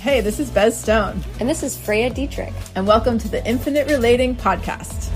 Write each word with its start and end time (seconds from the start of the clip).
Hey, 0.00 0.20
this 0.20 0.38
is 0.38 0.50
Bez 0.50 0.78
Stone, 0.78 1.22
And 1.40 1.48
this 1.48 1.62
is 1.62 1.76
Freya 1.76 2.10
Dietrich. 2.10 2.52
and 2.76 2.86
welcome 2.86 3.18
to 3.18 3.28
the 3.28 3.44
Infinite 3.46 3.88
Relating 3.88 4.34
Podcast. 4.36 5.10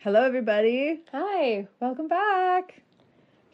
Hello, 0.00 0.22
everybody. 0.24 1.00
Hi. 1.12 1.68
Welcome 1.80 2.08
back. 2.08 2.80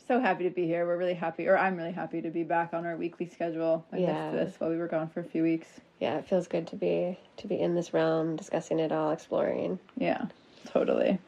So 0.07 0.21
happy 0.21 0.45
to 0.45 0.51
be 0.51 0.67
here. 0.67 0.87
We're 0.87 0.97
really 0.97 1.15
happy, 1.15 1.49
or 1.49 1.59
I'm 1.59 1.77
really 1.77 1.93
happy 1.93 2.23
to 2.23 2.31
be 2.31 2.45
back 2.45 2.73
on 2.73 2.87
our 2.87 2.97
weekly 2.97 3.27
schedule. 3.27 3.85
I 3.93 3.99
Yeah. 3.99 4.31
missed 4.31 4.33
this 4.53 4.61
while 4.61 4.71
we 4.71 4.77
were 4.77 4.87
gone 4.87 5.09
for 5.09 5.21
a 5.21 5.25
few 5.25 5.43
weeks. 5.43 5.67
Yeah, 5.99 6.19
it 6.19 6.27
feels 6.27 6.47
good 6.47 6.67
to 6.69 6.77
be 6.77 7.19
to 7.39 7.47
be 7.49 7.59
in 7.61 7.75
this 7.75 7.93
realm, 7.93 8.37
discussing 8.37 8.79
it 8.79 8.93
all, 8.93 9.11
exploring. 9.11 9.79
Yeah, 9.97 10.27
totally. 10.67 11.19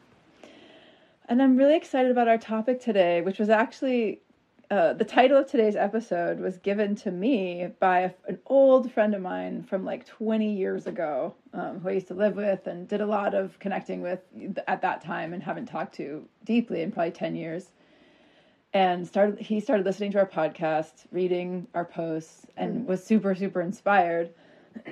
And 1.29 1.43
I'm 1.43 1.57
really 1.57 1.75
excited 1.75 2.09
about 2.09 2.27
our 2.27 2.39
topic 2.39 2.81
today, 2.81 3.21
which 3.21 3.37
was 3.37 3.51
actually 3.51 4.21
uh, 4.71 4.93
the 4.93 5.05
title 5.05 5.37
of 5.37 5.45
today's 5.45 5.75
episode 5.75 6.39
was 6.39 6.57
given 6.57 6.95
to 6.95 7.11
me 7.11 7.67
by 7.79 7.99
a, 7.99 8.11
an 8.27 8.39
old 8.47 8.91
friend 8.91 9.13
of 9.13 9.21
mine 9.21 9.61
from 9.61 9.85
like 9.85 10.07
20 10.07 10.51
years 10.51 10.87
ago, 10.87 11.35
um, 11.53 11.81
who 11.81 11.89
I 11.89 11.91
used 11.91 12.07
to 12.07 12.15
live 12.15 12.35
with 12.35 12.65
and 12.65 12.87
did 12.87 13.01
a 13.01 13.05
lot 13.05 13.35
of 13.35 13.59
connecting 13.59 14.01
with 14.01 14.21
at 14.67 14.81
that 14.81 15.03
time 15.03 15.33
and 15.33 15.43
haven't 15.43 15.67
talked 15.67 15.93
to 15.97 16.27
deeply 16.45 16.81
in 16.81 16.91
probably 16.91 17.11
10 17.11 17.35
years. 17.35 17.67
And 18.73 19.07
started 19.07 19.39
he 19.39 19.59
started 19.59 19.85
listening 19.85 20.11
to 20.13 20.17
our 20.17 20.27
podcast, 20.27 21.05
reading 21.11 21.67
our 21.75 21.85
posts, 21.85 22.47
and 22.57 22.87
was 22.87 23.03
super 23.03 23.35
super 23.35 23.61
inspired, 23.61 24.31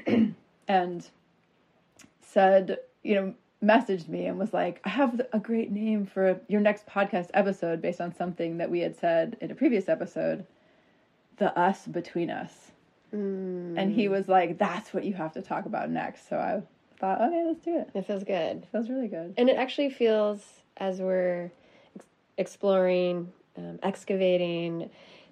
and 0.67 1.09
said, 2.21 2.77
you 3.03 3.15
know, 3.15 3.33
messaged 3.63 4.07
me 4.07 4.25
and 4.25 4.37
was 4.37 4.53
like, 4.53 4.79
I 4.83 4.89
have 4.89 5.19
a 5.33 5.39
great 5.39 5.71
name 5.71 6.05
for 6.05 6.39
your 6.47 6.61
next 6.61 6.85
podcast 6.85 7.29
episode 7.33 7.81
based 7.81 7.99
on 7.99 8.13
something 8.15 8.57
that 8.57 8.69
we 8.69 8.81
had 8.81 8.95
said 8.95 9.37
in 9.41 9.51
a 9.51 9.55
previous 9.55 9.89
episode 9.89 10.45
the 11.37 11.57
us 11.57 11.87
between 11.87 12.29
us. 12.29 12.71
And 13.77 13.91
he 13.91 14.07
was 14.09 14.27
like, 14.27 14.57
that's 14.57 14.93
what 14.93 15.05
you 15.05 15.13
have 15.13 15.33
to 15.33 15.41
talk 15.41 15.65
about 15.65 15.89
next. 15.89 16.27
So 16.29 16.37
I 16.37 16.61
thought, 16.99 17.21
okay, 17.21 17.43
let's 17.45 17.63
do 17.63 17.79
it. 17.79 17.89
It 17.93 18.05
feels 18.05 18.23
good. 18.23 18.67
Feels 18.71 18.89
really 18.89 19.07
good. 19.07 19.33
And 19.37 19.49
it 19.49 19.57
actually 19.57 19.89
feels 19.89 20.43
as 20.77 20.99
we're 20.99 21.51
ex- 21.95 22.05
exploring, 22.37 23.31
um, 23.57 23.79
excavating 23.81 24.89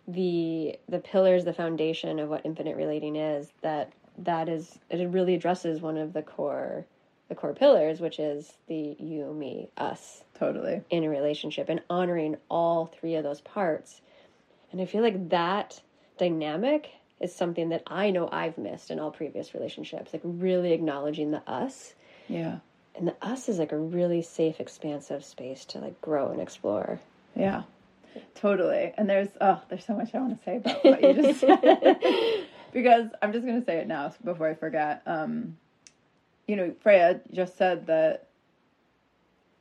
the 0.08 0.78
the 0.88 1.00
pillars, 1.00 1.46
the 1.46 1.54
foundation 1.54 2.20
of 2.20 2.30
what 2.30 2.46
infinite 2.46 2.78
relating 2.78 3.16
is, 3.16 3.52
that 3.62 3.92
that 4.20 4.48
is 4.48 4.80
it 4.90 5.10
really 5.10 5.36
addresses 5.36 5.82
one 5.82 5.98
of 5.98 6.14
the 6.14 6.22
core 6.22 6.86
the 7.28 7.36
core 7.36 7.54
pillars, 7.54 8.00
which 8.00 8.20
is 8.20 8.54
the 8.68 8.96
you, 9.00 9.34
me, 9.34 9.70
us. 9.78 10.24
Totally. 10.38 10.82
in 10.90 11.04
a 11.04 11.10
relationship 11.10 11.70
and 11.70 11.82
honoring 11.90 12.38
all 12.50 12.88
three 12.88 13.16
of 13.16 13.24
those 13.24 13.42
parts. 13.42 14.02
And 14.72 14.82
I 14.82 14.86
feel 14.86 15.02
like 15.02 15.30
that 15.30 15.82
dynamic 16.18 16.90
is 17.20 17.34
something 17.34 17.70
that 17.70 17.84
I 17.88 18.12
know 18.12 18.30
I've 18.32 18.58
missed 18.58 18.92
in 18.92 19.00
all 19.00 19.12
previous 19.12 19.54
relationships, 19.54 20.14
like 20.14 20.22
really 20.24 20.74
acknowledging 20.74 21.32
the 21.32 21.42
us. 21.50 21.94
Yeah. 22.28 22.60
And 22.96 23.08
the 23.08 23.16
us 23.22 23.50
is 23.50 23.60
like 23.60 23.72
a 23.72 23.78
really 23.78 24.22
safe, 24.22 24.60
expansive 24.60 25.24
space 25.24 25.66
to 25.66 25.80
like 25.80 26.00
grow 26.02 26.32
and 26.32 26.42
explore. 26.42 27.00
Yeah. 27.36 27.64
Totally. 28.36 28.94
And 28.98 29.10
there's 29.10 29.30
oh, 29.42 29.62
there's 29.70 29.86
so 29.86 29.94
much 29.94 30.14
I 30.14 30.20
want 30.20 30.38
to 30.38 30.44
say 30.44 30.58
about 30.58 30.84
what 30.84 31.02
you 31.02 31.14
just 31.14 31.40
said. 31.42 32.00
because 32.74 33.10
I'm 33.22 33.34
just 33.34 33.46
gonna 33.46 33.64
say 33.66 33.78
it 33.78 33.88
now 33.88 34.14
before 34.24 34.50
I 34.50 34.54
forget. 34.54 35.02
Um, 35.06 35.58
you 36.48 36.56
know, 36.56 36.74
Freya 36.82 37.20
just 37.32 37.58
said 37.58 37.88
that 37.88 38.28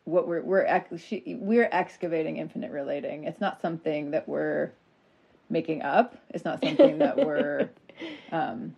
what 0.05 0.29
we're 0.29 0.43
we're 0.43 0.65
ex- 0.65 1.01
she, 1.03 1.37
we're 1.41 1.69
excavating 1.73 2.37
infinite 2.37 2.71
relating. 2.71 3.25
It's 3.25 3.41
not 3.41 3.61
something 3.61 4.11
that 4.11 4.29
we're 4.29 4.71
making 5.49 5.83
up. 5.83 6.17
It's 6.31 6.45
not 6.45 6.61
something 6.63 6.99
that 6.99 7.17
we're 7.25 7.71
um 8.33 8.75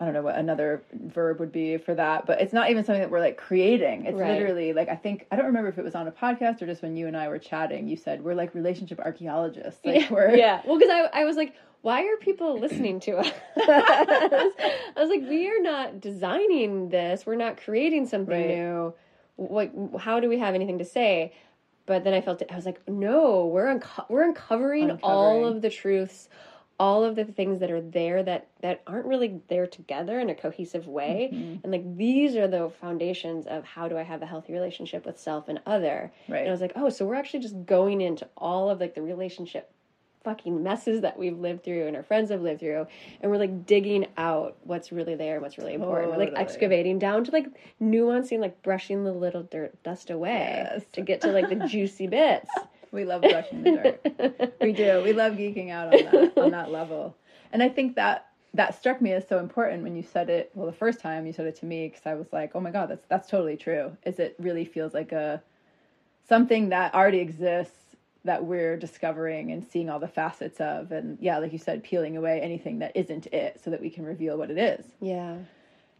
I 0.00 0.04
don't 0.04 0.14
know 0.14 0.22
what 0.22 0.36
another 0.36 0.82
verb 0.92 1.40
would 1.40 1.50
be 1.50 1.76
for 1.76 1.92
that, 1.94 2.24
but 2.24 2.40
it's 2.40 2.52
not 2.52 2.70
even 2.70 2.84
something 2.84 3.00
that 3.00 3.10
we're 3.10 3.18
like 3.20 3.36
creating. 3.36 4.06
It's 4.06 4.16
Right. 4.18 4.32
literally 4.32 4.72
like 4.72 4.88
I 4.88 4.96
think 4.96 5.26
I 5.30 5.36
don't 5.36 5.46
remember 5.46 5.68
if 5.68 5.78
it 5.78 5.84
was 5.84 5.94
on 5.94 6.06
a 6.08 6.12
podcast 6.12 6.62
or 6.62 6.66
just 6.66 6.82
when 6.82 6.96
you 6.96 7.06
and 7.06 7.16
I 7.16 7.28
were 7.28 7.38
chatting. 7.38 7.88
You 7.88 7.96
said 7.96 8.22
we're 8.22 8.34
like 8.34 8.54
relationship 8.54 8.98
archaeologists. 9.00 9.84
Like 9.84 10.10
we're 10.10 10.34
yeah. 10.36 10.62
Well, 10.66 10.78
because 10.78 10.90
I, 10.92 11.20
I 11.20 11.24
was 11.24 11.36
like, 11.36 11.54
why 11.82 12.02
are 12.06 12.16
people 12.16 12.58
listening 12.58 13.00
to 13.00 13.18
us? 13.18 13.30
I 13.56 14.52
was 14.96 15.08
like, 15.08 15.28
we 15.28 15.48
are 15.48 15.62
not 15.62 16.00
designing 16.00 16.88
this. 16.88 17.24
We're 17.26 17.36
not 17.36 17.56
creating 17.62 18.06
something 18.06 18.34
Right. 18.34 18.48
new. 18.48 18.94
What? 19.36 19.72
How 20.00 20.20
do 20.20 20.28
we 20.28 20.38
have 20.38 20.54
anything 20.54 20.78
to 20.78 20.84
say? 20.84 21.32
But 21.86 22.04
then 22.04 22.12
I 22.12 22.20
felt 22.20 22.42
it. 22.42 22.48
I 22.52 22.56
was 22.56 22.66
like, 22.66 22.86
no, 22.88 23.46
we're 23.46 23.68
unco- 23.68 24.04
we're 24.08 24.24
uncovering, 24.24 24.90
all 25.02 25.46
of 25.46 25.62
the 25.62 25.70
truths, 25.70 26.28
all 26.78 27.02
of 27.04 27.16
the 27.16 27.24
things 27.24 27.60
that 27.60 27.70
are 27.70 27.80
there 27.80 28.22
that 28.22 28.48
that 28.60 28.82
aren't 28.86 29.06
really 29.06 29.40
there 29.48 29.66
together 29.66 30.18
in 30.20 30.28
a 30.28 30.34
cohesive 30.34 30.86
way. 30.86 31.30
Mm-hmm. 31.32 31.56
And 31.62 31.72
like 31.72 31.96
these 31.96 32.36
are 32.36 32.46
the 32.48 32.70
foundations 32.80 33.46
of 33.46 33.64
how 33.64 33.88
do 33.88 33.96
I 33.96 34.02
have 34.02 34.20
a 34.22 34.26
healthy 34.26 34.52
relationship 34.52 35.06
with 35.06 35.18
self 35.18 35.48
and 35.48 35.60
other. 35.64 36.12
Right. 36.28 36.40
And 36.40 36.48
I 36.48 36.52
was 36.52 36.60
like, 36.60 36.72
oh, 36.76 36.88
so 36.90 37.06
we're 37.06 37.14
actually 37.14 37.40
just 37.40 37.64
going 37.64 38.00
into 38.00 38.28
all 38.36 38.68
of 38.70 38.80
like 38.80 38.94
the 38.94 39.02
relationship 39.02 39.72
fucking 40.28 40.62
messes 40.62 41.00
that 41.00 41.18
we've 41.18 41.38
lived 41.38 41.64
through 41.64 41.86
and 41.86 41.96
our 41.96 42.02
friends 42.02 42.30
have 42.30 42.42
lived 42.42 42.60
through 42.60 42.86
and 43.20 43.30
we're 43.30 43.38
like 43.38 43.64
digging 43.64 44.06
out 44.18 44.56
what's 44.64 44.92
really 44.92 45.14
there 45.14 45.34
and 45.34 45.42
what's 45.42 45.56
really 45.56 45.72
important 45.72 46.10
we're 46.10 46.18
like 46.18 46.32
excavating 46.36 46.98
down 46.98 47.24
to 47.24 47.30
like 47.30 47.46
nuancing 47.80 48.38
like 48.38 48.60
brushing 48.62 49.04
the 49.04 49.12
little 49.12 49.42
dirt 49.44 49.72
dust 49.82 50.10
away 50.10 50.66
Yes. 50.70 50.84
to 50.92 51.00
get 51.00 51.22
to 51.22 51.32
like 51.32 51.48
the 51.48 51.66
juicy 51.66 52.06
bits 52.06 52.50
We 52.90 53.04
love 53.04 53.20
brushing 53.22 53.62
the 53.64 53.70
dirt. 53.72 54.54
we 54.62 54.72
do. 54.72 55.02
We 55.02 55.12
love 55.12 55.34
geeking 55.34 55.70
out 55.70 55.88
on 55.94 56.04
that 56.04 56.38
on 56.38 56.50
that 56.52 56.70
level. 56.72 57.14
And 57.52 57.62
I 57.62 57.68
think 57.68 57.96
that 57.96 58.28
that 58.54 58.74
struck 58.78 59.02
me 59.02 59.12
as 59.12 59.28
so 59.28 59.38
important 59.40 59.82
when 59.82 59.94
you 59.94 60.02
said 60.02 60.30
it. 60.30 60.50
Well, 60.54 60.64
the 60.64 60.72
first 60.72 60.98
time 60.98 61.26
you 61.26 61.34
said 61.34 61.44
it 61.44 61.56
to 61.56 61.66
me, 61.66 61.88
because 61.88 62.06
I 62.06 62.14
was 62.14 62.32
like, 62.32 62.52
"Oh 62.54 62.60
my 62.60 62.70
god, 62.70 62.88
that's 62.88 63.04
that's 63.04 63.28
totally 63.28 63.58
true." 63.58 63.94
Is 64.06 64.18
it 64.18 64.36
really 64.38 64.64
feels 64.64 64.94
like 64.94 65.12
a 65.12 65.42
something 66.26 66.70
that 66.70 66.94
already 66.94 67.18
exists 67.18 67.87
that 68.28 68.44
we're 68.44 68.76
discovering 68.76 69.50
and 69.50 69.64
seeing 69.64 69.88
all 69.90 69.98
the 69.98 70.08
facets 70.08 70.60
of, 70.60 70.92
and 70.92 71.18
yeah, 71.20 71.38
like 71.38 71.52
you 71.52 71.58
said, 71.58 71.82
peeling 71.82 72.16
away 72.16 72.40
anything 72.40 72.78
that 72.78 72.92
isn't 72.94 73.26
it, 73.26 73.60
so 73.62 73.70
that 73.70 73.80
we 73.80 73.90
can 73.90 74.04
reveal 74.04 74.36
what 74.36 74.50
it 74.50 74.58
is. 74.58 74.84
yeah 75.00 75.36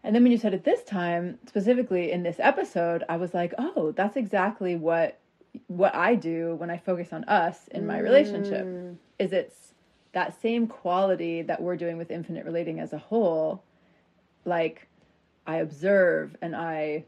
And 0.05 0.15
then 0.15 0.23
when 0.23 0.33
you 0.33 0.39
said 0.39 0.55
it 0.55 0.65
this 0.65 0.85
time, 0.85 1.39
specifically 1.47 2.13
in 2.13 2.23
this 2.23 2.37
episode, 2.39 3.03
I 3.09 3.17
was 3.17 3.35
like, 3.35 3.53
"Oh, 3.59 3.93
that's 3.93 4.17
exactly 4.17 4.77
what 4.77 5.19
what 5.67 5.95
I 5.95 6.15
do 6.15 6.55
when 6.57 6.71
I 6.71 6.79
focus 6.79 7.13
on 7.13 7.25
us 7.25 7.69
in 7.69 7.87
my 7.87 7.99
relationship. 7.99 8.65
Mm. 8.67 8.97
Is 9.19 9.33
it's 9.33 9.75
that 10.13 10.41
same 10.41 10.67
quality 10.67 11.43
that 11.43 11.61
we're 11.61 11.77
doing 11.77 11.99
with 11.99 12.11
infinite 12.11 12.45
relating 12.45 12.81
as 12.81 12.93
a 12.93 12.99
whole. 12.99 13.63
Like 14.45 14.87
I 15.47 15.57
observe 15.57 16.37
and 16.41 16.55
I 16.55 17.05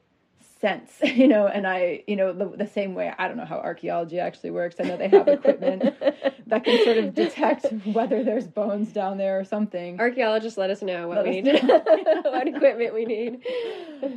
sense, 0.61 0.93
you 1.03 1.29
know, 1.29 1.47
and 1.47 1.67
I, 1.67 2.05
you 2.07 2.17
know, 2.17 2.33
the, 2.33 2.57
the 2.57 2.67
same 2.67 2.95
way. 2.95 3.13
I 3.19 3.29
don't 3.29 3.37
know 3.37 3.45
how 3.45 3.59
archaeology 3.59 4.19
actually 4.19 4.51
works. 4.51 4.77
I 4.79 4.85
know 4.85 4.97
they 4.97 5.09
have 5.09 5.29
equipment 5.29 5.95
that 6.47 6.65
can 6.65 6.85
sort 6.85 6.99
of 6.99 7.15
detect 7.15 7.67
whether 7.87 8.23
there's 8.23 8.47
bones 8.47 8.93
down 8.93 9.19
there 9.19 9.39
or 9.39 9.45
something. 9.45 10.01
archaeologists 10.01 10.59
let 10.59 10.71
us 10.71 10.83
know 10.83 11.09
what 11.09 11.19
Let 11.19 11.27
we 11.27 11.41
need 11.41 11.63
what 11.63 12.49
equipment 12.49 12.95
we 12.95 13.05
need 13.05 13.43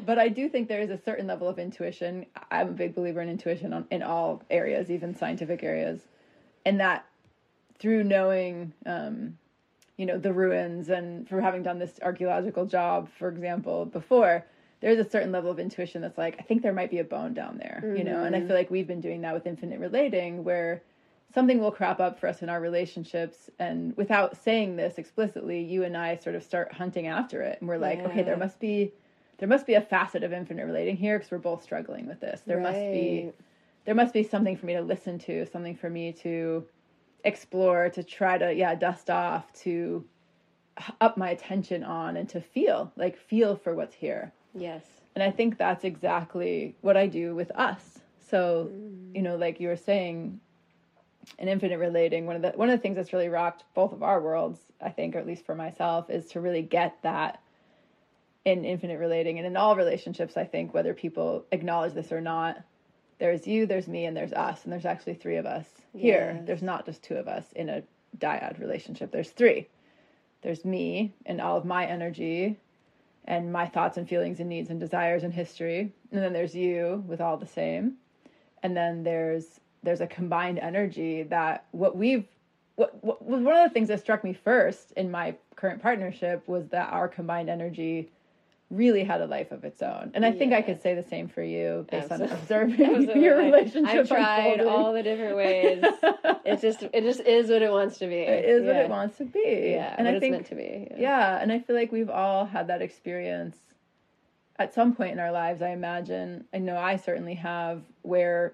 but 0.06 0.20
I 0.20 0.30
do 0.30 0.50
think 0.50 0.68
there 0.68 0.82
is 0.82 0.90
a 0.90 0.98
certain 0.98 1.28
level 1.28 1.48
of 1.48 1.60
intuition. 1.60 2.26
I'm 2.52 2.70
a 2.70 2.72
big 2.72 2.96
believer 2.96 3.22
in 3.22 3.30
intuition 3.30 3.74
on, 3.74 3.86
in 3.92 4.02
all 4.04 4.44
areas, 4.50 4.90
even 4.90 5.16
scientific 5.16 5.64
areas, 5.64 6.02
and 6.66 6.80
that 6.80 7.06
through 7.80 8.04
knowing, 8.04 8.74
um, 8.86 9.38
you 9.98 10.06
know, 10.06 10.18
the 10.18 10.34
ruins 10.34 10.90
and 10.90 11.28
for 11.28 11.42
having 11.42 11.64
done 11.64 11.80
this 11.80 12.00
archaeological 12.02 12.66
job, 12.66 13.10
for 13.18 13.30
example, 13.30 13.86
before, 13.86 14.46
there's 14.84 15.00
a 15.00 15.10
certain 15.10 15.32
level 15.32 15.50
of 15.50 15.60
intuition 15.60 16.02
that's 16.02 16.18
like, 16.18 16.36
I 16.40 16.44
think 16.44 16.62
there 16.62 16.74
might 16.74 16.92
be 16.92 17.00
a 17.00 17.06
bone 17.06 17.34
down 17.34 17.58
there, 17.58 17.96
you 17.98 18.04
know, 18.04 18.26
and 18.26 18.36
I 18.36 18.40
mm-hmm. 18.40 18.48
feel 18.48 18.58
like 18.58 18.70
we've 18.70 18.86
been 18.86 19.00
doing 19.00 19.22
that 19.22 19.34
with 19.34 19.48
infinite 19.48 19.80
relating, 19.80 20.44
where 20.44 20.84
something 21.34 21.60
will 21.62 21.72
crop 21.72 22.02
up 22.02 22.20
for 22.20 22.28
us 22.28 22.42
in 22.42 22.50
our 22.50 22.60
relationships. 22.60 23.50
And 23.60 23.96
without 23.96 24.36
saying 24.36 24.76
this 24.76 24.98
explicitly 24.98 25.62
you 25.62 25.84
and 25.84 25.96
i 25.96 26.18
sort 26.18 26.36
of 26.36 26.44
start 26.44 26.74
hunting 26.74 27.08
after 27.08 27.42
it 27.42 27.60
and 27.60 27.70
we're 27.70 27.78
like 27.78 28.00
okay 28.00 28.24
there 28.24 28.38
must 28.38 28.60
be 28.60 28.92
there 29.38 29.48
must 29.48 29.66
be 29.66 29.74
a 29.74 29.82
facet 29.82 30.24
of 30.24 30.32
infinite 30.32 30.66
relating 30.66 30.96
here 30.96 31.18
because 31.18 31.32
we're 31.32 31.38
both 31.38 31.64
struggling 31.64 32.08
with 32.08 32.20
this. 32.20 32.42
There 32.46 32.60
must 32.60 32.78
be 32.78 33.32
there 33.86 33.96
must 33.96 34.14
be 34.14 34.24
something 34.24 34.56
for 34.58 34.66
me 34.66 34.74
to 34.74 34.82
listen 34.82 35.18
to 35.20 35.46
something 35.46 35.76
for 35.76 35.90
me 35.90 36.14
to 36.14 36.66
explore 37.24 37.90
to 37.90 38.04
try 38.04 38.38
to 38.38 38.54
yeah 38.54 38.76
dust 38.76 39.10
off 39.10 39.52
to 39.54 40.06
up 41.02 41.18
my 41.18 41.30
attention 41.30 41.84
on 41.84 42.18
and 42.18 42.28
to 42.30 42.42
feel 42.42 42.92
like 42.98 43.18
feel 43.18 43.56
for 43.56 43.74
what's 43.74 43.96
here 43.96 44.34
yes 44.54 44.84
and 45.16 45.24
I 45.24 45.32
think 45.32 45.58
that's 45.58 45.84
exactly 45.84 46.76
what 46.82 46.98
I 46.98 47.08
do 47.08 47.36
with 47.36 47.52
us. 47.52 48.00
So, 48.30 48.72
you 49.14 49.22
know, 49.22 49.36
like 49.36 49.60
you 49.60 49.68
were 49.68 49.78
saying, 49.78 50.40
in 51.38 51.48
infinite 51.48 51.78
relating, 51.78 52.26
one 52.26 52.36
of 52.36 52.42
the 52.42 52.50
one 52.52 52.70
of 52.70 52.78
the 52.78 52.82
things 52.82 52.96
that's 52.96 53.14
really 53.14 53.30
rocked 53.30 53.64
both 53.76 53.94
of 53.94 54.02
our 54.02 54.20
worlds, 54.20 54.60
I 54.82 54.90
think, 54.90 55.16
or 55.16 55.20
at 55.20 55.28
least 55.28 55.46
for 55.46 55.56
myself, 55.56 56.10
is 56.10 56.26
to 56.30 56.42
really 56.42 56.64
get 56.64 56.98
that 57.04 57.42
in 58.44 58.66
infinite 58.66 59.00
relating 59.00 59.38
and 59.38 59.48
in 59.48 59.56
all 59.56 59.76
relationships, 59.76 60.36
I 60.36 60.46
think, 60.46 60.74
whether 60.74 60.94
people 60.94 61.46
acknowledge 61.52 61.94
this 61.94 62.12
or 62.12 62.20
not, 62.20 62.58
there's 63.20 63.48
you, 63.48 63.66
there's 63.66 63.88
me, 63.88 64.06
and 64.06 64.18
there's 64.18 64.34
us, 64.34 64.64
and 64.64 64.74
there's 64.74 64.86
actually 64.86 65.14
three 65.14 65.38
of 65.38 65.46
us 65.46 65.66
here. 65.96 66.34
Yes. 66.36 66.48
There's 66.48 66.62
not 66.62 66.86
just 66.86 67.04
two 67.04 67.16
of 67.16 67.28
us 67.28 67.46
in 67.56 67.70
a 67.70 67.84
dyad 68.18 68.60
relationship. 68.60 69.12
There's 69.12 69.30
three. 69.30 69.68
There's 70.42 70.66
me 70.66 71.14
and 71.26 71.40
all 71.40 71.56
of 71.56 71.64
my 71.64 71.86
energy 71.86 72.58
and 73.26 73.52
my 73.52 73.68
thoughts 73.68 73.98
and 73.98 74.08
feelings 74.08 74.40
and 74.40 74.50
needs 74.50 74.70
and 74.70 74.80
desires 74.80 75.24
and 75.24 75.34
history. 75.34 75.94
And 76.12 76.22
then 76.22 76.34
there's 76.34 76.56
you 76.56 77.04
with 77.08 77.22
all 77.22 77.38
the 77.38 77.48
same. 77.48 77.96
And 78.62 78.76
then 78.76 79.04
there's 79.04 79.60
there's 79.84 80.02
a 80.02 80.08
combined 80.08 80.60
energy 80.60 81.24
that 81.24 81.66
what 81.72 81.96
we've 81.96 82.26
what, 82.76 83.04
what 83.04 83.24
was 83.24 83.42
one 83.42 83.56
of 83.56 83.70
the 83.70 83.74
things 83.74 83.90
that 83.90 84.00
struck 84.00 84.24
me 84.24 84.34
first 84.34 84.94
in 84.94 85.12
my 85.12 85.36
current 85.56 85.82
partnership 85.82 86.48
was 86.48 86.68
that 86.70 86.92
our 86.92 87.08
combined 87.08 87.50
energy 87.50 88.10
really 88.74 89.04
had 89.04 89.22
a 89.22 89.26
life 89.28 89.52
of 89.52 89.64
its 89.64 89.82
own. 89.82 90.12
And 90.14 90.26
I 90.26 90.32
think 90.32 90.52
I 90.54 90.62
could 90.62 90.82
say 90.82 90.96
the 90.96 91.04
same 91.04 91.28
for 91.28 91.44
you 91.44 91.86
based 91.92 92.12
on 92.12 92.22
observing 92.22 92.82
Absolutely. 92.84 93.24
your 93.24 93.38
relationship. 93.38 94.00
I've 94.02 94.08
tried 94.08 94.60
unfolding. 94.60 94.68
all 94.68 94.94
the 94.94 95.04
different 95.04 95.36
ways. 95.38 95.84
It 96.46 96.60
just 96.60 96.84
it 96.84 97.02
just 97.04 97.22
is 97.22 97.50
what 97.50 97.62
it 97.62 97.72
wants 97.72 98.00
to 98.00 98.08
be. 98.08 98.16
it 98.16 98.44
is 98.44 98.66
what 98.66 98.76
it 98.76 98.90
wants 98.90 99.18
to 99.20 99.24
be. 99.24 99.72
Yeah, 99.76 99.96
and 99.98 100.08
I 100.08 100.12
it's 100.12 100.20
think 100.20 100.34
meant 100.34 100.48
to 100.48 100.56
be. 100.56 100.88
Yeah. 100.92 100.98
yeah, 101.00 101.42
and 101.42 101.54
I 101.54 101.60
feel 101.60 101.74
like 101.76 101.92
we've 101.94 102.10
all 102.10 102.46
had 102.46 102.68
that 102.68 102.82
experience 102.82 103.56
at 104.60 104.74
some 104.74 104.94
point 104.94 105.14
in 105.14 105.20
our 105.20 105.32
lives, 105.32 105.62
I 105.62 105.70
imagine. 105.70 106.44
I 106.54 106.58
know 106.58 106.76
I 106.78 106.98
certainly 106.98 107.36
have 107.36 107.82
where 108.02 108.54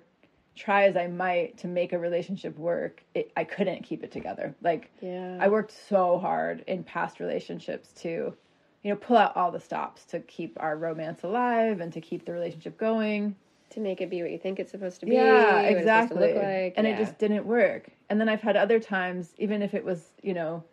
try 0.56 0.84
as 0.86 0.96
I 0.98 1.08
might 1.08 1.58
to 1.60 1.68
make 1.68 1.92
a 1.94 1.98
relationship 1.98 2.58
work, 2.60 3.04
it, 3.16 3.32
I 3.36 3.44
couldn't 3.44 3.84
keep 3.84 4.04
it 4.04 4.12
together. 4.12 4.56
Like 4.62 4.92
Yeah. 5.02 5.38
I 5.40 5.48
worked 5.48 5.74
so 5.90 6.20
hard 6.20 6.64
in 6.68 6.84
past 6.84 7.20
relationships 7.20 7.92
to, 8.02 8.36
you 8.84 8.90
know, 8.92 8.96
pull 8.96 9.18
out 9.18 9.36
all 9.36 9.52
the 9.52 9.60
stops 9.60 10.06
to 10.06 10.20
keep 10.22 10.58
our 10.60 10.78
romance 10.78 11.24
alive 11.24 11.82
and 11.82 11.92
to 11.94 12.02
keep 12.02 12.26
the 12.26 12.32
relationship 12.32 12.78
going. 12.78 13.36
to 13.72 13.80
make 13.80 14.02
it 14.02 14.10
be 14.10 14.22
what 14.22 14.32
you 14.32 14.38
think 14.38 14.60
it's 14.60 14.72
supposed 14.72 15.00
to 15.02 15.06
be. 15.06 15.14
Yeah, 15.14 15.56
what 15.56 15.66
it's 15.66 15.74
to 15.74 15.80
exactly. 15.80 16.20
look 16.20 16.36
like. 16.36 16.74
and 16.78 16.88
yeah. 16.88 16.94
it 16.94 16.98
just 16.98 17.18
didn't 17.20 17.46
work. 17.46 17.90
And 18.10 18.20
then 18.20 18.30
I've 18.30 18.42
had 18.42 18.56
other 18.56 18.80
times, 18.80 19.34
even 19.38 19.62
if 19.62 19.74
it 19.74 19.84
was, 19.84 20.04
you 20.24 20.34
know, 20.34 20.64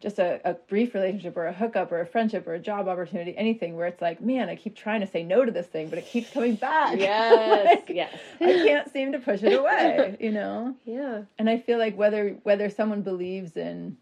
just 0.00 0.18
a, 0.20 0.40
a 0.48 0.54
brief 0.54 0.94
relationship 0.94 1.36
or 1.36 1.46
a 1.46 1.52
hookup 1.52 1.90
or 1.90 2.00
a 2.00 2.06
friendship 2.06 2.46
or 2.46 2.54
a 2.54 2.58
job 2.58 2.86
opportunity, 2.86 3.36
anything 3.36 3.76
where 3.76 3.88
it's 3.88 4.00
like, 4.00 4.20
man, 4.20 4.48
I 4.48 4.54
keep 4.54 4.76
trying 4.76 5.00
to 5.00 5.06
say 5.06 5.24
no 5.24 5.44
to 5.44 5.50
this 5.50 5.66
thing, 5.66 5.88
but 5.88 5.98
it 5.98 6.06
keeps 6.06 6.30
coming 6.30 6.54
back. 6.54 6.98
Yes. 6.98 7.66
Like, 7.66 7.90
yes. 7.90 8.16
I 8.40 8.52
can't 8.66 8.92
seem 8.92 9.12
to 9.12 9.18
push 9.18 9.42
it 9.42 9.52
away, 9.52 10.16
you 10.20 10.30
know? 10.30 10.74
Yeah. 10.84 11.22
And 11.38 11.50
I 11.50 11.58
feel 11.58 11.78
like 11.78 11.96
whether 11.96 12.36
whether 12.44 12.70
someone 12.70 13.02
believes 13.02 13.56
in 13.56 13.96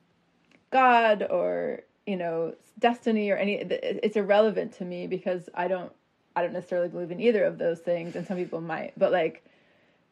God 0.70 1.26
or, 1.29 1.81
you 2.06 2.17
know, 2.17 2.55
destiny 2.79 3.31
or 3.31 3.37
any 3.37 3.55
it's 3.55 4.17
irrelevant 4.17 4.73
to 4.75 4.85
me 4.85 5.06
because 5.06 5.49
I 5.55 5.69
don't 5.69 5.93
I 6.35 6.43
don't 6.43 6.53
necessarily 6.53 6.88
believe 6.88 7.11
in 7.11 7.20
either 7.20 7.44
of 7.44 7.58
those 7.58 7.81
things 7.81 8.14
and 8.14 8.26
some 8.26 8.37
people 8.37 8.61
might. 8.61 8.93
But 8.97 9.12
like 9.12 9.44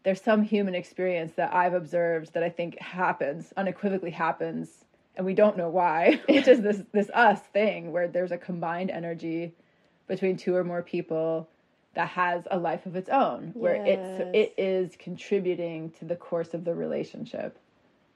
there's 0.03 0.21
some 0.21 0.43
human 0.43 0.75
experience 0.75 1.33
that 1.37 1.55
I've 1.55 1.75
observed 1.75 2.35
that 2.35 2.43
I 2.43 2.51
think 2.51 2.79
happens, 2.79 3.53
unequivocally 3.57 4.11
happens, 4.11 4.85
and 5.17 5.25
we 5.25 5.35
don't 5.35 5.57
know 5.57 5.71
why, 5.71 6.21
which 6.29 6.49
is 6.49 6.61
this 6.61 6.83
this 6.93 7.11
us 7.11 7.41
thing 7.53 7.93
where 7.93 8.09
there's 8.09 8.33
a 8.33 8.39
combined 8.39 8.91
energy 8.91 9.55
between 10.07 10.37
two 10.37 10.55
or 10.55 10.65
more 10.65 10.83
people 10.83 11.49
that 11.95 12.09
has 12.09 12.43
a 12.51 12.59
life 12.59 12.87
of 12.87 12.97
its 12.97 13.09
own, 13.09 13.53
where 13.55 13.77
it's 13.87 14.21
it 14.35 14.55
is 14.59 14.97
contributing 14.99 15.91
to 15.99 16.05
the 16.05 16.17
course 16.17 16.53
of 16.53 16.65
the 16.65 16.75
relationship. 16.75 17.59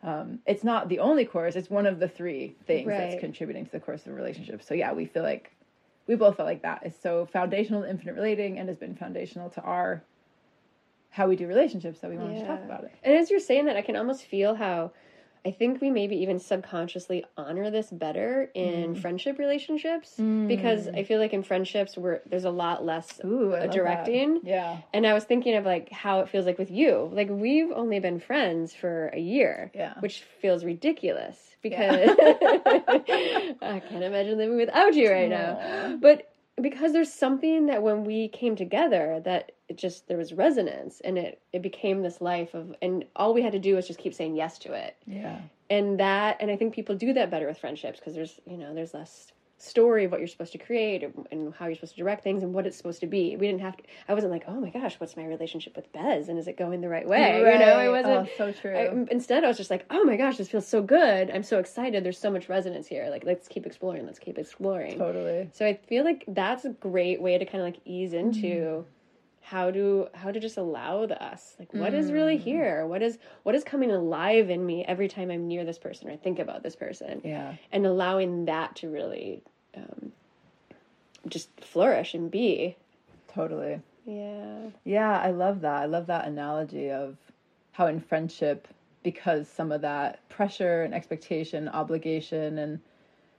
Um, 0.03 0.39
it's 0.47 0.62
not 0.65 0.89
the 0.89 1.00
only 1.00 1.25
course; 1.25 1.56
it's 1.56 1.71
one 1.71 1.87
of 1.87 1.99
the 1.99 2.09
three 2.09 2.55
things 2.67 2.87
Right. 2.89 2.97
that's 2.97 3.21
contributing 3.21 3.65
to 3.67 3.73
the 3.73 3.81
course 3.81 4.00
of 4.00 4.06
the 4.06 4.12
relationship. 4.12 4.62
So 4.62 4.75
yeah, 4.75 4.93
we 4.93 5.06
feel 5.06 5.23
like 5.23 5.53
we 6.06 6.15
both 6.15 6.37
felt 6.37 6.47
like 6.47 6.62
that 6.62 6.87
is 6.87 6.95
so 7.00 7.27
foundational 7.27 7.83
to 7.83 7.91
infinite 7.91 8.15
relating 8.15 8.59
and 8.59 8.69
has 8.69 8.79
been 8.79 8.95
foundational 8.95 9.50
to 9.50 9.61
our 9.62 10.03
how 11.11 11.27
we 11.27 11.37
do 11.37 11.47
relationships 11.47 12.00
that 12.00 12.11
we 12.11 12.17
wanted 12.17 12.39
to 12.41 12.47
talk 12.47 12.62
about 12.62 12.85
it. 12.85 12.93
And 13.03 13.17
as 13.17 13.31
you're 13.31 13.41
saying 13.41 13.65
that, 13.65 13.77
I 13.77 13.83
can 13.83 13.97
almost 13.97 14.25
feel 14.25 14.55
how 14.55 14.93
I 15.49 15.50
think 15.50 15.81
we 15.81 15.91
maybe 15.91 16.17
even 16.17 16.39
subconsciously 16.39 17.25
honor 17.39 17.71
this 17.71 17.89
better 17.91 18.50
in 18.55 18.95
Mm. 18.95 18.99
friendship 18.99 19.39
relationships 19.39 20.21
because 20.47 20.89
I 20.89 21.05
feel 21.05 21.19
like 21.19 21.33
in 21.33 21.43
friendships 21.43 21.97
where 21.97 22.21
there's 22.27 22.45
a 22.45 22.50
lot 22.50 22.85
less 22.85 23.19
Ooh, 23.25 23.55
directing. 23.71 24.35
that. 24.35 24.45
Yeah, 24.45 24.77
And 24.93 25.06
I 25.06 25.15
was 25.15 25.25
thinking 25.25 25.55
of 25.55 25.65
like 25.65 25.91
how 25.91 26.21
it 26.21 26.29
feels 26.29 26.45
like 26.45 26.59
with 26.59 26.71
you. 26.71 27.09
Like 27.12 27.31
we've 27.31 27.71
only 27.73 27.99
been 27.99 28.21
friends 28.21 28.75
for 28.75 29.09
a 29.15 29.19
year, 29.21 29.73
Yeah. 29.75 29.95
which 30.00 30.21
feels 30.43 30.65
ridiculous 30.65 31.56
because 31.62 32.11
I 32.21 33.83
can't 33.89 34.05
imagine 34.05 34.37
living 34.37 34.59
without 34.59 34.94
you 34.94 35.11
right 35.11 35.31
now. 35.31 35.97
But 36.01 36.31
because 36.61 36.93
there's 36.93 37.12
something 37.12 37.67
that 37.67 37.83
when 37.83 38.05
we 38.05 38.29
came 38.29 38.55
together 38.55 39.23
that 39.25 39.53
it 39.69 39.76
just 39.76 40.09
there 40.09 40.17
was 40.19 40.32
resonance 40.32 41.00
and 41.05 41.19
it 41.19 41.41
it 41.53 41.62
became 41.62 42.03
this 42.03 42.20
life 42.20 42.55
of 42.55 42.75
and 42.82 43.05
all 43.17 43.35
we 43.35 43.43
had 43.43 43.53
to 43.53 43.59
do 43.59 43.75
was 43.76 43.87
just 43.87 43.99
keep 43.99 44.15
saying 44.15 44.35
yes 44.37 44.59
to 44.59 44.73
it. 44.73 44.97
yeah, 45.06 45.41
And 45.70 46.00
that 46.00 46.38
and 46.41 46.50
I 46.50 46.56
think 46.56 46.75
people 46.75 46.94
do 46.94 47.12
that 47.12 47.31
better 47.31 47.47
with 47.47 47.59
friendships 47.59 47.99
because 48.00 48.15
there's, 48.15 48.41
you 48.47 48.56
know, 48.56 48.75
there's 48.75 48.94
less 48.94 49.32
story 49.61 50.05
of 50.05 50.12
what 50.12 50.20
you're 50.20 50.29
supposed 50.29 50.53
to 50.53 50.59
create 50.59 51.03
and- 51.32 51.53
how 51.59 51.67
you're 51.67 51.75
supposed 51.75 51.94
to 51.97 51.99
direct 52.00 52.23
things 52.23 52.44
and 52.44 52.55
what 52.55 52.65
it's 52.65 52.76
supposed 52.76 53.00
to 53.00 53.09
be. 53.09 53.35
We 53.37 53.49
didn't 53.49 53.61
have 53.62 53.76
to 53.76 53.82
I 54.09 54.15
wasn't 54.15 54.31
like, 54.32 54.44
"Oh 54.47 54.61
my 54.61 54.70
gosh, 54.70 54.94
what's 55.00 55.17
my 55.17 55.25
relationship 55.26 55.75
with 55.75 55.93
Bez 55.93 56.29
and 56.29 56.38
is 56.38 56.47
it 56.47 56.56
going 56.56 56.81
the 56.81 56.88
right 56.88 57.06
way?" 57.09 57.38
You 57.38 57.59
know, 57.59 57.76
I 57.76 57.88
wasn't 57.88 58.29
Oh, 58.29 58.32
so 58.38 58.53
true. 58.53 58.76
I, 58.76 59.06
instead, 59.11 59.43
I 59.43 59.49
was 59.49 59.56
just 59.56 59.69
like, 59.70 59.85
"Oh 59.91 60.05
my 60.05 60.17
gosh, 60.17 60.37
this 60.37 60.49
feels 60.49 60.67
so 60.69 60.81
good! 60.81 61.29
I'm 61.32 61.43
so 61.43 61.59
excited. 61.59 62.05
There's 62.05 62.19
so 62.19 62.31
much 62.31 62.49
resonance 62.49 62.87
here. 62.87 63.09
Like, 63.11 63.25
let's 63.25 63.49
keep 63.49 63.67
exploring. 63.67 64.06
Let's 64.06 64.20
keep 64.20 64.38
exploring." 64.38 64.97
totally. 64.97 65.50
So 65.53 65.67
I 65.67 65.75
feel 65.75 66.05
like 66.05 66.25
that's 66.29 66.65
a 66.65 66.70
great 66.70 67.20
way 67.20 67.37
to 67.37 67.44
kind 67.44 67.61
of 67.61 67.67
like 67.67 67.81
ease 67.85 68.12
into 68.12 68.47
Mm-hmm. 68.47 68.88
How 69.50 69.71
to 69.71 70.09
how 70.12 70.31
to 70.31 70.39
just 70.39 70.59
allow 70.59 71.06
the 71.06 71.23
us. 71.23 71.56
Like, 71.59 71.73
what 71.73 71.95
is 71.95 72.12
really 72.12 72.37
Mm. 72.37 72.41
here? 72.43 72.87
What 72.87 73.00
is 73.03 73.19
what 73.45 73.55
is 73.55 73.65
coming 73.65 73.91
alive 73.91 74.50
in 74.50 74.67
me 74.67 74.85
every 74.85 75.09
time 75.09 75.31
I'm 75.31 75.49
near 75.49 75.65
this 75.65 75.79
person 75.79 76.11
or 76.11 76.17
think 76.19 76.39
about 76.39 76.62
this 76.62 76.77
person, 76.77 77.23
Yeah, 77.25 77.55
and 77.73 77.87
allowing 77.87 78.45
that 78.45 78.77
to 78.77 78.91
really 78.91 79.43
um, 79.75 80.12
just 81.29 81.49
flourish 81.61 82.12
and 82.15 82.31
be. 82.31 82.77
totally. 83.29 83.81
Yeah. 84.05 84.71
Yeah, 84.85 85.19
I 85.19 85.31
love 85.31 85.62
that. 85.62 85.83
I 85.83 85.87
love 85.87 86.06
that 86.06 86.27
analogy 86.27 86.91
of 86.91 87.17
how 87.73 87.87
in 87.87 88.01
friendship, 88.01 88.69
because 89.03 89.49
some 89.49 89.73
of 89.73 89.81
that 89.81 90.29
pressure 90.29 90.83
and 90.83 90.93
expectation, 90.93 91.69
obligation, 91.69 92.59
and 92.59 92.81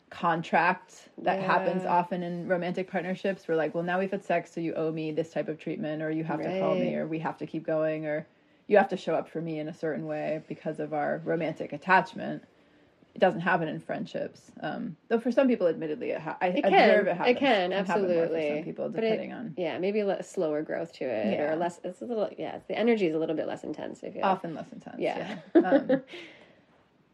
contract 0.10 1.10
that 1.20 1.40
happens 1.42 1.86
often 1.86 2.24
in 2.24 2.48
romantic 2.48 2.90
partnerships, 2.90 3.48
we're 3.48 3.56
like, 3.56 3.74
well, 3.76 3.84
now 3.84 4.00
we've 4.00 4.12
had 4.12 4.24
sex, 4.24 4.52
so 4.54 4.60
you 4.62 4.74
owe 4.74 4.92
me 4.92 5.12
this 5.12 5.32
type 5.32 5.48
of 5.48 5.60
treatment, 5.60 6.02
or 6.02 6.12
you 6.12 6.24
have 6.24 6.42
to 6.42 6.60
call 6.60 6.76
me, 6.76 6.96
or 6.96 7.08
we 7.08 7.20
have 7.20 7.38
to 7.38 7.46
keep 7.46 7.66
going, 7.66 8.06
or 8.06 8.26
you 8.68 8.78
have 8.78 8.90
to 8.90 8.98
show 8.98 9.16
up 9.16 9.30
for 9.30 9.42
me 9.42 9.60
in 9.60 9.68
a 9.68 9.74
certain 9.74 10.06
way 10.06 10.42
because 10.48 10.80
of 10.80 10.94
our 10.94 11.22
romantic 11.26 11.74
attachment. 11.74 12.44
It 13.16 13.20
doesn't 13.20 13.42
happen 13.42 13.68
in 13.68 13.80
friendships, 13.80 14.52
um, 14.62 14.96
though. 15.08 15.20
For 15.20 15.32
some 15.32 15.48
people, 15.48 15.68
admittedly, 15.68 16.12
it 16.12 16.22
ha- 16.22 16.38
I 16.42 16.48
It 16.50 16.64
can. 16.64 16.74
observe 16.74 17.08
it 17.08 17.28
It 17.28 17.38
can, 17.38 17.72
happen 17.72 17.72
more 17.72 17.86
for 17.86 17.92
absolutely. 17.92 18.50
some 18.56 18.64
people, 18.64 18.90
But 18.90 19.04
it- 19.04 19.10
depending 19.10 19.34
on 19.34 19.54
Yeah, 19.58 19.78
maybe 19.80 20.00
a 20.02 20.24
slower 20.24 20.62
growth 20.62 20.94
to 20.94 21.06
it, 21.06 21.34
Yeah. 21.34 21.52
or 21.52 21.56
less. 21.56 21.82
It's 21.84 22.02
a 22.02 22.06
little. 22.06 22.30
Yeah, 22.38 22.60
the 22.68 22.78
energy 22.78 23.08
is 23.08 23.16
a 23.16 23.20
little 23.20 23.36
bit 23.36 23.48
less 23.48 23.64
intense. 23.64 24.04
I 24.04 24.12
feel. 24.12 24.24
often 24.24 24.54
less 24.54 24.72
intense. 24.72 25.00
Yeah. 25.00 25.38
Yeah. 25.56 25.60
Um, 25.62 26.02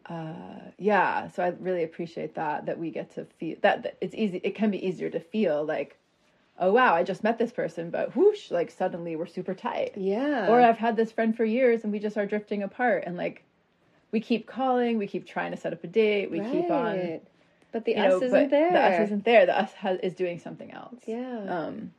uh, 0.09 0.71
yeah. 0.77 1.29
So 1.29 1.43
I 1.43 1.53
really 1.59 1.83
appreciate 1.83 2.35
that 2.35 2.65
that 2.67 2.77
we 2.77 2.91
get 2.91 3.13
to 3.15 3.25
feel 3.25 3.57
that, 3.61 3.83
that 3.83 3.97
it's 4.01 4.15
easy. 4.15 4.39
It 4.43 4.55
can 4.55 4.71
be 4.71 4.85
easier 4.85 5.09
to 5.09 5.19
feel 5.19 5.63
like, 5.63 5.97
oh 6.59 6.71
wow, 6.71 6.93
I 6.93 7.03
just 7.03 7.23
met 7.23 7.37
this 7.37 7.51
person, 7.51 7.89
but 7.89 8.15
whoosh, 8.15 8.51
like 8.51 8.71
suddenly 8.71 9.15
we're 9.15 9.25
super 9.25 9.53
tight. 9.53 9.93
Yeah. 9.95 10.47
Or 10.47 10.61
I've 10.61 10.77
had 10.77 10.95
this 10.95 11.11
friend 11.11 11.35
for 11.35 11.45
years 11.45 11.83
and 11.83 11.91
we 11.91 11.99
just 11.99 12.17
are 12.17 12.25
drifting 12.25 12.63
apart, 12.63 13.03
and 13.05 13.17
like 13.17 13.43
we 14.11 14.19
keep 14.19 14.47
calling, 14.47 14.97
we 14.97 15.07
keep 15.07 15.27
trying 15.27 15.51
to 15.51 15.57
set 15.57 15.73
up 15.73 15.83
a 15.83 15.87
date, 15.87 16.31
we 16.31 16.39
keep 16.39 16.69
on. 16.69 17.21
But 17.71 17.83
the 17.83 17.97
us 17.97 18.21
know, 18.21 18.27
isn't 18.27 18.49
there. 18.51 18.71
the 18.71 18.79
us 18.79 19.01
isn't 19.07 19.25
there. 19.25 19.45
The 19.45 19.59
us 19.59 19.73
has, 19.73 19.99
is 19.99 20.13
doing 20.13 20.39
something 20.39 20.71
else. 20.71 20.95
Yeah. 21.05 21.43
Um, 21.49 21.91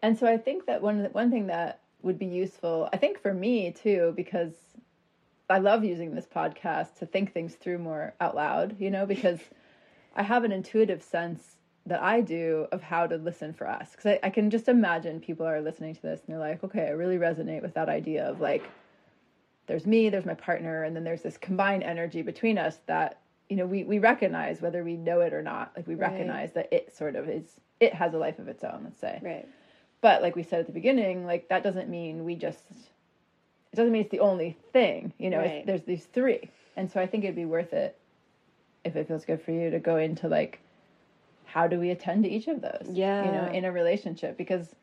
and 0.00 0.18
so 0.18 0.26
I 0.26 0.38
think 0.38 0.66
that 0.66 0.80
one 0.80 1.04
one 1.12 1.30
thing 1.30 1.48
that 1.48 1.80
would 2.02 2.18
be 2.18 2.26
useful, 2.26 2.88
I 2.92 2.96
think 2.96 3.20
for 3.20 3.34
me 3.34 3.72
too, 3.72 4.14
because 4.16 4.52
I 5.48 5.58
love 5.58 5.84
using 5.84 6.14
this 6.14 6.26
podcast 6.26 6.98
to 6.98 7.06
think 7.06 7.32
things 7.32 7.54
through 7.54 7.78
more 7.78 8.14
out 8.20 8.34
loud, 8.34 8.76
you 8.80 8.90
know, 8.90 9.06
because 9.06 9.40
I 10.14 10.22
have 10.22 10.44
an 10.44 10.52
intuitive 10.52 11.02
sense 11.02 11.56
that 11.86 12.02
I 12.02 12.20
do 12.20 12.66
of 12.72 12.82
how 12.82 13.06
to 13.06 13.16
listen 13.16 13.52
for 13.52 13.68
us. 13.68 13.92
Because 13.92 14.06
I, 14.06 14.26
I 14.26 14.30
can 14.30 14.50
just 14.50 14.68
imagine 14.68 15.20
people 15.20 15.46
are 15.46 15.60
listening 15.60 15.94
to 15.94 16.02
this 16.02 16.20
and 16.26 16.34
they're 16.34 16.40
like, 16.40 16.64
okay, 16.64 16.86
I 16.86 16.90
really 16.90 17.16
resonate 17.16 17.62
with 17.62 17.74
that 17.74 17.88
idea 17.88 18.24
of 18.24 18.40
like, 18.40 18.64
there's 19.66 19.86
me, 19.86 20.08
there's 20.08 20.26
my 20.26 20.34
partner, 20.34 20.84
and 20.84 20.94
then 20.94 21.04
there's 21.04 21.22
this 21.22 21.36
combined 21.36 21.82
energy 21.82 22.22
between 22.22 22.56
us 22.58 22.78
that, 22.86 23.20
you 23.48 23.56
know, 23.56 23.66
we, 23.66 23.84
we 23.84 23.98
recognize 23.98 24.60
whether 24.60 24.82
we 24.84 24.96
know 24.96 25.20
it 25.20 25.32
or 25.32 25.42
not. 25.42 25.72
Like, 25.76 25.86
we 25.86 25.94
Right. 25.94 26.10
recognize 26.12 26.52
that 26.52 26.72
it 26.72 26.96
sort 26.96 27.16
of 27.16 27.28
is, 27.28 27.60
it 27.80 27.92
has 27.94 28.14
a 28.14 28.18
life 28.18 28.38
of 28.38 28.48
its 28.48 28.62
own, 28.64 28.82
let's 28.84 28.98
say. 29.00 29.20
right. 29.22 29.48
But 30.00 30.22
like 30.22 30.36
we 30.36 30.42
said 30.44 30.60
at 30.60 30.66
the 30.66 30.72
beginning, 30.72 31.24
like 31.26 31.48
that 31.48 31.62
doesn't 31.64 31.88
mean 31.88 32.24
we 32.24 32.34
just 32.36 32.62
it 33.76 33.80
doesn't 33.80 33.92
mean 33.92 34.02
it's 34.02 34.10
the 34.10 34.20
only 34.20 34.56
thing. 34.72 35.12
You 35.18 35.28
know, 35.28 35.40
Right. 35.40 35.66
there's 35.66 35.82
these 35.82 36.06
three. 36.06 36.48
And 36.76 36.90
so 36.90 36.98
I 36.98 37.06
think 37.06 37.24
it'd 37.24 37.36
be 37.36 37.44
worth 37.44 37.74
it 37.74 37.98
if 38.84 38.96
it 38.96 39.06
feels 39.06 39.24
good 39.26 39.42
for 39.42 39.50
you 39.52 39.70
to 39.70 39.78
go 39.78 39.96
into 39.98 40.28
like 40.28 40.60
how 41.44 41.66
do 41.66 41.78
we 41.78 41.90
attend 41.90 42.24
to 42.24 42.30
each 42.30 42.48
of 42.48 42.60
those? 42.62 42.88
Yeah. 42.90 43.24
You 43.24 43.32
know, 43.32 43.52
in 43.52 43.64
a 43.66 43.72
relationship 43.72 44.36
because 44.38 44.74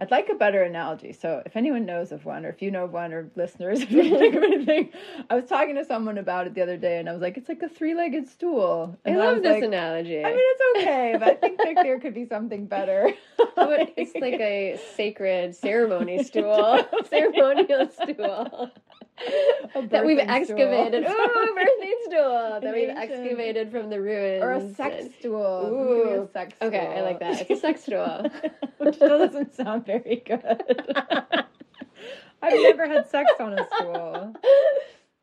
I'd 0.00 0.10
like 0.10 0.30
a 0.30 0.34
better 0.34 0.62
analogy. 0.62 1.12
So 1.12 1.42
if 1.44 1.56
anyone 1.56 1.84
knows 1.84 2.10
of 2.10 2.24
one, 2.24 2.46
or 2.46 2.48
if 2.48 2.62
you 2.62 2.70
know 2.70 2.84
of 2.84 2.92
one, 2.92 3.12
or 3.12 3.30
listeners, 3.36 3.80
if 3.82 3.90
you 3.90 4.02
think 4.18 4.34
of 4.34 4.42
anything, 4.42 4.88
I 5.28 5.34
was 5.34 5.44
talking 5.44 5.74
to 5.74 5.84
someone 5.84 6.16
about 6.16 6.46
it 6.46 6.54
the 6.54 6.62
other 6.62 6.78
day, 6.78 6.98
and 6.98 7.08
I 7.08 7.12
was 7.12 7.20
like, 7.20 7.36
it's 7.36 7.48
like 7.50 7.62
a 7.62 7.68
three-legged 7.68 8.26
stool. 8.26 8.98
I 9.04 9.10
And 9.10 9.18
love 9.18 9.34
was 9.36 9.42
this 9.42 9.52
like, 9.52 9.64
analogy. 9.64 10.24
I 10.24 10.30
mean, 10.30 10.38
it's 10.40 10.62
okay, 10.78 11.16
but 11.18 11.28
I 11.28 11.34
think 11.34 11.58
there, 11.58 11.74
there 11.74 12.00
could 12.00 12.14
be 12.14 12.26
something 12.26 12.66
better. 12.66 13.12
It's 13.96 14.14
like 14.14 14.40
a 14.40 14.80
sacred 14.96 15.54
ceremony 15.54 16.22
stool, 16.24 16.80
ceremonial 17.10 17.88
stool 17.90 18.70
that 19.90 20.04
we've 20.04 20.18
birthing 20.18 20.44
stool. 20.44 20.58
excavated. 20.58 21.04
Ooh, 21.08 21.56
birthing 21.56 21.94
stool 22.06 22.60
that 22.62 22.74
we've 22.74 22.88
excavated 22.88 23.70
from 23.70 23.90
the 23.90 24.00
ruins. 24.00 24.42
or 24.42 24.52
a 24.52 24.74
sex 24.74 25.06
stool. 25.18 26.04
Be 26.04 26.10
a 26.12 26.26
sex 26.32 26.54
stool. 26.56 26.68
Okay, 26.68 26.94
I 26.96 27.00
like 27.02 27.20
that. 27.20 27.40
It's 27.42 27.50
a 27.50 27.56
sex 27.56 27.82
stool. 27.84 28.26
Which 28.78 28.94
still 28.96 29.18
doesn't 29.18 29.54
sound 29.54 29.86
very 29.86 30.22
good. 30.26 30.62
I've 32.42 32.54
never 32.62 32.86
had 32.88 33.08
sex 33.10 33.30
on 33.38 33.58
a 33.58 33.66
stool. 33.76 34.34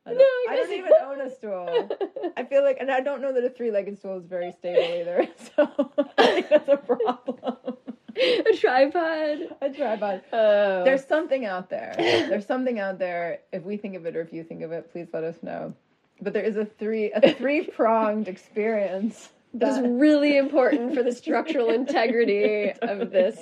I 0.06 0.12
don't, 0.12 0.18
No, 0.20 0.24
I 0.24 0.48
I 0.52 0.56
don't 0.56 0.72
even 0.74 0.92
own 1.04 1.22
a 1.22 1.30
stool. 1.36 1.90
I 2.38 2.44
feel 2.44 2.64
like, 2.64 2.78
and 2.80 2.90
I 2.92 3.02
don't 3.02 3.22
know 3.22 3.34
that 3.34 3.44
a 3.44 3.50
three-legged 3.50 3.98
stool 4.00 4.18
is 4.20 4.26
very 4.26 4.52
stable 4.54 4.82
either. 5.02 5.28
So 5.56 5.70
I 6.18 6.26
think 6.26 6.50
that's 6.50 6.70
a 6.70 6.78
problem. 6.78 7.78
a 8.54 8.58
tripod. 8.58 9.40
A 9.62 9.70
tripod. 9.74 10.22
Oh, 10.34 10.84
There's 10.84 11.06
something 11.06 11.46
out 11.46 11.70
there. 11.70 11.94
There's 11.98 12.46
something 12.46 12.80
out 12.80 13.00
there. 13.00 13.40
If 13.52 13.64
we 13.64 13.78
think 13.78 13.96
of 13.96 14.06
it 14.06 14.16
or 14.16 14.22
if 14.22 14.34
you 14.34 14.44
think 14.44 14.62
of 14.64 14.72
it, 14.72 14.92
please 14.92 15.08
let 15.14 15.24
us 15.24 15.38
know. 15.42 15.74
But 16.22 16.34
there 16.34 16.44
is 16.44 16.58
a 16.58 16.66
three 16.66 17.12
a 17.12 17.34
three 17.34 17.64
pronged 17.64 18.28
experience 18.28 19.30
that 19.54 19.70
is 19.70 19.88
really 19.88 20.38
important 20.38 20.94
for 20.96 21.04
the 21.04 21.12
structural 21.12 21.70
integrity 21.70 22.72
of 22.82 23.12
this. 23.12 23.40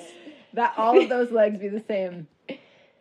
that 0.54 0.74
all 0.78 1.02
of 1.02 1.10
those 1.10 1.32
legs 1.32 1.60
be 1.60 1.70
the 1.70 1.84
same 1.88 2.28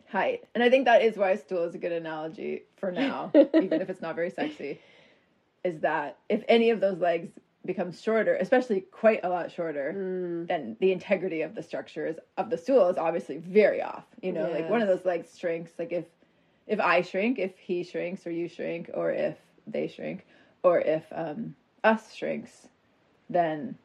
height. 0.09 0.43
And 0.53 0.63
I 0.63 0.69
think 0.69 0.85
that 0.85 1.01
is 1.01 1.17
why 1.17 1.31
a 1.31 1.37
stool 1.37 1.63
is 1.63 1.75
a 1.75 1.77
good 1.77 1.91
analogy 1.91 2.63
for 2.77 2.91
now, 2.91 3.31
even 3.33 3.81
if 3.81 3.89
it's 3.89 4.01
not 4.01 4.15
very 4.15 4.29
sexy. 4.29 4.79
Is 5.63 5.81
that 5.81 6.19
if 6.29 6.43
any 6.47 6.69
of 6.69 6.79
those 6.79 6.99
legs 6.99 7.29
becomes 7.65 8.01
shorter, 8.01 8.35
especially 8.35 8.81
quite 8.81 9.21
a 9.23 9.29
lot 9.29 9.51
shorter, 9.51 9.93
Mm, 9.95 10.47
then 10.47 10.77
the 10.79 10.91
integrity 10.91 11.41
of 11.41 11.55
the 11.55 11.63
structure 11.63 12.05
is, 12.07 12.17
of 12.37 12.49
the 12.49 12.57
stool 12.57 12.87
is 12.89 12.97
obviously 12.97 13.37
very 13.37 13.81
off. 13.81 14.05
You 14.21 14.31
know, 14.33 14.49
like 14.51 14.69
one 14.69 14.81
of 14.81 14.87
those 14.87 15.05
legs 15.05 15.37
shrinks. 15.37 15.71
Like 15.79 15.91
if 15.91 16.05
if 16.67 16.79
I 16.79 17.01
shrink, 17.01 17.37
if 17.39 17.57
he 17.57 17.83
shrinks, 17.83 18.25
or 18.25 18.31
you 18.31 18.47
shrink, 18.47 18.89
or 18.93 19.11
if 19.11 19.37
they 19.67 19.87
shrink, 19.87 20.25
or 20.63 20.79
if 20.79 21.03
um, 21.11 21.55
us 21.83 22.13
shrinks, 22.13 22.67
then 23.29 23.75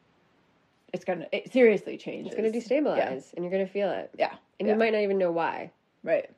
it's 0.93 1.05
gonna 1.05 1.27
it 1.31 1.51
seriously 1.53 1.97
changes. 1.97 2.33
it's 2.33 2.41
going 2.41 2.51
to 2.51 2.59
destabilize, 2.59 3.33
and 3.33 3.43
you're 3.45 3.51
going 3.51 3.65
to 3.65 3.71
feel 3.71 3.89
it, 3.91 4.09
Yeah, 4.17 4.33
and 4.59 4.67
yeah. 4.67 4.73
you 4.73 4.79
might 4.79 4.93
not 4.93 5.01
even 5.01 5.17
know 5.17 5.31
why. 5.31 5.71
right. 6.03 6.29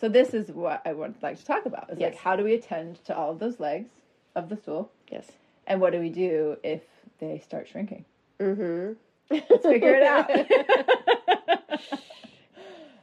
So 0.00 0.08
this 0.08 0.32
is 0.32 0.48
what 0.52 0.82
I 0.86 0.92
would 0.92 1.14
like 1.22 1.38
to 1.38 1.44
talk 1.44 1.66
about. 1.66 1.90
Is 1.90 1.98
like 1.98 2.16
how 2.16 2.36
do 2.36 2.44
we 2.44 2.54
attend 2.54 3.04
to 3.06 3.16
all 3.16 3.32
of 3.32 3.38
those 3.40 3.58
legs 3.58 3.90
of 4.36 4.48
the 4.48 4.56
stool, 4.56 4.90
Yes. 5.10 5.26
And 5.68 5.80
what 5.80 5.92
do 5.92 6.00
we 6.00 6.08
do 6.10 6.56
if 6.64 6.82
they 7.20 7.38
start 7.38 7.68
shrinking? 7.68 8.04
Mm-hmm. 8.40 8.94
Let's 9.50 9.66
figure 9.66 9.94
it 9.94 10.02
out. 10.02 10.28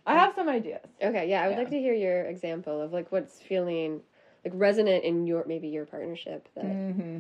I 0.07 0.13
have 0.15 0.33
some 0.35 0.49
ideas. 0.49 0.81
Okay, 1.01 1.29
yeah, 1.29 1.43
I 1.43 1.47
would 1.47 1.53
Yeah. 1.53 1.59
like 1.59 1.69
to 1.71 1.79
hear 1.79 1.93
your 1.93 2.25
example 2.25 2.81
of 2.81 2.91
like 2.93 3.11
what's 3.11 3.41
feeling 3.41 4.01
like 4.43 4.53
resonant 4.55 5.03
in 5.03 5.25
your 5.25 5.45
maybe 5.47 5.67
your 5.69 5.85
partnership 5.85 6.47
that 6.55 6.65
Mm-hmm. 6.65 7.19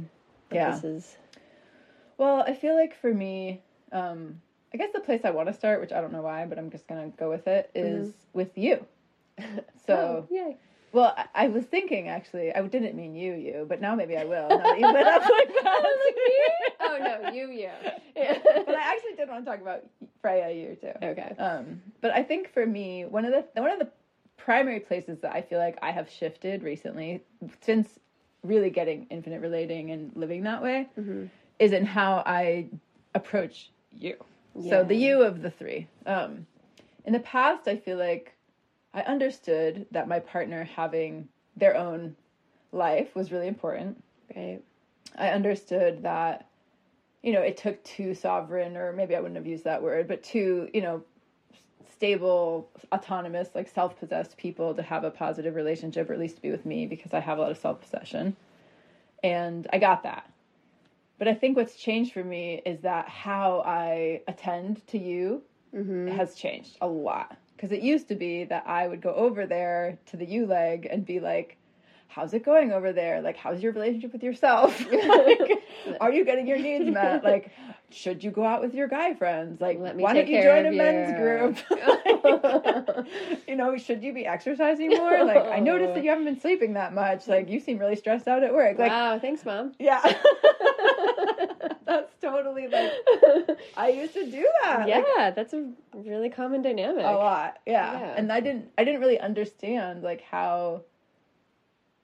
Yeah. 0.51 0.71
this 0.71 0.83
is. 0.83 1.17
Well, 2.17 2.43
I 2.47 2.53
feel 2.53 2.75
like 2.75 2.95
for 2.95 3.13
me, 3.13 3.61
um, 3.91 4.41
I 4.73 4.77
guess 4.77 4.91
the 4.93 4.99
place 4.99 5.21
I 5.23 5.31
want 5.31 5.47
to 5.47 5.53
start, 5.53 5.81
which 5.81 5.91
I 5.91 6.01
don't 6.01 6.11
know 6.11 6.21
why, 6.21 6.45
but 6.45 6.57
I'm 6.59 6.69
just 6.69 6.87
gonna 6.87 7.09
go 7.17 7.29
with 7.29 7.47
it, 7.47 7.69
is 7.73 8.13
with 8.33 8.57
you. 8.57 8.85
So, 9.85 10.25
oh, 10.29 10.33
yay. 10.33 10.57
Well, 10.95 11.13
I, 11.17 11.25
I 11.35 11.47
was 11.49 11.65
thinking 11.65 12.07
actually, 12.07 12.53
I 12.55 12.61
didn't 12.61 12.95
mean 12.95 13.15
you, 13.15 13.33
you, 13.33 13.65
but 13.67 13.81
now 13.81 13.95
maybe 13.95 14.15
I 14.17 14.23
will. 14.23 14.47
Now 14.49 14.57
that 14.57 14.79
you 14.79 14.85
up 14.87 14.95
like 14.95 15.47
that. 15.63 15.83
oh 16.79 16.97
no, 17.23 17.31
you, 17.31 17.49
you. 17.51 17.69
but 18.15 18.75
I 18.75 18.81
actually 18.93 19.13
did 19.17 19.27
want 19.27 19.43
to 19.45 19.51
talk 19.51 19.61
about 19.61 19.83
Freya, 20.21 20.49
you 20.51 20.75
too. 20.75 20.91
okay. 21.03 21.35
Um, 21.37 21.81
but 22.01 22.11
I 22.11 22.23
think 22.23 22.53
for 22.53 22.65
me, 22.65 23.05
one 23.05 23.25
of 23.25 23.31
the 23.33 23.61
one 23.61 23.71
of 23.71 23.79
the 23.79 23.89
primary 24.37 24.79
places 24.79 25.19
that 25.19 25.33
I 25.35 25.41
feel 25.41 25.59
like 25.59 25.77
I 25.81 25.91
have 25.91 26.09
shifted 26.09 26.63
recently, 26.63 27.23
since 27.61 27.99
really 28.43 28.69
getting 28.69 29.07
infinite 29.09 29.41
relating 29.41 29.91
and 29.91 30.11
living 30.15 30.43
that 30.43 30.61
way, 30.61 30.87
Mhm. 30.97 31.29
is 31.59 31.71
in 31.73 31.85
how 31.85 32.23
I 32.25 32.67
approach 33.15 33.71
you. 33.91 34.15
So 34.69 34.83
the 34.85 34.95
you 34.95 35.23
of 35.23 35.41
the 35.41 35.49
three. 35.51 35.87
Um, 36.05 36.45
in 37.03 37.11
the 37.13 37.19
past, 37.19 37.67
I 37.67 37.75
feel 37.75 37.97
like 37.97 38.34
I 38.95 39.01
understood 39.01 39.85
that 39.91 40.07
my 40.07 40.19
partner 40.19 40.63
having 40.63 41.27
their 41.57 41.75
own 41.75 42.15
life 42.71 43.13
was 43.13 43.31
really 43.31 43.47
important. 43.47 44.01
Right. 44.35 44.61
I 45.17 45.29
understood 45.29 46.03
that, 46.03 46.47
you 47.21 47.33
know, 47.33 47.41
it 47.41 47.57
took 47.57 47.83
two 47.83 48.13
sovereign, 48.13 48.77
or 48.77 48.93
maybe 48.93 49.15
I 49.15 49.19
wouldn't 49.19 49.35
have 49.35 49.45
used 49.45 49.65
that 49.65 49.83
word, 49.83 50.07
but 50.07 50.23
two, 50.23 50.69
you 50.73 50.81
know, 50.81 51.03
stable, 51.91 52.69
autonomous, 52.93 53.49
like 53.53 53.67
self 53.67 53.99
possessed 53.99 54.37
people 54.37 54.73
to 54.73 54.81
have 54.81 55.03
a 55.03 55.11
positive 55.11 55.55
relationship, 55.55 56.09
or 56.09 56.13
at 56.13 56.19
least 56.19 56.37
to 56.37 56.41
be 56.41 56.51
with 56.51 56.65
me 56.65 56.87
because 56.87 57.13
I 57.13 57.19
have 57.19 57.37
a 57.37 57.41
lot 57.41 57.51
of 57.51 57.57
self 57.57 57.81
possession. 57.81 58.35
And 59.23 59.67
I 59.73 59.77
got 59.77 60.03
that. 60.03 60.31
But 61.17 61.27
I 61.27 61.33
think 61.33 61.57
what's 61.57 61.75
changed 61.75 62.13
for 62.13 62.23
me 62.23 62.61
is 62.65 62.81
that 62.81 63.09
how 63.09 63.61
I 63.65 64.21
attend 64.27 64.85
to 64.87 64.97
you 64.97 65.41
Mm-hmm. 65.75 66.07
has 66.15 66.35
changed 66.35 66.77
a 66.79 66.87
lot. 66.87 67.37
Because 67.55 67.71
it 67.71 67.81
used 67.81 68.07
to 68.09 68.15
be 68.15 68.43
that 68.45 68.65
I 68.67 68.87
would 68.87 69.01
go 69.01 69.13
over 69.13 69.45
there 69.45 69.97
to 70.07 70.17
the 70.17 70.25
U 70.25 70.45
leg 70.45 70.87
and 70.89 71.05
be 71.05 71.19
like, 71.19 71.57
How's 72.07 72.33
it 72.33 72.45
going 72.45 72.71
over 72.71 72.93
there? 72.93 73.21
Like, 73.21 73.35
how's 73.35 73.61
your 73.61 73.73
relationship 73.73 74.13
with 74.13 74.23
yourself? 74.23 74.79
like, 74.91 75.51
are 75.99 76.13
you 76.13 76.23
getting 76.23 76.47
your 76.47 76.57
needs 76.57 76.89
met? 76.89 77.23
Like, 77.23 77.51
should 77.95 78.23
you 78.23 78.29
go 78.29 78.43
out 78.43 78.61
with 78.61 78.73
your 78.73 78.87
guy 78.87 79.13
friends? 79.13 79.61
Like, 79.61 79.79
why 79.79 80.13
don't 80.13 80.27
you 80.27 80.43
join 80.43 80.65
a 80.65 80.69
of 80.69 80.75
men's 80.75 81.11
you. 81.11 81.17
group? 81.17 81.57
you 83.47 83.55
know, 83.55 83.77
should 83.77 84.03
you 84.03 84.13
be 84.13 84.25
exercising 84.25 84.89
more? 84.89 85.23
Like, 85.23 85.45
I 85.45 85.59
noticed 85.59 85.93
that 85.95 86.03
you 86.03 86.09
haven't 86.09 86.25
been 86.25 86.39
sleeping 86.39 86.73
that 86.73 86.93
much. 86.93 87.27
Like, 87.27 87.49
you 87.49 87.59
seem 87.59 87.77
really 87.77 87.95
stressed 87.95 88.27
out 88.27 88.43
at 88.43 88.53
work. 88.53 88.77
Like, 88.77 88.91
wow, 88.91 89.17
thanks, 89.17 89.45
mom. 89.45 89.73
yeah. 89.79 90.01
That's 91.85 92.13
totally 92.21 92.67
like, 92.67 92.91
I 93.77 93.89
used 93.89 94.13
to 94.13 94.29
do 94.29 94.49
that. 94.63 94.87
yeah, 94.87 95.03
Like, 95.17 95.35
that's 95.35 95.53
a 95.53 95.71
really 95.93 96.29
common 96.29 96.61
dynamic. 96.61 97.05
a 97.05 97.11
lot 97.11 97.57
yeah. 97.65 97.99
Yeah. 97.99 98.13
and 98.17 98.31
i 98.31 98.39
didn't 98.41 98.69
i 98.77 98.83
didn't 98.83 98.99
really 98.99 99.19
understand 99.19 100.03
like 100.03 100.21
how 100.21 100.81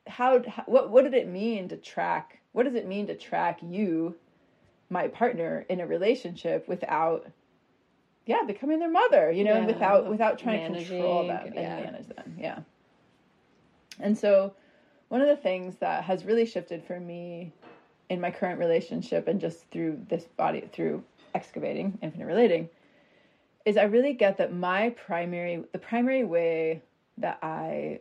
how, 0.08 0.42
how 0.48 0.64
what 0.66 0.90
what 0.90 1.04
did 1.04 1.14
it 1.14 1.28
mean 1.28 1.68
to 1.70 1.78
track 1.78 2.40
what 2.54 2.64
does 2.64 2.76
it 2.76 2.88
mean 2.88 3.08
to 3.08 3.16
track 3.16 3.60
you 3.62 4.16
my 4.92 5.08
partner 5.08 5.66
in 5.70 5.80
a 5.80 5.88
relationship 5.88 6.68
without 6.68 7.26
yeah 8.26 8.44
becoming 8.46 8.78
their 8.80 8.92
mother 8.92 9.32
you 9.32 9.44
know 9.44 9.56
Yeah, 9.60 9.66
without 9.66 10.08
without 10.08 10.38
trying 10.38 10.74
to 10.74 10.80
control 10.80 11.24
managing, 11.24 11.56
them 11.56 11.64
and 11.66 11.80
yeah. 11.80 11.92
manage 11.92 12.08
them 12.08 12.36
yeah 12.38 12.60
and 14.00 14.18
so 14.18 14.54
one 15.08 15.22
of 15.22 15.28
the 15.28 15.36
things 15.38 15.78
that 15.78 16.04
has 16.04 16.26
really 16.26 16.46
shifted 16.46 16.84
for 16.84 17.00
me 17.00 17.52
in 18.10 18.20
my 18.22 18.30
current 18.30 18.60
relationship 18.60 19.28
and 19.28 19.40
just 19.40 19.70
through 19.72 20.00
this 20.10 20.26
body 20.26 20.70
through 20.74 21.04
excavating 21.34 21.98
infinite 22.02 22.26
relating 22.26 22.70
is 23.66 23.78
I 23.78 23.84
really 23.84 24.14
get 24.14 24.38
that 24.38 24.54
my 24.54 24.90
primary 24.92 25.64
the 25.72 25.80
primary 25.80 26.24
way 26.24 26.82
that 27.18 27.40
I 27.42 28.00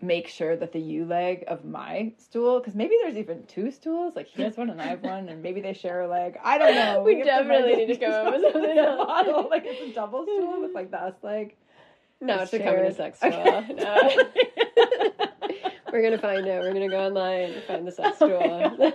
make 0.00 0.28
sure 0.28 0.56
that 0.56 0.72
the 0.72 0.80
U 0.80 1.04
leg 1.04 1.44
of 1.48 1.64
my 1.64 2.12
stool 2.18 2.60
because 2.60 2.74
maybe 2.74 2.94
there's 3.02 3.16
even 3.16 3.44
two 3.46 3.70
stools 3.70 4.14
like 4.16 4.26
he 4.28 4.42
has 4.42 4.56
one 4.56 4.70
and 4.70 4.80
I 4.80 4.86
have 4.86 5.02
one 5.02 5.28
and 5.28 5.42
maybe 5.42 5.60
they 5.60 5.72
share 5.72 6.02
a 6.02 6.08
leg 6.08 6.38
I 6.42 6.58
don't 6.58 6.74
know 6.74 7.02
We 7.04 7.16
have 7.18 7.26
definitely 7.26 7.74
find 7.74 7.88
need 7.88 7.98
to 7.98 8.06
come 8.06 8.26
up 8.26 8.32
with 8.34 8.42
something 8.52 8.70
in 8.70 8.78
a 8.78 8.82
else. 8.82 9.06
model 9.08 9.48
like 9.50 9.62
it's 9.66 9.90
a 9.90 9.94
double 9.94 10.24
stool 10.24 10.60
with 10.62 10.72
like 10.74 10.90
the 10.90 10.98
us 11.02 11.14
leg 11.22 11.54
no, 12.20 12.34
It's 12.34 12.42
it's 12.44 12.50
becoming 12.52 12.80
a 12.80 12.94
shared. 12.94 13.16
sex 13.16 13.20
tool. 13.20 13.30
Okay. 13.30 13.74
No. 13.74 14.10
We're 15.92 16.02
gonna 16.02 16.18
find 16.18 16.46
out. 16.48 16.62
We're 16.62 16.72
gonna 16.72 16.88
go 16.88 16.98
online 17.06 17.52
and 17.52 17.62
find 17.62 17.86
the 17.86 17.92
sex 17.92 18.18
oh 18.22 18.76
tool. 18.80 18.92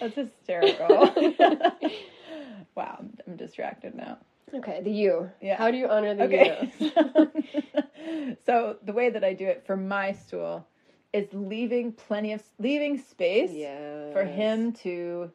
that's 0.00 0.14
hysterical 0.16 1.12
wow 2.74 3.04
I'm 3.26 3.36
distracted 3.36 3.94
now 3.94 4.18
okay, 4.54 4.80
the 4.82 4.90
you. 4.90 5.30
Yeah. 5.40 5.56
How 5.56 5.70
do 5.70 5.76
you 5.76 5.88
honor 5.88 6.14
the 6.14 6.24
Okay. 6.24 6.72
you? 6.78 8.36
so 8.46 8.76
the 8.84 8.92
way 8.92 9.10
that 9.10 9.24
I 9.24 9.32
do 9.32 9.46
it 9.46 9.64
for 9.66 9.76
my 9.76 10.12
stool 10.12 10.66
is 11.12 11.28
leaving 11.32 11.92
plenty 11.92 12.32
of 12.32 12.42
leaving 12.58 12.98
space 12.98 13.50
Yes. 13.52 14.12
for 14.12 14.24
him 14.24 14.72
to 14.72 15.30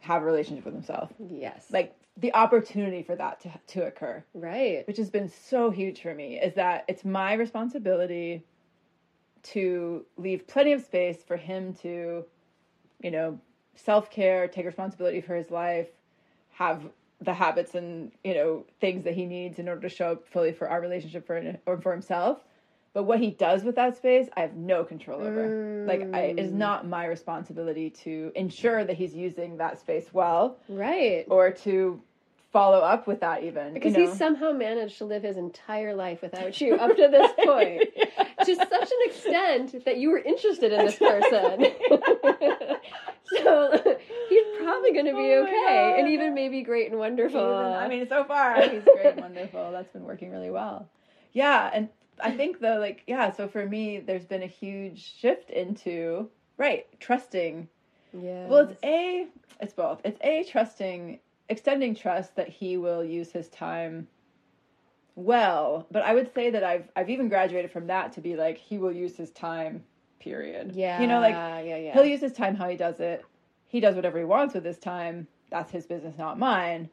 have 0.00 0.22
a 0.22 0.24
relationship 0.24 0.64
with 0.64 0.74
himself. 0.74 1.12
Yes. 1.30 1.66
Like 1.70 1.94
the 2.16 2.32
opportunity 2.34 3.02
for 3.02 3.14
that 3.16 3.40
to 3.40 3.50
to 3.74 3.86
occur, 3.86 4.24
right. 4.34 4.86
which 4.86 4.96
has 4.96 5.10
been 5.10 5.28
so 5.28 5.70
huge 5.70 6.00
for 6.00 6.14
me, 6.14 6.40
is 6.40 6.54
that 6.54 6.84
it's 6.88 7.04
my 7.04 7.34
responsibility 7.34 8.44
to 9.42 10.04
leave 10.16 10.46
plenty 10.46 10.72
of 10.72 10.82
space 10.82 11.22
for 11.22 11.36
him 11.36 11.74
to, 11.74 12.24
you 13.02 13.10
know, 13.10 13.38
self 13.74 14.10
care, 14.10 14.48
take 14.48 14.64
responsibility 14.66 15.20
for 15.20 15.34
his 15.34 15.50
life, 15.50 15.88
have 16.52 16.82
the 17.20 17.32
habits 17.32 17.74
and 17.74 18.12
you 18.24 18.34
know 18.34 18.64
things 18.80 19.04
that 19.04 19.14
he 19.14 19.24
needs 19.24 19.58
in 19.58 19.68
order 19.68 19.80
to 19.82 19.88
show 19.88 20.12
up 20.12 20.26
fully 20.28 20.52
for 20.52 20.68
our 20.68 20.80
relationship 20.80 21.26
for 21.26 21.56
or 21.66 21.78
for 21.80 21.92
himself. 21.92 22.38
But 22.92 23.02
what 23.02 23.18
he 23.20 23.30
does 23.30 23.62
with 23.62 23.74
that 23.76 23.94
space, 23.98 24.26
I 24.36 24.40
have 24.40 24.54
no 24.56 24.82
control 24.82 25.20
over. 25.20 25.84
Like, 25.86 26.08
I, 26.14 26.20
it 26.20 26.38
is 26.38 26.50
Mm. 26.50 26.54
not 26.54 26.86
my 26.86 27.04
responsibility 27.04 27.90
to 27.90 28.32
ensure 28.34 28.84
that 28.84 28.96
he's 28.96 29.14
using 29.14 29.58
that 29.58 29.78
space 29.78 30.08
well, 30.14 30.56
Right. 30.66 31.26
or 31.28 31.50
to 31.50 32.00
follow 32.52 32.78
up 32.78 33.06
with 33.06 33.20
that 33.20 33.42
even. 33.42 33.74
Because 33.74 33.92
you 33.94 34.04
know? 34.04 34.10
he 34.10 34.16
somehow 34.16 34.52
managed 34.52 34.96
to 34.96 35.04
live 35.04 35.24
his 35.24 35.36
entire 35.36 35.94
life 35.94 36.22
without 36.22 36.58
you 36.58 36.74
up 36.76 36.96
to 36.96 37.08
this 37.08 37.30
point. 37.44 37.82
To 38.46 38.54
such 38.54 38.70
an 38.70 38.98
extent 39.04 39.84
that 39.84 39.98
you 39.98 40.08
were 40.10 40.18
interested 40.18 40.72
in 40.72 40.86
this 40.86 40.96
person. 40.98 41.66
so 43.26 43.96
he's 44.28 44.44
probably 44.62 44.92
going 44.92 45.06
to 45.06 45.12
be 45.12 45.32
Oh 45.34 45.44
okay. 45.44 45.96
And 45.98 46.08
even 46.08 46.34
maybe 46.34 46.62
great 46.62 46.90
and 46.90 46.98
wonderful. 46.98 47.40
Even- 47.40 47.72
I 47.72 47.88
mean, 47.88 48.08
so 48.08 48.24
far 48.24 48.60
he's 48.68 48.82
great, 48.84 49.06
and 49.06 49.20
wonderful. 49.20 49.70
That's 49.72 49.90
been 49.92 50.04
working 50.04 50.30
really 50.30 50.50
well. 50.50 50.88
Yeah, 51.32 51.70
and 51.72 51.88
I 52.20 52.30
think 52.30 52.60
though, 52.60 52.78
like, 52.78 53.02
yeah. 53.06 53.30
So 53.32 53.46
for 53.48 53.66
me, 53.66 53.98
there's 54.00 54.24
been 54.24 54.42
a 54.42 54.46
huge 54.46 55.14
shift 55.20 55.50
into 55.50 56.30
right 56.56 56.86
trusting. 57.00 57.68
yeah. 58.12 58.46
Well, 58.46 58.68
it's 58.70 58.78
a, 58.82 59.26
it's 59.60 59.74
both. 59.74 60.00
It's 60.04 60.18
a 60.22 60.44
trusting, 60.44 61.18
extending 61.48 61.94
trust 61.94 62.34
that 62.36 62.48
he 62.48 62.76
will 62.78 63.04
use 63.04 63.30
his 63.32 63.48
time 63.50 64.08
well. 65.14 65.86
But 65.90 66.02
I 66.04 66.14
would 66.14 66.32
say 66.34 66.50
that 66.50 66.64
I've 66.64 66.88
I've 66.96 67.10
even 67.10 67.28
graduated 67.28 67.70
from 67.70 67.86
that 67.88 68.12
to 68.12 68.20
be 68.20 68.36
like 68.36 68.58
he 68.58 68.78
will 68.78 68.92
use 68.92 69.16
his 69.16 69.30
time. 69.30 69.84
Period. 70.18 70.72
yeah. 70.74 71.00
You 71.00 71.06
know, 71.06 71.20
like 71.20 71.34
yeah, 71.34 71.76
yeah. 71.76 71.92
He'll 71.92 72.04
use 72.06 72.20
his 72.20 72.32
time 72.32 72.56
how 72.56 72.68
he 72.68 72.76
does 72.76 72.98
it. 73.00 73.24
He 73.68 73.80
does 73.80 73.96
whatever 73.96 74.18
he 74.18 74.24
wants 74.24 74.54
with 74.54 74.64
his 74.64 74.78
time. 74.78 75.26
That's 75.50 75.70
his 75.70 75.86
business, 75.86 76.16
not 76.18 76.38
mine. 76.38 76.88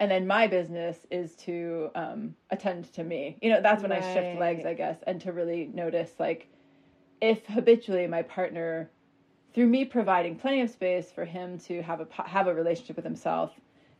And 0.00 0.10
then 0.10 0.26
my 0.26 0.46
business 0.46 1.06
is 1.10 1.34
to 1.36 1.90
um, 1.94 2.34
attend 2.50 2.92
to 2.94 3.02
me. 3.02 3.36
You 3.42 3.50
know, 3.50 3.60
that's 3.60 3.82
when 3.82 3.90
I 3.90 4.00
shift 4.00 4.38
legs, 4.38 4.64
I 4.64 4.74
guess, 4.74 4.98
and 5.06 5.20
to 5.22 5.32
really 5.32 5.70
notice 5.74 6.12
like 6.18 6.48
if 7.20 7.44
habitually 7.46 8.06
my 8.06 8.22
partner, 8.22 8.90
through 9.54 9.66
me 9.66 9.84
providing 9.84 10.36
plenty 10.36 10.60
of 10.60 10.70
space 10.70 11.10
for 11.10 11.24
him 11.24 11.58
to 11.58 11.82
have 11.82 12.00
a 12.00 12.06
have 12.22 12.46
a 12.46 12.54
relationship 12.54 12.96
with 12.96 13.04
himself 13.04 13.52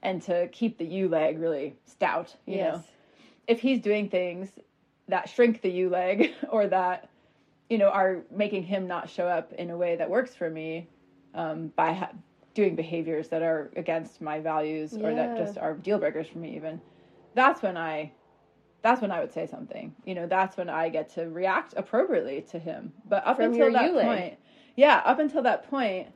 and 0.02 0.22
to 0.22 0.46
keep 0.48 0.78
the 0.78 0.84
U 0.84 1.08
leg 1.08 1.40
really 1.40 1.74
stout, 1.84 2.36
you 2.46 2.56
yes. 2.56 2.76
know, 2.76 2.84
if 3.48 3.60
he's 3.60 3.80
doing 3.80 4.08
things 4.08 4.50
that 5.08 5.28
shrink 5.28 5.62
the 5.62 5.70
U 5.70 5.88
leg 5.88 6.32
or 6.50 6.68
that 6.68 7.08
you 7.68 7.78
know 7.78 7.88
are 7.88 8.20
making 8.30 8.62
him 8.62 8.86
not 8.86 9.10
show 9.10 9.26
up 9.26 9.52
in 9.54 9.70
a 9.70 9.76
way 9.76 9.96
that 9.96 10.08
works 10.08 10.34
for 10.34 10.48
me 10.48 10.86
um, 11.34 11.72
by 11.76 11.92
ha- 11.92 12.10
doing 12.54 12.74
behaviors 12.74 13.28
that 13.28 13.42
are 13.42 13.70
against 13.76 14.20
my 14.20 14.40
values 14.40 14.94
or 14.94 15.14
that 15.14 15.36
just 15.36 15.58
are 15.58 15.74
deal 15.74 15.98
breakers 15.98 16.26
for 16.28 16.38
me 16.38 16.56
even. 16.56 16.80
That's 17.34 17.62
when 17.62 17.76
i 17.76 18.10
that's 18.82 19.00
when 19.02 19.10
i 19.10 19.20
would 19.20 19.32
say 19.32 19.46
something. 19.46 19.94
You 20.04 20.14
know 20.14 20.26
that's 20.26 20.56
when 20.56 20.68
i 20.68 20.88
get 20.88 21.08
to 21.14 21.28
react 21.28 21.74
appropriately 21.76 22.42
to 22.50 22.58
him. 22.58 22.92
But 23.08 23.26
up 23.26 23.36
From 23.36 23.46
until 23.46 23.72
that 23.72 23.92
point 23.92 24.34
yeah 24.76 25.02
up 25.04 25.18
until 25.18 25.42
that 25.42 25.68
point 25.70 26.08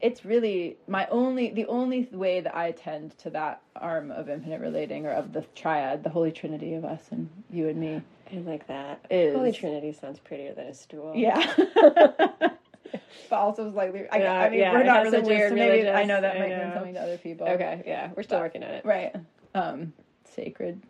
it's 0.00 0.24
really 0.24 0.76
my 0.88 1.06
only 1.06 1.50
the 1.50 1.66
only 1.66 2.08
way 2.12 2.40
that 2.40 2.54
i 2.54 2.66
attend 2.66 3.16
to 3.18 3.30
that 3.30 3.62
arm 3.76 4.10
of 4.10 4.28
infinite 4.28 4.60
relating 4.60 5.06
or 5.06 5.10
of 5.12 5.32
the 5.32 5.42
triad 5.54 6.02
the 6.02 6.10
holy 6.10 6.32
trinity 6.32 6.74
of 6.74 6.84
us 6.84 7.04
and 7.10 7.28
you 7.50 7.68
and 7.68 7.78
me 7.80 8.02
I 8.32 8.38
like 8.38 8.66
that. 8.68 9.04
Is- 9.10 9.34
Holy 9.34 9.52
Trinity 9.52 9.92
sounds 9.92 10.18
prettier 10.18 10.54
than 10.54 10.66
a 10.68 10.74
stool. 10.74 11.12
yeah 11.14 11.54
but 13.30 13.36
also 13.36 13.70
slightly 13.70 14.06
I, 14.10 14.18
Yeah, 14.18 14.34
I 14.40 14.50
mean 14.50 14.58
yeah, 14.60 14.72
we're 14.72 14.84
not 14.84 15.04
religious 15.04 15.28
weird 15.28 15.50
so 15.50 15.56
maybe 15.56 15.88
i 15.88 16.04
know 16.04 16.20
that 16.20 16.36
I 16.36 16.38
might 16.38 16.48
mean 16.48 16.58
know. 16.58 16.74
something 16.74 16.94
to 16.94 17.00
other 17.00 17.18
people 17.18 17.46
Okay, 17.48 17.82
yeah. 17.86 18.10
We're 18.16 18.22
still 18.22 18.40
working 18.40 18.62
on 18.62 18.70
it. 18.70 18.84
right 18.84 19.14
um 19.54 19.92
sacred 20.24 20.80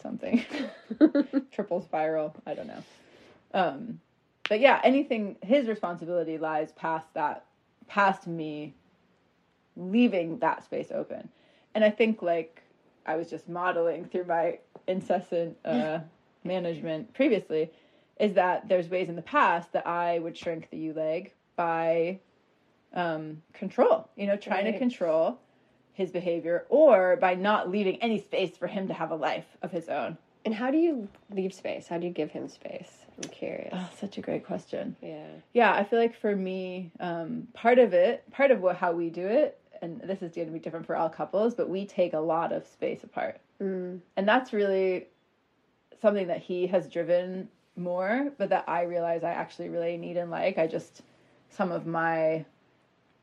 something 0.00 0.44
triple 1.52 1.80
spiral 1.80 2.34
i 2.46 2.54
don't 2.54 2.66
know 2.66 2.82
um 3.54 4.00
but 4.48 4.60
yeah 4.60 4.80
anything 4.84 5.36
his 5.42 5.66
responsibility 5.68 6.36
lies 6.38 6.72
past 6.72 7.06
that 7.14 7.44
past 7.86 8.26
me 8.26 8.74
leaving 9.76 10.38
that 10.38 10.64
space 10.64 10.90
open 10.92 11.28
and 11.74 11.84
i 11.84 11.90
think 11.90 12.22
like 12.22 12.62
i 13.06 13.16
was 13.16 13.28
just 13.30 13.48
modeling 13.48 14.04
through 14.04 14.24
my 14.24 14.58
incessant 14.86 15.56
uh 15.64 15.98
management 16.44 17.12
previously 17.14 17.70
is 18.18 18.34
that 18.34 18.68
there's 18.68 18.88
ways 18.88 19.08
in 19.08 19.16
the 19.16 19.22
past 19.22 19.72
that 19.72 19.86
i 19.86 20.18
would 20.18 20.36
shrink 20.36 20.68
the 20.70 20.76
u 20.78 20.92
leg 20.92 21.32
by 21.56 22.18
um 22.94 23.42
control 23.52 24.08
you 24.16 24.26
know 24.26 24.36
trying 24.36 24.64
to 24.64 24.78
control 24.78 25.38
his 25.92 26.10
behavior 26.10 26.66
or 26.68 27.16
by 27.16 27.34
not 27.34 27.70
leaving 27.70 27.96
any 28.02 28.20
space 28.20 28.56
for 28.56 28.66
him 28.66 28.86
to 28.88 28.94
have 28.94 29.10
a 29.10 29.14
life 29.16 29.46
of 29.62 29.70
his 29.70 29.88
own 29.88 30.16
And 30.44 30.54
how 30.54 30.70
do 30.70 30.76
you 30.78 31.08
leave 31.32 31.52
space? 31.52 31.88
How 31.88 31.98
do 31.98 32.06
you 32.06 32.12
give 32.12 32.30
him 32.30 32.48
space? 32.48 32.92
I'm 33.20 33.28
curious. 33.30 33.70
oh 33.72 33.88
such 33.98 34.16
a 34.18 34.20
great 34.20 34.44
question 34.46 34.94
yeah. 35.02 35.26
yeah 35.54 35.72
i 35.74 35.82
feel 35.84 35.98
like 35.98 36.14
for 36.20 36.36
me 36.36 36.90
um, 37.00 37.48
part 37.54 37.78
of 37.78 37.94
it 37.94 38.30
part 38.30 38.50
of 38.50 38.60
what 38.60 38.76
how 38.76 38.92
we 38.92 39.08
do 39.10 39.26
it 39.26 39.58
and 39.82 40.00
this 40.02 40.20
is 40.22 40.34
going 40.34 40.46
to 40.48 40.52
be 40.52 40.58
different 40.58 40.86
for 40.86 40.96
all 40.96 41.08
couples 41.08 41.54
but 41.54 41.68
we 41.68 41.84
take 41.86 42.12
a 42.12 42.20
lot 42.34 42.52
of 42.52 42.66
space 42.66 43.02
apart 43.04 43.40
Mm. 43.58 44.00
and 44.18 44.28
that's 44.28 44.52
really 44.52 45.06
something 46.02 46.26
that 46.26 46.40
he 46.42 46.66
has 46.66 46.90
driven 46.90 47.48
more 47.76 48.32
but 48.38 48.48
that 48.50 48.64
i 48.68 48.82
realize 48.82 49.22
i 49.22 49.30
actually 49.30 49.68
really 49.68 49.96
need 49.96 50.16
and 50.16 50.30
like. 50.30 50.58
I 50.58 50.66
just 50.66 51.02
some 51.50 51.70
of 51.72 51.86
my 51.86 52.44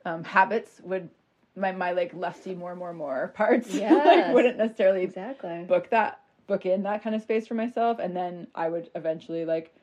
um, 0.06 0.24
habits 0.24 0.80
would 0.84 1.10
my 1.56 1.72
my 1.72 1.92
like 1.92 2.14
lusty 2.14 2.56
more 2.56 2.76
more 2.76 2.94
more 2.94 3.28
parts 3.36 3.70
like 3.74 3.82
Yes. 3.82 4.34
wouldn't 4.34 4.58
necessarily 4.58 5.04
Exactly. 5.04 5.64
book 5.66 5.90
that 5.90 6.20
book 6.48 6.66
in 6.66 6.84
that 6.84 7.04
kind 7.04 7.16
of 7.16 7.22
space 7.22 7.48
for 7.48 7.54
myself. 7.54 8.00
And 8.00 8.16
then 8.16 8.48
i 8.54 8.68
would 8.70 8.90
eventually 8.96 9.46
like 9.46 9.74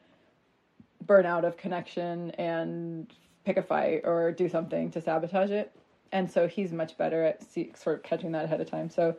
burn 1.07 1.27
out 1.27 1.45
of 1.45 1.57
connection 1.57 2.31
and 2.33 3.13
pick 3.45 3.57
a 3.57 3.63
fight 3.63 4.03
or 4.05 4.31
do 4.33 4.49
something 4.49 4.91
to 4.93 5.01
sabotage 5.01 5.51
it. 5.51 5.75
And 6.13 6.31
so 6.31 6.47
he's 6.49 6.73
much 6.73 6.99
better 6.99 7.25
at 7.25 7.43
see, 7.43 7.73
sort 7.75 7.97
of 7.97 8.03
catching 8.03 8.33
that 8.33 8.45
ahead 8.45 8.61
of 8.61 8.69
time. 8.71 8.91
So 8.91 9.17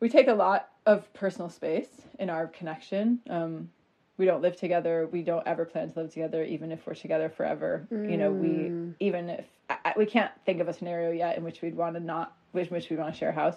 we 0.00 0.08
take 0.08 0.28
a 0.28 0.34
lot 0.34 0.68
of 0.84 1.12
personal 1.14 1.48
space 1.48 2.02
in 2.18 2.30
our 2.30 2.46
connection. 2.46 3.20
Um, 3.28 3.70
we 4.18 4.24
don't 4.26 4.40
live 4.42 4.56
together 4.56 5.06
we 5.12 5.22
don't 5.22 5.46
ever 5.46 5.64
plan 5.64 5.92
to 5.92 6.00
live 6.00 6.12
together 6.12 6.42
even 6.42 6.72
if 6.72 6.86
we're 6.86 6.94
together 6.94 7.28
forever. 7.28 7.86
You 7.90 8.16
know 8.16 8.32
we 8.32 8.48
Mm. 8.70 8.94
even 9.00 9.28
if 9.30 9.44
I, 9.68 9.92
we 9.96 10.06
can't 10.06 10.30
think 10.44 10.60
of 10.60 10.68
a 10.68 10.72
scenario 10.72 11.10
yet 11.10 11.36
in 11.36 11.44
which 11.44 11.60
we'd 11.62 11.76
want 11.76 11.94
to 11.96 12.00
not 12.00 12.36
in 12.54 12.64
which 12.66 12.88
we 12.88 12.96
want 12.96 13.12
to 13.12 13.18
share 13.18 13.30
a 13.30 13.32
house. 13.32 13.56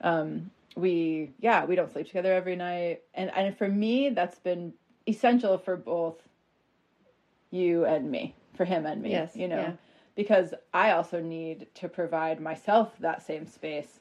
Um, 0.00 0.50
we 0.76 1.32
yeah 1.40 1.64
we 1.64 1.74
don't 1.76 1.90
sleep 1.92 2.06
together 2.06 2.32
every 2.32 2.56
night. 2.56 3.02
And 3.14 3.30
and 3.34 3.56
for 3.56 3.68
me 3.68 4.10
that's 4.10 4.38
been 4.38 4.72
essential 5.08 5.58
for 5.58 5.76
both 5.76 6.16
you 7.50 7.84
and 7.84 8.10
me 8.10 8.34
for 8.54 8.64
him 8.64 8.86
and 8.86 9.02
me 9.02 9.10
Yes, 9.10 9.34
you 9.36 9.48
know? 9.48 9.56
yeah. 9.56 9.72
because 10.14 10.54
i 10.72 10.92
also 10.92 11.20
need 11.20 11.66
to 11.74 11.88
provide 11.88 12.40
myself 12.40 12.92
that 13.00 13.22
same 13.26 13.46
space. 13.46 14.00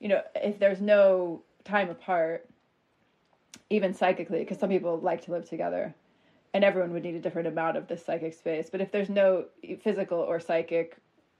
You 0.00 0.08
know 0.08 0.22
if 0.34 0.58
there's 0.58 0.80
no 0.80 1.42
time 1.64 1.90
apart 1.90 2.48
even 3.70 3.94
psychically 3.94 4.40
because 4.40 4.58
some 4.58 4.70
people 4.70 4.98
like 4.98 5.22
to 5.24 5.30
live 5.30 5.48
together 5.48 5.94
and 6.54 6.64
everyone 6.64 6.92
would 6.92 7.02
need 7.02 7.14
a 7.14 7.20
different 7.20 7.48
amount 7.48 7.76
of 7.76 7.88
this 7.88 8.04
psychic 8.04 8.34
space. 8.34 8.68
But 8.70 8.80
if 8.80 8.92
there's 8.92 9.08
no 9.08 9.46
physical 9.82 10.18
or 10.18 10.38
psychic 10.38 10.96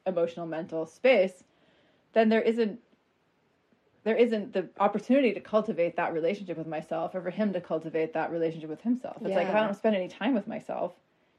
emotional 0.07 0.47
mental 0.47 0.87
space 0.87 1.45
then 2.13 2.29
there 2.29 2.43
isn't 2.43 2.79
there 4.05 4.17
isn't 4.17 4.53
the 4.53 4.69
opportunity 4.81 5.33
to 5.33 5.41
cultivate 5.41 5.97
that 5.97 6.13
relationship 6.13 6.59
with 6.59 6.67
myself 6.67 7.15
or 7.15 7.23
for 7.23 7.31
him 7.31 7.53
to 7.53 7.61
cultivate 7.61 8.13
that 8.15 8.33
relationship 8.33 8.69
with 8.69 8.81
himself. 8.81 9.17
It's 9.25 9.35
like 9.37 9.49
if 9.49 9.55
i 9.55 9.61
don't 9.61 9.77
spend 9.77 9.95
any 9.95 10.09
time 10.09 10.35
with 10.35 10.49
myself 10.49 10.93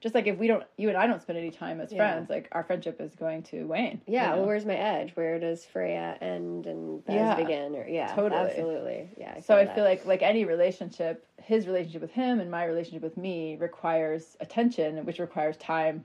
just 0.04 0.14
like 0.14 0.28
if 0.28 0.38
we 0.38 0.48
don't 0.48 0.64
you 0.78 0.90
and 0.90 0.98
i 0.98 1.08
don't 1.08 1.22
spend 1.22 1.40
any 1.40 1.50
time 1.50 1.80
as 1.80 1.92
Yeah. 1.92 1.98
friends 1.98 2.30
like 2.30 2.50
our 2.52 2.64
friendship 2.64 3.00
is 3.00 3.16
going 3.16 3.42
to 3.44 3.66
wane 3.66 4.02
you 4.06 4.14
Yeah, 4.14 4.32
know? 4.32 4.38
well, 4.40 4.48
where's 4.48 4.66
my 4.66 4.76
edge? 4.76 5.12
Where 5.16 5.40
does 5.40 5.66
Freya 5.66 6.18
end 6.22 6.68
and 6.68 7.04
Bez 7.06 7.16
Yeah, 7.16 7.36
begin? 7.36 7.76
Or 7.76 7.88
yeah, 7.88 8.14
totally. 8.14 8.42
absolutely. 8.52 9.10
Yeah. 9.18 9.40
so 9.40 9.56
I 9.56 9.64
that. 9.66 9.74
feel 9.76 9.86
like 9.86 10.06
like 10.06 10.22
any 10.22 10.44
relationship, 10.46 11.26
his 11.42 11.66
relationship 11.68 12.02
with 12.02 12.12
him 12.12 12.40
and 12.42 12.52
my 12.52 12.66
relationship 12.66 13.02
with 13.02 13.16
me 13.18 13.56
requires 13.60 14.36
attention, 14.42 15.06
which 15.06 15.20
requires 15.20 15.56
time, 15.58 16.04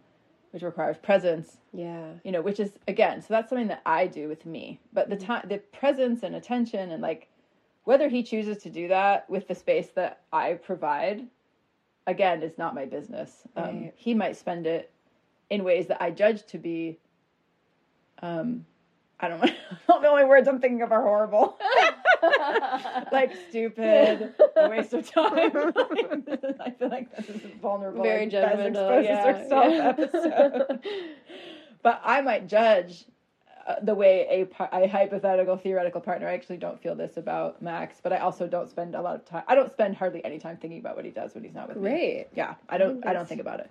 which 0.53 0.63
requires 0.63 0.97
presence, 0.97 1.59
yeah, 1.73 2.13
you 2.23 2.31
know, 2.33 2.41
which 2.41 2.61
is 2.61 2.79
again, 2.87 3.21
so 3.21 3.27
that's 3.35 3.49
something 3.51 3.69
that 3.69 3.83
I 3.85 4.07
do 4.07 4.29
with 4.29 4.47
me. 4.47 4.81
But 4.93 5.11
the 5.11 5.17
Mm-hmm. 5.17 5.27
time 5.27 5.45
the 5.49 5.59
presence 5.59 6.23
and 6.23 6.37
attention 6.37 6.93
and 6.93 7.03
like 7.03 7.29
whether 7.85 8.09
he 8.09 8.23
chooses 8.23 8.59
to 8.63 8.71
do 8.71 8.87
that 8.89 9.29
with 9.29 9.49
the 9.49 9.55
space 9.55 9.89
that 9.97 10.21
I 10.33 10.55
provide, 10.55 11.27
again, 12.09 12.43
is 12.43 12.59
not 12.59 12.75
my 12.75 12.85
business. 12.87 13.45
Um, 13.57 13.65
Right. 13.65 13.93
he 13.95 14.15
might 14.15 14.37
spend 14.37 14.67
it 14.67 14.91
in 15.51 15.63
ways 15.63 15.87
that 15.87 16.03
I 16.03 16.11
judge 16.11 16.45
to 16.47 16.59
be 16.59 16.99
um 18.23 18.65
I 19.21 19.29
don't 19.29 19.41
know. 19.89 20.01
the 20.01 20.09
only 20.09 20.25
words 20.25 20.47
I'm 20.49 20.61
thinking 20.61 20.83
of 20.83 20.93
are 20.93 21.03
horrible. 21.03 21.59
like 23.13 23.33
stupid, 23.49 24.33
a 24.57 24.69
waste 24.69 24.93
of 24.95 25.11
time. 25.11 25.51
I 26.61 26.71
feel 26.79 26.89
like 26.89 27.15
this 27.17 27.29
is 27.29 27.45
a 27.45 27.49
vulnerable, 27.61 28.03
very 28.03 28.27
judgmental. 28.29 29.03
Yeah, 29.05 29.45
yeah. 29.49 29.89
episode. 29.99 30.81
but 31.83 32.01
I 32.05 32.21
might 32.21 32.47
judge 32.49 33.07
the 33.83 33.95
way 33.95 34.27
a, 34.31 34.45
par- 34.47 34.71
a 34.73 34.87
hypothetical 34.87 35.57
theoretical 35.57 36.01
partner. 36.01 36.29
I 36.29 36.35
actually 36.35 36.57
don't 36.57 36.81
feel 36.81 36.95
this 36.95 37.17
about 37.17 37.61
Max, 37.61 38.01
but 38.03 38.13
I 38.13 38.19
also 38.19 38.47
don't 38.47 38.69
spend 38.69 38.95
a 38.95 39.03
lot 39.03 39.15
of 39.15 39.25
time. 39.25 39.43
I 39.47 39.55
don't 39.55 39.71
spend 39.71 39.97
hardly 39.97 40.25
any 40.25 40.39
time 40.39 40.57
thinking 40.57 40.81
about 40.81 40.97
what 40.97 41.05
he 41.05 41.11
does 41.11 41.35
when 41.35 41.45
he's 41.45 41.55
not 41.55 41.69
with 41.69 41.77
me. 41.77 41.83
Great. 41.83 42.27
Yeah, 42.35 42.55
I 42.69 42.79
don't. 42.79 42.95
think 42.95 43.07
I 43.07 43.13
don't 43.13 43.29
think 43.29 43.41
about 43.41 43.61
it. 43.61 43.71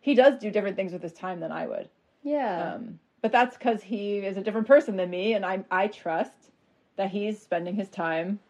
He 0.00 0.14
does 0.14 0.38
do 0.38 0.50
different 0.50 0.76
things 0.76 0.92
with 0.92 1.02
his 1.02 1.12
time 1.12 1.40
than 1.40 1.52
I 1.52 1.66
would. 1.66 1.88
Yeah. 2.22 2.74
Um, 2.74 2.98
but 3.22 3.32
that's 3.32 3.56
because 3.56 3.82
he 3.82 4.18
is 4.18 4.36
a 4.36 4.42
different 4.42 4.66
person 4.66 4.96
than 4.96 5.10
me, 5.10 5.32
and 5.34 5.44
I 5.44 5.64
I 5.70 5.88
trust 5.88 6.50
that 6.96 7.10
he's 7.10 7.40
spending 7.40 7.74
his 7.74 7.88
time 7.88 8.40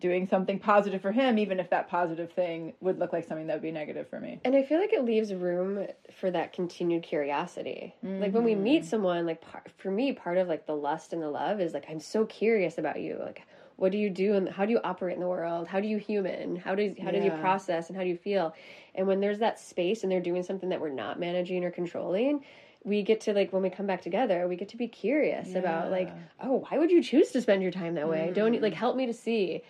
doing 0.00 0.26
something 0.28 0.58
positive 0.58 1.00
for 1.00 1.12
him, 1.12 1.38
even 1.38 1.58
if 1.58 1.70
that 1.70 1.88
positive 1.88 2.30
thing 2.32 2.74
would 2.80 2.98
look 2.98 3.12
like 3.12 3.26
something 3.26 3.46
that 3.46 3.54
would 3.54 3.62
be 3.62 3.72
negative 3.72 4.08
for 4.08 4.20
me. 4.20 4.40
And 4.44 4.54
I 4.54 4.62
feel 4.62 4.78
like 4.78 4.92
it 4.92 5.04
leaves 5.04 5.32
room 5.32 5.86
for 6.20 6.30
that 6.30 6.52
continued 6.52 7.02
curiosity. 7.02 7.94
Like 8.02 8.32
when 8.32 8.44
we 8.44 8.52
mm-hmm. 8.52 8.62
meet 8.62 8.84
someone, 8.84 9.26
like 9.26 9.40
par- 9.40 9.64
for 9.78 9.90
me, 9.90 10.12
part 10.12 10.36
of 10.36 10.48
like 10.48 10.66
the 10.66 10.76
lust 10.76 11.12
and 11.12 11.22
the 11.22 11.30
love 11.30 11.60
is 11.60 11.72
like 11.72 11.86
I'm 11.88 12.00
so 12.00 12.26
curious 12.26 12.78
about 12.78 13.00
you. 13.00 13.16
Like, 13.18 13.42
what 13.76 13.92
do 13.92 13.98
you 13.98 14.10
do 14.10 14.34
and 14.34 14.48
how 14.48 14.64
do 14.64 14.72
you 14.72 14.80
operate 14.84 15.14
in 15.14 15.20
the 15.20 15.28
world? 15.28 15.68
How 15.68 15.80
do 15.80 15.88
you 15.88 15.98
human? 15.98 16.56
How 16.56 16.74
does 16.74 16.92
how 17.02 17.10
do 17.10 17.18
you 17.18 17.30
process 17.30 17.88
and 17.88 17.96
how 17.96 18.02
do 18.02 18.08
you 18.08 18.16
feel? 18.16 18.54
And 18.94 19.06
when 19.06 19.20
there's 19.20 19.38
that 19.38 19.60
space 19.60 20.02
and 20.02 20.10
they're 20.10 20.20
doing 20.20 20.42
something 20.42 20.70
that 20.70 20.80
we're 20.80 20.88
not 20.88 21.20
managing 21.20 21.64
or 21.64 21.70
controlling, 21.70 22.42
we 22.86 23.02
get 23.02 23.20
to 23.22 23.34
like 23.34 23.52
when 23.52 23.62
we 23.62 23.68
come 23.68 23.86
back 23.86 24.00
together, 24.00 24.46
we 24.48 24.54
get 24.56 24.68
to 24.70 24.76
be 24.76 24.86
curious 24.86 25.54
about 25.56 25.90
like, 25.90 26.10
oh, 26.40 26.64
why 26.68 26.78
would 26.78 26.90
you 26.92 27.02
choose 27.02 27.32
to 27.32 27.42
spend 27.42 27.60
your 27.60 27.72
time 27.72 27.96
that 27.96 28.08
way? 28.08 28.30
Don't 28.32 28.54
you 28.54 28.60
like 28.60 28.74
help 28.74 28.94
me 28.96 29.06
to 29.06 29.12
see? 29.12 29.62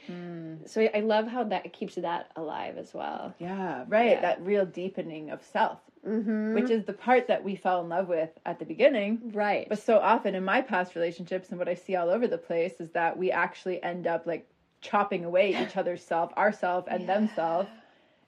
So 0.67 0.83
I- 0.95 1.01
love 1.01 1.27
how 1.27 1.45
that 1.45 1.73
keeps 1.73 1.95
that 1.95 2.31
alive 2.37 2.77
as 2.77 2.93
well. 2.93 3.35
Yeah, 3.39 3.85
right. 3.89 4.11
Yeah. 4.13 4.21
That 4.21 4.43
real 4.45 4.67
deepening 4.67 5.31
of 5.31 5.43
self, 5.43 5.79
Mm-hmm. 6.07 6.55
which 6.55 6.71
is 6.71 6.85
the 6.85 6.93
part 6.93 7.27
that 7.27 7.43
we 7.43 7.57
fell 7.57 7.81
in 7.81 7.89
love 7.89 8.07
with 8.07 8.31
at 8.45 8.61
the 8.61 8.65
beginning. 8.65 9.33
Right. 9.35 9.69
But 9.69 9.81
so 9.81 9.99
often 9.99 10.37
in 10.37 10.45
my 10.45 10.61
past 10.61 10.95
relationships 10.95 11.49
and 11.49 11.59
what 11.59 11.69
I 11.69 11.75
see 11.75 11.97
all 11.97 12.11
over 12.11 12.29
the 12.29 12.39
place 12.39 12.75
is 12.79 12.91
that 12.91 13.17
we 13.19 13.33
actually 13.33 13.83
end 13.83 14.07
up 14.07 14.25
like 14.25 14.49
chopping 14.83 15.25
away 15.25 15.51
each 15.63 15.77
other's 15.77 16.03
self, 16.05 16.33
ourself 16.37 16.85
and 16.89 17.09
themselves. 17.09 17.69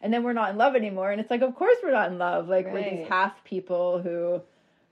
And 0.01 0.13
then 0.13 0.23
we're 0.25 0.33
not 0.33 0.51
in 0.51 0.57
love 0.57 0.75
anymore. 0.77 1.11
And 1.13 1.21
it's 1.21 1.31
like, 1.31 1.43
of 1.43 1.55
course 1.55 1.77
we're 1.83 1.93
not 1.93 2.11
in 2.11 2.19
love. 2.19 2.49
Like 2.49 2.67
we're 2.73 2.83
these 2.83 3.07
half 3.09 3.45
people 3.45 4.01
who 4.03 4.41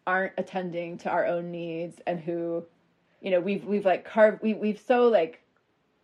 aren't 0.06 0.32
attending 0.38 0.98
to 0.98 1.10
our 1.10 1.26
own 1.26 1.50
needs 1.50 2.00
and 2.06 2.20
who, 2.20 2.64
you 3.20 3.30
know, 3.30 3.40
we've 3.40 3.64
we've 3.64 3.84
like 3.84 4.04
carved 4.04 4.42
we 4.42 4.54
we've 4.54 4.80
so 4.80 5.08
like 5.08 5.40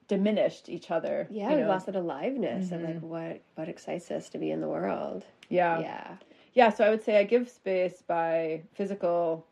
diminished 0.08 0.68
each 0.68 0.90
other. 0.90 1.26
yeah, 1.30 1.50
you 1.50 1.56
we've 1.56 1.64
know? 1.64 1.70
lost 1.70 1.86
that 1.86 1.96
aliveness 1.96 2.72
of 2.72 2.82
like 2.82 3.00
what 3.00 3.40
what 3.54 3.68
excites 3.68 4.10
us 4.10 4.28
to 4.30 4.38
be 4.38 4.50
in 4.50 4.60
the 4.60 4.68
world. 4.68 5.24
Yeah. 5.48 5.80
yeah. 5.80 6.16
Yeah, 6.54 6.68
so 6.70 6.84
I 6.84 6.90
would 6.90 7.02
say 7.02 7.16
I 7.18 7.22
give 7.24 7.48
space 7.48 8.02
by 8.06 8.62
physical, 8.74 9.46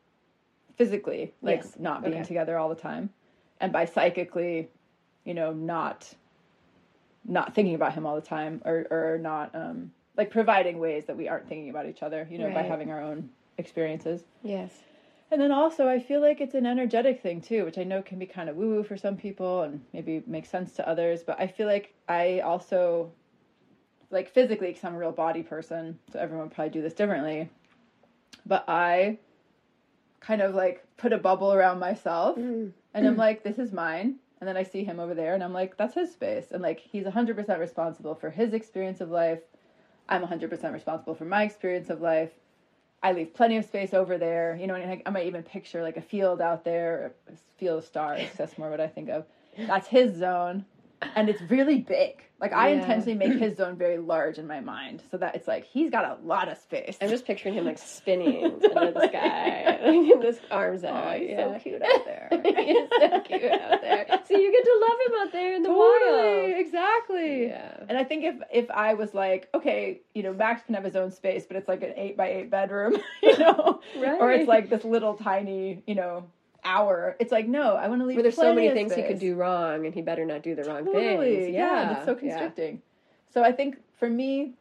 physically, 0.76 1.32
like 1.40 1.62
Yes. 1.62 1.76
not 1.78 2.02
being 2.02 2.14
Okay. 2.16 2.24
together 2.24 2.58
all 2.58 2.68
the 2.68 2.74
time, 2.74 3.08
and 3.58 3.72
by 3.72 3.86
psychically, 3.86 4.68
you 5.24 5.32
know, 5.32 5.50
not, 5.54 6.12
not 7.24 7.54
thinking 7.54 7.74
about 7.74 7.94
him 7.94 8.04
all 8.04 8.16
the 8.16 8.20
time, 8.20 8.60
or 8.66 8.86
or 8.90 9.18
not, 9.18 9.54
um, 9.54 9.92
like 10.18 10.30
providing 10.30 10.78
ways 10.78 11.06
that 11.06 11.16
we 11.16 11.26
aren't 11.26 11.48
thinking 11.48 11.70
about 11.70 11.86
each 11.86 12.02
other, 12.02 12.28
you 12.30 12.36
know, 12.36 12.50
by 12.52 12.62
having 12.62 12.90
our 12.90 13.00
own 13.00 13.30
experiences. 13.61 14.23
Yes. 14.42 14.73
And 15.31 15.40
then 15.40 15.53
also, 15.53 15.87
I 15.87 16.01
feel 16.01 16.20
like 16.20 16.40
it's 16.40 16.57
an 16.57 16.66
energetic 16.66 17.23
thing 17.23 17.40
too, 17.40 17.64
which 17.64 17.79
I 17.79 17.85
know 17.85 18.03
can 18.03 18.18
be 18.18 18.27
kind 18.27 18.49
of 18.49 18.57
woo 18.57 18.70
woo 18.70 18.83
for 18.83 18.96
some 18.96 19.16
people 19.16 19.62
and 19.62 19.81
maybe 19.92 20.25
makes 20.27 20.49
sense 20.49 20.73
to 20.73 20.88
others. 20.88 21.23
But 21.23 21.40
I 21.40 21.46
feel 21.46 21.68
like 21.68 21.94
I 22.09 22.40
also, 22.40 23.12
like 24.11 24.29
physically, 24.29 24.68
because 24.68 24.83
I'm 24.83 24.96
a 24.96 24.99
real 24.99 25.12
body 25.12 25.44
person, 25.44 25.99
so 26.12 26.18
everyone 26.18 26.46
would 26.49 26.55
probably 26.55 26.73
do 26.73 26.83
this 26.83 26.94
differently. 26.94 27.49
But 28.44 28.64
I 28.66 29.18
kind 30.18 30.42
of 30.42 30.55
like 30.55 30.85
put 30.96 31.12
a 31.12 31.18
bubble 31.18 31.53
around 31.53 31.79
myself 31.79 32.37
mm. 32.37 32.70
and 32.94 33.07
I'm 33.07 33.16
like, 33.16 33.42
this 33.42 33.59
is 33.59 33.73
mine. 33.73 34.16
And 34.40 34.49
then 34.49 34.57
I 34.57 34.62
see 34.62 34.85
him 34.85 34.99
over 34.99 35.14
there 35.14 35.35
and 35.35 35.44
I'm 35.44 35.53
like, 35.53 35.77
that's 35.77 35.94
his 35.94 36.12
space. 36.12 36.46
And 36.51 36.62
like, 36.62 36.81
he's 36.81 37.05
100% 37.05 37.59
responsible 37.59 38.14
for 38.14 38.31
his 38.31 38.53
experience 38.53 39.01
of 39.01 39.11
life. 39.11 39.40
I'm 40.09 40.23
100% 40.23 40.73
responsible 40.73 41.14
for 41.14 41.25
my 41.25 41.44
experience 41.44 41.90
of 41.90 42.01
life. 42.01 42.31
I 43.02 43.12
leave 43.12 43.34
plenty 43.34 43.56
of 43.56 43.64
space 43.64 43.94
over 43.94 44.18
there. 44.18 44.56
You 44.60 44.66
know, 44.66 44.74
and 44.74 44.90
I, 44.90 45.02
I 45.06 45.10
might 45.10 45.26
even 45.26 45.42
picture 45.42 45.82
like 45.82 45.96
a 45.96 46.02
field 46.02 46.40
out 46.40 46.64
there, 46.64 47.12
a 47.28 47.32
field 47.58 47.78
of 47.78 47.84
stars. 47.84 48.22
That's 48.36 48.58
more 48.58 48.70
what 48.70 48.80
I 48.80 48.88
think 48.88 49.08
of. 49.08 49.24
That's 49.58 49.88
his 49.88 50.16
zone, 50.16 50.64
and 51.14 51.28
it's 51.28 51.40
really 51.42 51.78
big. 51.78 52.22
Like 52.40 52.54
I 52.54 52.68
Yeah. 52.70 52.80
intentionally 52.80 53.14
make 53.18 53.38
his 53.38 53.56
zone 53.58 53.76
very 53.76 53.98
large 53.98 54.38
in 54.38 54.46
my 54.46 54.60
mind, 54.60 55.02
so 55.10 55.18
that 55.18 55.34
it's 55.34 55.46
like 55.46 55.64
he's 55.64 55.90
got 55.90 56.04
a 56.06 56.16
lot 56.26 56.48
of 56.48 56.56
space. 56.56 56.96
I'm 57.02 57.10
just 57.10 57.26
picturing 57.26 57.54
him 57.54 57.66
like 57.66 57.76
spinning 57.96 58.44
under 58.76 58.92
the 58.92 59.08
sky, 59.08 59.78
like 59.82 59.94
in 59.94 60.22
his 60.22 60.40
arms 60.50 60.82
out. 60.84 61.06
Oh, 61.06 61.18
he's 61.18 61.28
yeah. 61.30 61.52
so 61.52 61.58
cute 61.62 61.82
out 61.94 62.04
there. 62.06 62.28
He's 62.30 62.88
so 62.98 63.20
cute 63.20 63.52
out 63.52 63.80
there. 63.82 64.06
So 64.26 64.36
you 64.38 64.52
get 64.52 64.64
to 64.64 64.86
love 64.88 64.98
him 65.06 65.20
out 65.26 65.32
there 65.32 65.54
in 65.54 65.62
the 65.62 65.68
totally, 65.68 66.52
wild. 66.52 66.60
exactly. 66.60 67.46
Yeah. 67.48 67.84
And 67.88 67.98
I 67.98 68.04
think 68.04 68.24
if 68.24 68.36
if 68.52 68.70
I 68.70 68.94
was 68.94 69.12
like, 69.12 69.48
okay, 69.54 70.00
you 70.14 70.22
know, 70.22 70.32
Max 70.32 70.62
can 70.64 70.74
have 70.76 70.84
his 70.84 70.96
own 70.96 71.10
space, 71.10 71.44
but 71.46 71.56
it's 71.58 71.68
like 71.68 71.82
an 71.82 71.92
eight 71.96 72.16
by 72.16 72.28
eight 72.30 72.50
bedroom, 72.50 72.96
you 73.22 73.36
know, 73.38 73.80
or 73.96 74.32
it's 74.32 74.48
like 74.48 74.70
this 74.70 74.84
little 74.84 75.12
tiny, 75.14 75.82
you 75.86 75.94
know, 75.94 76.24
hour. 76.64 77.16
It's 77.18 77.33
like 77.33 77.46
no, 77.49 77.77
I 77.77 77.88
want 77.88 78.01
to 78.01 78.07
leave. 78.07 78.16
Where 78.16 78.23
there's 78.23 78.37
so 78.37 78.55
many 78.55 78.70
things 78.70 78.94
he 78.94 79.03
could 79.03 79.18
do 79.18 79.35
wrong, 79.35 79.87
and 79.87 79.94
he 79.94 80.03
better 80.03 80.25
not 80.25 80.42
do 80.42 80.55
the 80.55 80.64
wrong 80.64 80.85
Totally, 80.85 81.37
things. 81.37 81.55
yeah, 81.55 81.90
Yeah, 81.90 81.96
it's 81.96 82.05
so 82.05 82.12
yeah. 82.12 82.18
constricting. 82.18 82.83
So 83.33 83.42
I 83.42 83.53
think 83.53 83.77
for 83.99 84.09
me, 84.09 84.55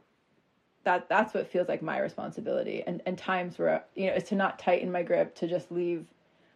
that 0.83 1.09
that's 1.09 1.33
what 1.33 1.47
feels 1.47 1.67
like 1.67 1.81
my 1.81 1.99
responsibility, 1.99 2.83
and 2.85 3.01
and 3.05 3.17
times 3.17 3.57
where 3.57 3.83
you 3.95 4.07
know 4.07 4.13
is 4.13 4.23
to 4.25 4.35
not 4.35 4.59
tighten 4.59 4.91
my 4.91 5.03
grip, 5.03 5.35
to 5.35 5.47
just 5.47 5.71
leave 5.71 6.05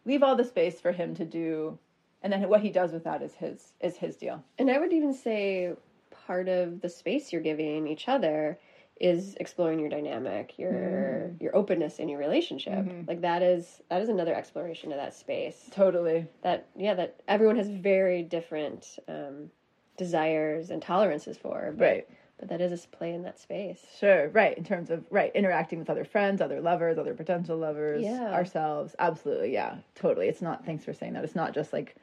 leave 0.05 0.23
all 0.23 0.35
the 0.35 0.43
space 0.43 0.79
for 0.79 0.91
him 0.91 1.15
to 1.15 1.25
do, 1.25 1.77
and 2.21 2.31
then 2.31 2.47
what 2.49 2.61
he 2.61 2.69
does 2.69 2.91
with 2.91 3.03
that 3.03 3.21
is 3.21 3.35
his 3.35 3.73
is 3.79 3.97
his 3.97 4.15
deal. 4.15 4.43
And 4.57 4.69
I 4.69 4.79
would 4.79 4.93
even 4.93 5.13
say 5.13 5.73
part 6.11 6.47
of 6.47 6.81
the 6.81 6.89
space 6.89 7.33
you're 7.33 7.41
giving 7.41 7.87
each 7.87 8.07
other 8.07 8.59
is 9.03 9.35
exploring 9.39 9.79
your 9.79 9.89
dynamic, 9.89 10.57
your 10.57 10.71
Mm. 10.71 11.41
your 11.41 11.55
openness 11.55 11.99
in 11.99 12.07
your 12.07 12.19
relationship. 12.19 12.73
Mm-hmm. 12.85 13.01
Like 13.07 13.21
that 13.21 13.41
is 13.43 13.81
that 13.89 14.01
is 14.01 14.07
another 14.09 14.33
exploration 14.33 14.91
of 14.93 14.97
that 14.97 15.13
space. 15.13 15.69
Totally. 15.71 16.25
That 16.41 16.67
yeah, 16.75 16.93
that 16.95 17.21
everyone 17.27 17.57
has 17.57 17.67
very 17.67 18.23
different 18.23 18.97
um, 19.09 19.51
desires 19.97 20.69
and 20.71 20.81
tolerances 20.81 21.37
for. 21.37 21.73
But, 21.77 21.85
Right. 21.85 22.07
But 22.39 22.49
that 22.49 22.61
is 22.61 22.71
a 22.83 22.87
play 22.97 23.13
in 23.13 23.21
that 23.23 23.39
space. 23.39 23.85
Sure, 23.99 24.27
right. 24.29 24.57
In 24.57 24.63
terms 24.63 24.89
of 24.89 25.05
right 25.11 25.31
interacting 25.35 25.79
with 25.79 25.89
other 25.89 26.03
friends, 26.05 26.41
other 26.41 26.61
lovers, 26.61 26.97
other 26.97 27.13
potential 27.13 27.57
lovers, 27.57 28.03
Yeah. 28.03 28.33
ourselves. 28.33 28.95
Absolutely, 28.99 29.53
yeah, 29.53 29.77
totally. 29.95 30.27
It's 30.29 30.41
not. 30.41 30.65
Thanks 30.65 30.83
for 30.85 30.93
saying 30.93 31.13
that. 31.13 31.23
It's 31.25 31.35
not 31.35 31.53
just 31.53 31.71
like 31.73 31.95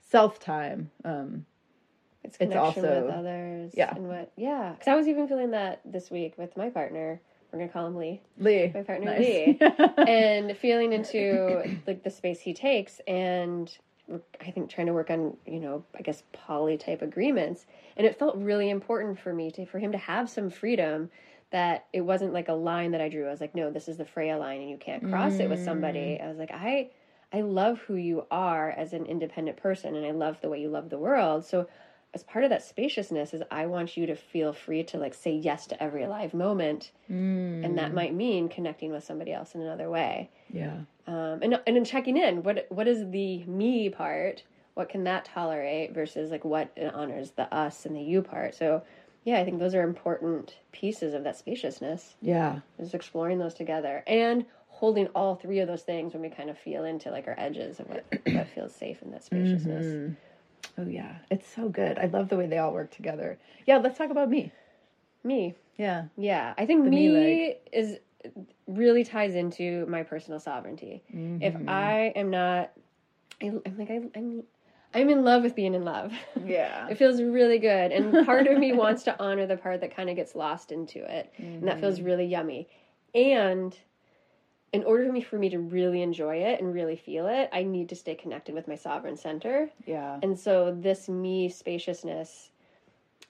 self 0.00 0.38
time. 0.40 0.90
Um, 1.04 1.46
It's 2.28 2.36
It's 2.40 2.52
connection 2.52 2.84
also- 2.84 3.06
with 3.06 3.14
others. 3.14 3.72
yeah. 3.74 3.94
And 3.94 4.08
what 4.08 4.30
yeah. 4.36 4.72
Because 4.72 4.88
I 4.88 4.94
was 4.96 5.08
even 5.08 5.26
feeling 5.28 5.50
that 5.52 5.80
this 5.84 6.10
week 6.10 6.34
with 6.38 6.56
my 6.56 6.68
partner. 6.70 7.20
We're 7.50 7.60
gonna 7.60 7.70
call 7.72 7.86
him 7.86 7.96
Lee. 7.96 8.20
Lee, 8.38 8.70
My 8.74 8.82
partner 8.82 9.06
Nice. 9.06 9.20
Lee. 9.20 9.58
and 10.06 10.54
feeling 10.58 10.92
into 10.92 11.78
like 11.86 12.02
the 12.04 12.10
space 12.10 12.40
he 12.40 12.52
takes 12.52 13.00
and 13.08 13.74
I 14.40 14.50
think 14.50 14.68
trying 14.70 14.86
to 14.88 14.92
work 14.92 15.10
on, 15.10 15.36
you 15.46 15.58
know, 15.60 15.84
I 15.98 16.02
guess 16.02 16.22
poly 16.32 16.76
type 16.76 17.00
agreements. 17.02 17.64
And 17.96 18.06
it 18.06 18.18
felt 18.18 18.36
really 18.36 18.68
important 18.70 19.18
for 19.18 19.32
me 19.32 19.50
to 19.52 19.64
for 19.64 19.78
him 19.78 19.92
to 19.92 19.98
have 19.98 20.28
some 20.28 20.50
freedom 20.50 21.10
that 21.50 21.86
it 21.94 22.02
wasn't 22.02 22.34
like 22.34 22.48
a 22.48 22.52
line 22.54 22.90
that 22.90 23.00
I 23.00 23.08
drew. 23.08 23.26
I 23.26 23.30
was 23.30 23.40
like, 23.40 23.54
no, 23.54 23.70
this 23.70 23.88
is 23.88 23.96
the 23.96 24.04
Freya 24.04 24.36
line 24.36 24.60
and 24.60 24.68
you 24.68 24.76
can't 24.76 25.08
cross 25.08 25.34
it 25.38 25.48
with 25.48 25.64
somebody. 25.64 26.18
Mm. 26.20 26.24
I 26.24 26.28
was 26.28 26.36
like, 26.36 26.50
I 26.52 26.90
I 27.32 27.40
love 27.40 27.78
who 27.80 27.94
you 27.94 28.26
are 28.30 28.70
as 28.70 28.92
an 28.92 29.06
independent 29.06 29.56
person 29.56 29.94
and 29.94 30.04
I 30.04 30.10
love 30.10 30.38
the 30.42 30.50
way 30.50 30.60
you 30.60 30.68
love 30.68 30.90
the 30.90 30.98
world. 30.98 31.46
So 31.46 31.66
as 32.14 32.22
part 32.22 32.44
of 32.44 32.50
that 32.50 32.62
spaciousness 32.62 33.34
is 33.34 33.42
I 33.50 33.66
want 33.66 33.96
you 33.96 34.06
to 34.06 34.16
feel 34.16 34.52
free 34.52 34.82
to 34.84 34.98
like 34.98 35.14
say 35.14 35.32
yes 35.32 35.66
to 35.68 35.82
every 35.82 36.04
alive 36.04 36.32
moment. 36.32 36.92
And 37.64 37.78
that 37.78 37.92
might 37.92 38.14
mean 38.14 38.48
connecting 38.48 38.90
with 38.90 39.04
somebody 39.04 39.32
else 39.32 39.54
in 39.54 39.60
another 39.60 39.90
way 39.90 40.30
yeah, 40.52 40.80
um, 41.06 41.40
and 41.42 41.60
and 41.66 41.76
in 41.76 41.84
checking 41.84 42.16
in, 42.16 42.42
what 42.42 42.66
what 42.70 42.88
is 42.88 43.10
the 43.10 43.44
me 43.44 43.88
part? 43.90 44.42
What 44.74 44.88
can 44.88 45.04
that 45.04 45.24
tolerate 45.24 45.92
versus 45.92 46.30
like 46.30 46.44
what 46.44 46.76
honors 46.94 47.32
the 47.32 47.52
us 47.54 47.84
and 47.84 47.96
the 47.96 48.00
you 48.00 48.22
part? 48.22 48.54
So, 48.54 48.82
yeah, 49.24 49.38
I 49.40 49.44
think 49.44 49.58
those 49.58 49.74
are 49.74 49.82
important 49.82 50.56
pieces 50.72 51.14
of 51.14 51.24
that 51.24 51.36
spaciousness. 51.36 52.14
yeah. 52.22 52.60
Is 52.78 52.94
exploring 52.94 53.38
those 53.38 53.54
together 53.54 54.04
and 54.06 54.46
holding 54.68 55.08
all 55.08 55.34
three 55.34 55.58
of 55.58 55.66
those 55.66 55.82
things 55.82 56.12
when 56.12 56.22
we 56.22 56.28
kind 56.28 56.48
of 56.48 56.56
feel 56.56 56.84
into 56.84 57.10
like 57.10 57.26
our 57.26 57.34
edges 57.36 57.80
of 57.80 57.88
what 57.88 58.04
what 58.32 58.48
feels 58.54 58.74
safe 58.74 59.02
in 59.02 59.10
that 59.10 59.24
spaciousness. 59.24 60.14
Oh 60.78 60.86
yeah, 60.86 61.16
it's 61.30 61.48
so 61.48 61.68
good. 61.68 61.98
I 61.98 62.06
love 62.06 62.28
the 62.28 62.36
way 62.36 62.46
they 62.46 62.58
all 62.58 62.72
work 62.72 62.90
together. 62.90 63.38
Yeah, 63.66 63.78
let's 63.78 63.98
talk 63.98 64.10
about 64.10 64.30
me. 64.30 64.52
Me, 65.24 65.54
Yeah, 65.76 66.04
Yeah, 66.16 66.54
I 66.56 66.64
think 66.66 66.84
The 66.84 66.90
me, 66.90 67.08
me 67.08 67.54
is 67.72 67.98
really 68.66 69.04
ties 69.04 69.34
into 69.34 69.84
my 69.86 70.04
personal 70.04 70.38
sovereignty. 70.38 71.02
If 71.08 71.54
mm-hmm. 71.54 71.68
I 71.68 72.12
am 72.14 72.30
not, 72.30 72.70
I, 73.42 73.46
I'm 73.46 73.76
like 73.76 73.90
I, 73.90 74.00
I'm, 74.14 74.44
I'm 74.94 75.10
in 75.10 75.24
love 75.24 75.42
with 75.42 75.56
being 75.56 75.74
in 75.74 75.84
love. 75.84 76.12
yeah, 76.46 76.88
it 76.88 76.96
feels 76.96 77.20
really 77.20 77.58
good, 77.58 77.90
and 77.90 78.24
part 78.24 78.46
of 78.46 78.56
me 78.56 78.72
wants 78.72 79.02
to 79.04 79.20
honor 79.20 79.46
the 79.46 79.56
part 79.56 79.80
that 79.80 79.94
kind 79.94 80.08
of 80.08 80.16
gets 80.16 80.36
lost 80.36 80.70
into 80.70 81.00
it, 81.00 81.32
and 81.38 81.66
that 81.66 81.80
feels 81.80 81.96
mm-hmm. 81.96 82.06
really 82.06 82.26
yummy. 82.26 82.68
And 83.14 83.76
in 84.72 84.84
order 84.84 85.06
for 85.06 85.12
me 85.12 85.22
for 85.22 85.38
me 85.38 85.48
to 85.50 85.58
really 85.58 86.02
enjoy 86.02 86.36
it 86.36 86.60
and 86.60 86.74
really 86.74 86.96
feel 86.96 87.26
it, 87.26 87.48
I 87.52 87.62
need 87.62 87.88
to 87.88 87.96
stay 87.96 88.14
connected 88.14 88.54
with 88.54 88.68
my 88.68 88.76
sovereign 88.76 89.16
center. 89.16 89.70
Yeah. 89.86 90.18
And 90.22 90.38
so 90.38 90.76
this 90.78 91.08
me 91.08 91.48
spaciousness 91.48 92.50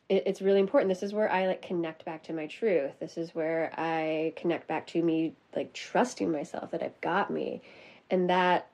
it, 0.08 0.22
it's 0.26 0.42
really 0.42 0.60
important. 0.60 0.88
This 0.88 1.02
is 1.02 1.12
where 1.12 1.30
I 1.30 1.46
like 1.46 1.62
connect 1.62 2.04
back 2.04 2.22
to 2.24 2.32
my 2.32 2.46
truth. 2.46 2.92
This 3.00 3.16
is 3.16 3.34
where 3.34 3.72
I 3.76 4.32
connect 4.36 4.68
back 4.68 4.86
to 4.88 5.02
me 5.02 5.34
like 5.54 5.72
trusting 5.72 6.30
myself 6.30 6.70
that 6.70 6.82
I've 6.82 7.00
got 7.00 7.30
me. 7.30 7.62
And 8.10 8.30
that 8.30 8.68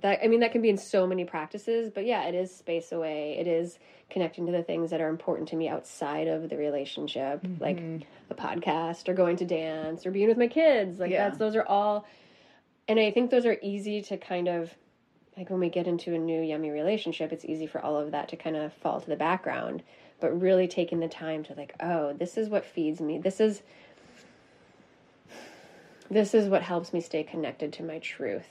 that 0.00 0.20
I 0.22 0.28
mean 0.28 0.40
that 0.40 0.52
can 0.52 0.62
be 0.62 0.68
in 0.68 0.78
so 0.78 1.06
many 1.06 1.24
practices, 1.24 1.90
but 1.94 2.04
yeah, 2.04 2.24
it 2.24 2.34
is 2.34 2.54
space 2.54 2.92
away. 2.92 3.36
It 3.38 3.46
is 3.46 3.78
connecting 4.10 4.46
to 4.46 4.52
the 4.52 4.62
things 4.62 4.90
that 4.90 5.00
are 5.00 5.08
important 5.08 5.48
to 5.50 5.56
me 5.56 5.68
outside 5.68 6.28
of 6.28 6.48
the 6.48 6.56
relationship, 6.56 7.42
Mm-hmm. 7.42 7.62
like 7.62 7.78
a 8.30 8.34
podcast 8.34 9.08
or 9.08 9.14
going 9.14 9.36
to 9.36 9.44
dance 9.44 10.06
or 10.06 10.10
being 10.10 10.28
with 10.28 10.38
my 10.38 10.48
kids. 10.48 10.98
Like 10.98 11.10
Yeah. 11.10 11.28
that's 11.28 11.38
those 11.38 11.56
are 11.56 11.66
all 11.66 12.06
and 12.88 13.00
I 13.00 13.10
think 13.10 13.30
those 13.30 13.46
are 13.46 13.56
easy 13.62 14.00
to 14.02 14.16
kind 14.16 14.46
of 14.48 14.72
like 15.36 15.50
when 15.50 15.58
we 15.60 15.68
get 15.68 15.86
into 15.86 16.14
a 16.14 16.18
new 16.18 16.40
yummy 16.40 16.70
relationship, 16.70 17.32
it's 17.32 17.44
easy 17.44 17.66
for 17.66 17.80
all 17.80 17.96
of 17.96 18.12
that 18.12 18.28
to 18.30 18.36
kind 18.36 18.56
of 18.56 18.72
fall 18.72 19.00
to 19.00 19.06
the 19.08 19.16
background. 19.16 19.82
But 20.20 20.40
really 20.40 20.66
taking 20.66 21.00
the 21.00 21.08
time 21.08 21.42
to 21.44 21.54
like, 21.54 21.74
oh, 21.80 22.14
this 22.14 22.38
is 22.38 22.48
what 22.48 22.64
feeds 22.64 23.00
me. 23.00 23.18
This 23.18 23.38
is 23.40 23.62
this 26.10 26.32
is 26.34 26.48
what 26.48 26.62
helps 26.62 26.92
me 26.92 27.00
stay 27.00 27.22
connected 27.22 27.72
to 27.74 27.82
my 27.82 27.98
truth 27.98 28.46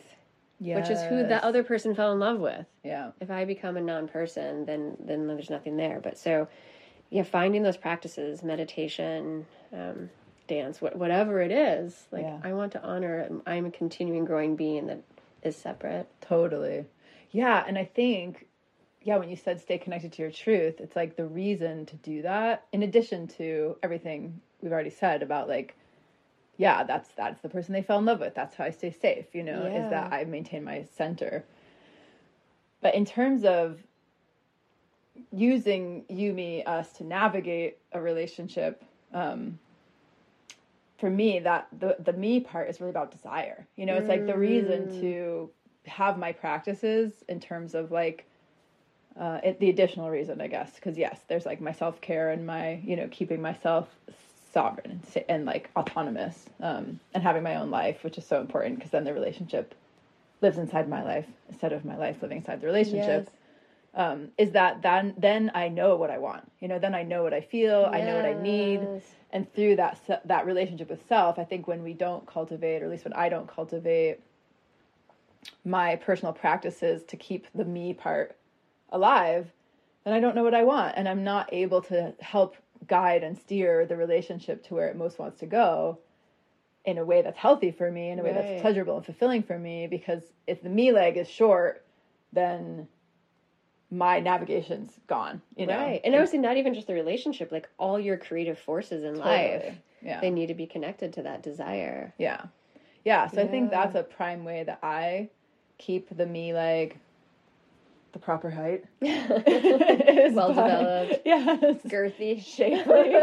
which 0.59 0.89
is 0.89 1.01
who 1.03 1.23
the 1.27 1.43
other 1.43 1.63
person 1.63 1.95
fell 1.95 2.11
in 2.13 2.19
love 2.19 2.39
with. 2.39 2.65
Yeah. 2.83 3.11
If 3.19 3.29
I 3.29 3.45
become 3.45 3.77
a 3.77 3.81
non-person, 3.81 4.65
then 4.65 4.97
then 4.99 5.27
there's 5.27 5.49
nothing 5.49 5.77
there. 5.77 5.99
But 6.01 6.17
so, 6.17 6.47
yeah, 7.09 7.23
finding 7.23 7.63
those 7.63 7.77
practices, 7.77 8.43
meditation, 8.43 9.45
um, 9.73 10.09
dance, 10.47 10.81
what, 10.81 10.95
whatever 10.95 11.41
it 11.41 11.51
is, 11.51 12.07
like 12.11 12.23
Yeah. 12.23 12.39
I 12.43 12.53
want 12.53 12.71
to 12.73 12.83
honor. 12.83 13.29
I'm 13.45 13.65
a 13.65 13.71
continuing, 13.71 14.25
growing 14.25 14.55
being 14.55 14.87
that 14.87 15.01
is 15.43 15.55
separate. 15.55 16.07
Totally. 16.21 16.85
Yeah, 17.31 17.63
and 17.67 17.77
I 17.77 17.85
think 17.85 18.47
yeah, 19.01 19.17
when 19.17 19.29
you 19.29 19.35
said 19.35 19.61
stay 19.61 19.77
connected 19.77 20.11
to 20.13 20.23
your 20.23 20.31
truth, 20.31 20.79
it's 20.79 20.95
like 20.95 21.15
the 21.15 21.25
reason 21.25 21.85
to 21.85 21.95
do 21.97 22.23
that 22.23 22.65
in 22.71 22.81
addition 22.81 23.27
to 23.27 23.77
everything 23.83 24.41
we've 24.61 24.71
already 24.71 24.89
said 24.89 25.21
about 25.21 25.47
like 25.47 25.75
yeah, 26.57 26.83
that's 26.83 27.09
that's 27.15 27.41
the 27.41 27.49
person 27.49 27.73
they 27.73 27.81
fell 27.81 27.99
in 27.99 28.05
love 28.05 28.19
with. 28.19 28.33
That's 28.35 28.55
how 28.55 28.63
I 28.63 28.69
stay 28.69 28.91
safe, 28.91 29.25
you 29.33 29.43
know, 29.43 29.65
is 29.65 29.89
that 29.89 30.13
I 30.13 30.23
maintain 30.25 30.63
my 30.63 30.85
center. 30.95 31.43
But 32.81 32.95
in 32.95 33.05
terms 33.05 33.43
of 33.43 33.79
using 35.31 36.05
you, 36.09 36.33
me, 36.33 36.63
us 36.63 36.93
to 36.93 37.03
navigate 37.03 37.77
a 37.91 38.01
relationship, 38.01 38.83
um, 39.13 39.59
for 40.97 41.09
me, 41.09 41.39
that 41.39 41.67
the 41.77 41.97
the 41.99 42.13
me 42.13 42.39
part 42.39 42.69
is 42.69 42.79
really 42.79 42.91
about 42.91 43.11
desire. 43.11 43.67
You 43.75 43.85
know, 43.85 43.95
it's 43.95 44.07
like 44.07 44.25
the 44.25 44.37
reason 44.37 44.99
to 45.01 45.49
have 45.85 46.17
my 46.17 46.31
practices 46.31 47.23
in 47.27 47.39
terms 47.39 47.75
of 47.75 47.91
like 47.91 48.25
uh, 49.19 49.39
it, 49.43 49.59
the 49.59 49.69
additional 49.69 50.09
reason, 50.09 50.41
I 50.41 50.47
guess, 50.47 50.75
because 50.75 50.97
yes, 50.97 51.19
there's 51.27 51.45
like 51.45 51.59
my 51.59 51.71
self 51.73 51.99
care 52.01 52.31
and 52.31 52.45
my 52.45 52.79
you 52.83 52.95
know 52.95 53.07
keeping 53.11 53.41
myself 53.41 53.89
sovereign 54.55 55.01
and, 55.15 55.25
and 55.27 55.45
like 55.45 55.69
autonomous 55.75 56.45
um, 56.61 56.99
and 57.13 57.21
having 57.21 57.43
my 57.43 57.55
own 57.57 57.69
life, 57.69 58.03
which 58.05 58.17
is 58.17 58.25
so 58.25 58.39
important 58.39 58.77
because 58.77 58.91
then 58.91 59.03
the 59.03 59.13
relationship 59.13 59.75
lives 60.41 60.57
inside 60.57 60.87
my 60.87 61.03
life 61.03 61.27
instead 61.49 61.73
of 61.73 61.83
my 61.83 61.97
life 61.97 62.21
living 62.21 62.37
inside 62.37 62.61
the 62.61 62.67
relationship. 62.67 63.29
Um, 63.93 64.29
is 64.37 64.51
that 64.51 64.81
then 64.81 65.13
then 65.17 65.51
I 65.53 65.69
know 65.69 65.95
what 65.95 66.09
I 66.09 66.17
want, 66.17 66.49
you 66.59 66.67
know, 66.67 66.79
then 66.79 66.95
I 66.95 67.03
know 67.03 67.23
what 67.23 67.33
I 67.33 67.41
feel, 67.41 67.89
I 67.91 68.01
know 68.01 68.15
what 68.15 68.25
I 68.25 68.33
need, 68.41 68.79
and 69.31 69.53
through 69.53 69.75
that 69.77 70.21
that 70.25 70.45
relationship 70.45 70.89
with 70.89 71.05
self, 71.07 71.37
I 71.39 71.43
think 71.45 71.67
when 71.67 71.83
we 71.83 71.93
don't 71.93 72.25
cultivate, 72.25 72.81
or 72.81 72.85
at 72.85 72.91
least 72.91 73.05
when 73.05 73.13
I 73.13 73.29
don't 73.29 73.47
cultivate 73.47 74.19
my 75.63 75.95
personal 75.97 76.33
practices 76.33 77.03
to 77.03 77.15
keep 77.17 77.47
the 77.55 77.65
me 77.65 77.93
part 77.93 78.35
alive, 78.91 79.51
then 80.03 80.13
I 80.13 80.19
don't 80.19 80.35
know 80.35 80.43
what 80.43 80.53
I 80.53 80.63
want, 80.63 80.95
and 80.97 81.07
I'm 81.07 81.23
not 81.23 81.53
able 81.53 81.81
to 81.83 82.13
help 82.19 82.55
guide 82.87 83.23
and 83.23 83.37
steer 83.37 83.85
the 83.85 83.95
relationship 83.95 84.63
to 84.67 84.73
where 84.73 84.87
it 84.89 84.95
most 84.95 85.19
wants 85.19 85.39
to 85.39 85.45
go 85.45 85.99
in 86.85 86.97
a 86.97 87.05
way 87.05 87.21
that's 87.21 87.37
healthy 87.37 87.71
for 87.71 87.89
me, 87.89 88.09
in 88.09 88.19
a 88.19 88.23
way 88.23 88.31
Right. 88.31 88.41
that's 88.47 88.61
pleasurable 88.61 88.97
and 88.97 89.05
fulfilling 89.05 89.41
for 89.43 89.57
me. 89.57 89.87
Because 89.87 90.21
if 90.47 90.61
the 90.61 90.69
me 90.69 90.91
leg 90.91 91.17
is 91.17 91.27
short, 91.27 91.83
then 92.31 92.87
my 93.91 94.19
navigation's 94.19 94.99
gone. 95.07 95.41
You 95.55 95.67
know, 95.67 95.77
Right. 95.77 96.01
And 96.03 96.15
I 96.15 96.19
would 96.19 96.29
say 96.29 96.37
not 96.37 96.57
even 96.57 96.73
just 96.73 96.87
the 96.87 96.93
relationship, 96.93 97.51
like 97.51 97.69
all 97.77 97.99
your 97.99 98.17
creative 98.17 98.59
forces 98.59 99.03
in 99.03 99.15
life, 99.15 99.75
Yeah. 100.01 100.21
they 100.21 100.29
need 100.29 100.47
to 100.47 100.53
be 100.53 100.67
connected 100.67 101.13
to 101.13 101.23
that 101.23 101.41
desire. 101.43 102.13
Yeah. 102.17 102.45
Yeah. 103.03 103.27
So 103.27 103.41
I 103.41 103.47
think 103.47 103.71
that's 103.71 103.95
a 103.95 104.03
prime 104.03 104.43
way 104.43 104.63
that 104.63 104.79
I 104.83 105.29
keep 105.77 106.15
the 106.15 106.25
me 106.25 106.53
leg 106.53 106.99
the 108.15 108.19
proper 108.19 108.49
height. 108.49 108.85
Well 109.01 110.53
by- 110.53 110.69
developed. 110.69 111.21
Yes. 111.25 111.81
Girthy. 111.85 112.41
Shapely. 112.55 113.13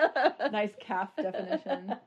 nice 0.52 0.72
calf 0.78 1.08
definition. 1.16 1.96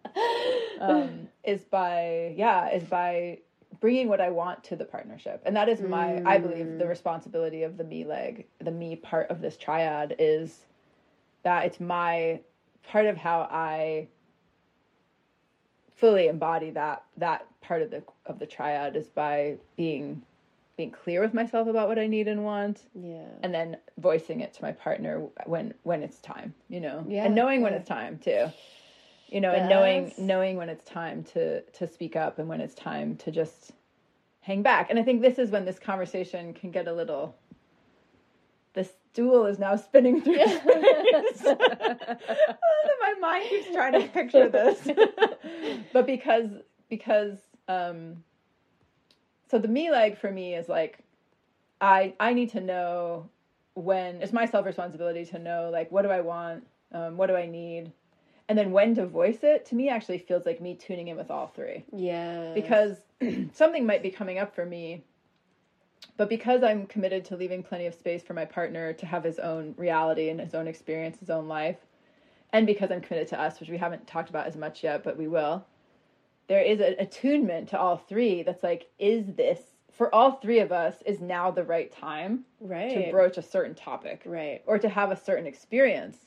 Um, 0.79 1.29
is 1.45 1.61
by, 1.63 2.33
yeah, 2.37 2.69
is 2.69 2.83
by 2.83 3.39
bringing 3.79 4.07
what 4.09 4.19
I 4.19 4.29
want 4.29 4.63
to 4.65 4.75
the 4.75 4.83
partnership. 4.83 5.41
And 5.45 5.55
that 5.55 5.69
is 5.69 5.81
my, 5.81 6.21
I 6.25 6.37
believe, 6.37 6.77
the 6.77 6.87
responsibility 6.87 7.63
of 7.63 7.77
the 7.77 7.83
me 7.85 8.03
leg, 8.03 8.45
the 8.59 8.71
me 8.71 8.97
part 8.97 9.29
of 9.29 9.41
this 9.41 9.55
triad 9.57 10.15
is 10.19 10.65
that 11.43 11.65
it's 11.65 11.79
my 11.79 12.41
part 12.83 13.05
of 13.05 13.15
how 13.17 13.47
I 13.49 14.07
fully 15.95 16.27
embody 16.27 16.71
that 16.71 17.03
that 17.17 17.47
part 17.61 17.81
of 17.81 17.89
the 17.91 18.03
of 18.25 18.39
the 18.39 18.45
triad 18.45 18.95
is 18.97 19.07
by 19.07 19.55
being 19.77 20.21
being 20.77 20.91
clear 20.91 21.21
with 21.21 21.33
myself 21.33 21.67
about 21.67 21.87
what 21.87 21.97
I 21.99 22.07
need 22.07 22.27
and 22.27 22.43
want. 22.43 22.81
Yeah. 22.93 23.27
and 23.43 23.53
then 23.53 23.77
voicing 23.97 24.41
it 24.41 24.53
to 24.55 24.61
my 24.61 24.71
partner 24.71 25.27
when 25.45 25.73
when 25.83 26.03
it's 26.03 26.19
time 26.19 26.53
you 26.69 26.79
know? 26.79 27.05
Yeah, 27.07 27.25
and 27.25 27.35
knowing 27.35 27.61
when 27.61 27.73
it's 27.73 27.87
time 27.87 28.19
too. 28.19 28.47
You 29.29 29.41
know 29.41 29.51
and 29.51 29.69
knowing 29.69 30.13
knowing 30.17 30.57
when 30.57 30.69
it's 30.69 30.83
time 30.83 31.23
to 31.33 31.61
to 31.61 31.87
speak 31.87 32.15
up 32.15 32.39
and 32.39 32.47
when 32.47 32.61
it's 32.61 32.75
time 32.75 33.15
to 33.17 33.31
just 33.31 33.71
hang 34.41 34.61
back. 34.61 34.89
And 34.89 34.99
i 34.99 35.03
think 35.03 35.21
this 35.21 35.39
is 35.39 35.49
when 35.49 35.65
this 35.65 35.79
conversation 35.79 36.53
can 36.53 36.71
get 36.71 36.87
a 36.87 36.93
little 36.93 37.35
the 38.73 38.83
stool 38.83 39.45
is 39.45 39.57
now 39.57 39.75
spinning 39.77 40.21
through 40.21 40.35
space. 40.35 41.43
my 41.45 43.15
mind 43.19 43.49
keeps 43.49 43.73
trying 43.73 43.93
to 43.93 44.07
picture 44.09 44.49
this. 44.49 44.87
But 45.93 46.05
because 46.05 46.49
because 46.89 47.37
um 47.67 48.23
so 49.49 49.59
the 49.59 49.67
me 49.67 49.91
leg 49.91 50.17
for 50.17 50.31
me 50.31 50.55
is 50.55 50.67
like 50.69 50.99
i 51.81 52.13
i 52.19 52.33
need 52.33 52.49
to 52.49 52.61
know 52.61 53.29
when 53.75 54.21
it's 54.21 54.33
my 54.33 54.45
self 54.45 54.65
responsibility 54.65 55.25
to 55.25 55.39
know 55.39 55.69
like 55.71 55.91
what 55.91 56.01
do 56.01 56.09
i 56.09 56.21
want? 56.21 56.65
Um, 56.91 57.17
what 57.17 57.27
do 57.27 57.35
i 57.35 57.45
need? 57.45 57.91
And 58.47 58.57
then 58.57 58.71
when 58.71 58.95
to 58.95 59.05
voice 59.05 59.39
it 59.43 59.65
to 59.67 59.75
me 59.75 59.89
actually 59.89 60.19
feels 60.19 60.45
like 60.45 60.61
me 60.61 60.75
tuning 60.75 61.07
in 61.07 61.17
with 61.17 61.31
all 61.31 61.47
three. 61.47 61.83
Yeah. 61.91 62.53
because 62.53 62.97
something 63.53 63.85
might 63.85 64.03
be 64.03 64.11
coming 64.11 64.39
up 64.39 64.55
for 64.55 64.65
me 64.65 65.03
but 66.17 66.29
because 66.29 66.63
i'm 66.63 66.85
committed 66.85 67.25
to 67.25 67.35
leaving 67.35 67.63
plenty 67.63 67.85
of 67.85 67.93
space 67.93 68.23
for 68.23 68.33
my 68.33 68.45
partner 68.45 68.93
to 68.93 69.05
have 69.05 69.23
his 69.23 69.39
own 69.39 69.73
reality 69.77 70.29
and 70.29 70.39
his 70.39 70.53
own 70.53 70.67
experience 70.67 71.17
his 71.19 71.29
own 71.29 71.47
life 71.47 71.77
and 72.53 72.67
because 72.67 72.91
i'm 72.91 73.01
committed 73.01 73.27
to 73.27 73.39
us 73.39 73.59
which 73.59 73.69
we 73.69 73.77
haven't 73.77 74.05
talked 74.05 74.29
about 74.29 74.45
as 74.45 74.55
much 74.55 74.83
yet 74.83 75.03
but 75.03 75.17
we 75.17 75.27
will 75.27 75.65
there 76.47 76.61
is 76.61 76.79
an 76.79 76.95
attunement 76.99 77.69
to 77.69 77.79
all 77.79 77.97
three 77.97 78.43
that's 78.43 78.63
like 78.63 78.87
is 78.99 79.25
this 79.35 79.59
for 79.91 80.13
all 80.13 80.33
three 80.33 80.59
of 80.59 80.71
us 80.71 80.95
is 81.05 81.21
now 81.21 81.49
the 81.49 81.63
right 81.63 81.91
time 81.91 82.43
right. 82.59 83.05
to 83.05 83.11
broach 83.11 83.37
a 83.37 83.41
certain 83.41 83.73
topic 83.75 84.21
Right. 84.25 84.61
or 84.65 84.77
to 84.79 84.89
have 84.89 85.11
a 85.11 85.15
certain 85.15 85.47
experience 85.47 86.17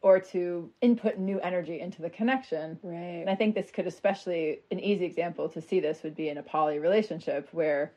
or 0.00 0.18
to 0.18 0.68
input 0.80 1.18
new 1.18 1.38
energy 1.40 1.80
into 1.80 2.02
the 2.02 2.10
connection 2.10 2.78
Right. 2.82 3.20
and 3.20 3.30
I 3.30 3.34
think 3.34 3.54
this 3.54 3.70
could 3.70 3.86
especially 3.86 4.60
an 4.70 4.80
easy 4.80 5.04
example 5.04 5.48
to 5.50 5.60
see 5.60 5.80
this 5.80 6.02
would 6.02 6.16
be 6.16 6.28
in 6.28 6.38
a 6.38 6.42
poly 6.42 6.78
relationship 6.78 7.48
where 7.52 7.92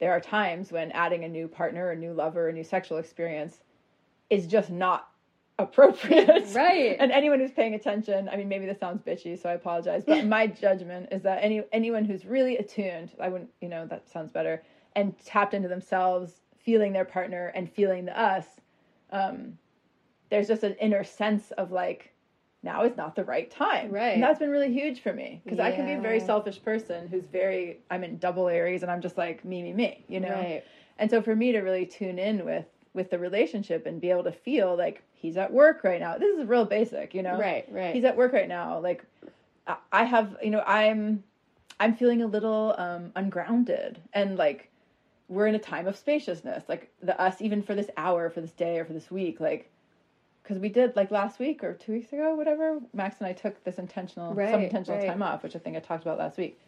there 0.00 0.10
are 0.12 0.20
times 0.20 0.72
when 0.72 0.90
adding 0.90 1.22
a 1.24 1.28
new 1.28 1.46
partner, 1.46 1.90
a 1.90 1.96
new 1.96 2.12
lover, 2.12 2.48
a 2.48 2.52
new 2.52 2.64
sexual 2.64 2.98
experience 2.98 3.58
is 4.28 4.46
just 4.46 4.70
not 4.70 5.08
appropriate. 5.58 6.46
Right. 6.54 6.96
And 6.98 7.10
anyone 7.12 7.40
who's 7.40 7.52
paying 7.52 7.74
attention, 7.74 8.28
I 8.28 8.36
mean 8.36 8.48
maybe 8.48 8.66
this 8.66 8.78
sounds 8.78 9.02
bitchy, 9.02 9.40
so 9.40 9.48
I 9.48 9.54
apologize, 9.54 10.04
but 10.06 10.24
my 10.26 10.46
judgment 10.46 11.08
is 11.10 11.22
that 11.22 11.42
any 11.42 11.62
anyone 11.72 12.04
who's 12.04 12.24
really 12.24 12.56
attuned, 12.58 13.10
I 13.20 13.28
wouldn't, 13.28 13.50
you 13.60 13.68
know, 13.68 13.86
that 13.86 14.08
sounds 14.08 14.30
better, 14.30 14.62
and 14.96 15.14
tapped 15.24 15.54
into 15.54 15.68
themselves, 15.68 16.40
feeling 16.58 16.92
their 16.92 17.04
partner 17.04 17.52
and 17.54 17.70
feeling 17.70 18.04
the 18.04 18.18
us, 18.20 18.46
um, 19.10 19.58
there's 20.30 20.48
just 20.48 20.62
an 20.62 20.74
inner 20.80 21.04
sense 21.04 21.50
of 21.52 21.70
like 21.72 22.14
now 22.64 22.82
is 22.82 22.96
not 22.96 23.14
the 23.14 23.24
right 23.24 23.50
time. 23.50 23.90
Right. 23.90 24.14
And 24.14 24.22
that's 24.22 24.38
been 24.38 24.50
really 24.50 24.72
huge 24.72 25.00
for 25.00 25.12
me 25.12 25.40
because 25.44 25.60
I 25.60 25.70
can 25.70 25.86
be 25.86 25.92
a 25.92 26.00
very 26.00 26.18
selfish 26.18 26.62
person 26.62 27.06
who's 27.08 27.26
very, 27.26 27.80
I'm 27.90 28.02
in 28.02 28.18
double 28.18 28.48
Aries 28.48 28.82
and 28.82 28.90
I'm 28.90 29.02
just 29.02 29.18
like 29.18 29.44
me, 29.44 29.62
me, 29.62 29.72
me, 29.74 30.04
you 30.08 30.18
know? 30.18 30.30
Right. 30.30 30.64
And 30.98 31.10
so 31.10 31.20
for 31.20 31.36
me 31.36 31.52
to 31.52 31.60
really 31.60 31.86
tune 31.86 32.18
in 32.18 32.44
with, 32.44 32.64
with 32.94 33.10
the 33.10 33.18
relationship 33.18 33.86
and 33.86 34.00
be 34.00 34.10
able 34.10 34.24
to 34.24 34.32
feel 34.32 34.76
like 34.76 35.02
he's 35.12 35.36
at 35.36 35.52
work 35.52 35.84
right 35.84 36.00
now. 36.00 36.16
This 36.16 36.38
is 36.38 36.46
real 36.46 36.64
basic, 36.64 37.12
you 37.14 37.22
know? 37.22 37.38
Right. 37.38 37.66
Right. 37.70 37.94
He's 37.94 38.04
at 38.04 38.16
work 38.16 38.32
right 38.32 38.48
now. 38.48 38.78
Like 38.78 39.04
I- 39.92 40.04
have, 40.04 40.36
you 40.42 40.50
know, 40.50 40.62
I'm, 40.66 41.24
I'm 41.80 41.94
feeling 41.94 42.22
a 42.22 42.26
little 42.26 42.74
um, 42.78 43.12
ungrounded 43.16 44.00
and 44.12 44.36
like 44.38 44.70
we're 45.28 45.46
in 45.46 45.54
a 45.54 45.58
time 45.58 45.86
of 45.86 45.96
spaciousness. 45.96 46.64
Like 46.68 46.90
the 47.02 47.20
us, 47.20 47.40
even 47.40 47.62
for 47.62 47.74
this 47.74 47.90
hour, 47.96 48.30
for 48.30 48.40
this 48.40 48.52
day, 48.52 48.78
or 48.78 48.84
for 48.84 48.92
this 48.92 49.10
week, 49.10 49.40
like 49.40 49.70
because 50.42 50.58
we 50.58 50.68
did 50.68 50.94
like 50.94 51.10
last 51.10 51.38
week 51.38 51.64
or 51.64 51.72
two 51.72 51.92
weeks 51.92 52.12
ago, 52.12 52.34
whatever. 52.34 52.78
Max 52.92 53.16
and 53.18 53.26
I 53.26 53.32
took 53.32 53.62
this 53.64 53.78
intentional, 53.78 54.34
some 54.34 54.60
intentional 54.60 55.00
right. 55.00 55.08
time 55.08 55.22
off, 55.22 55.42
which 55.42 55.56
I 55.56 55.58
think 55.58 55.76
I 55.76 55.80
talked 55.80 56.02
about 56.02 56.18
last 56.18 56.36
week. 56.36 56.60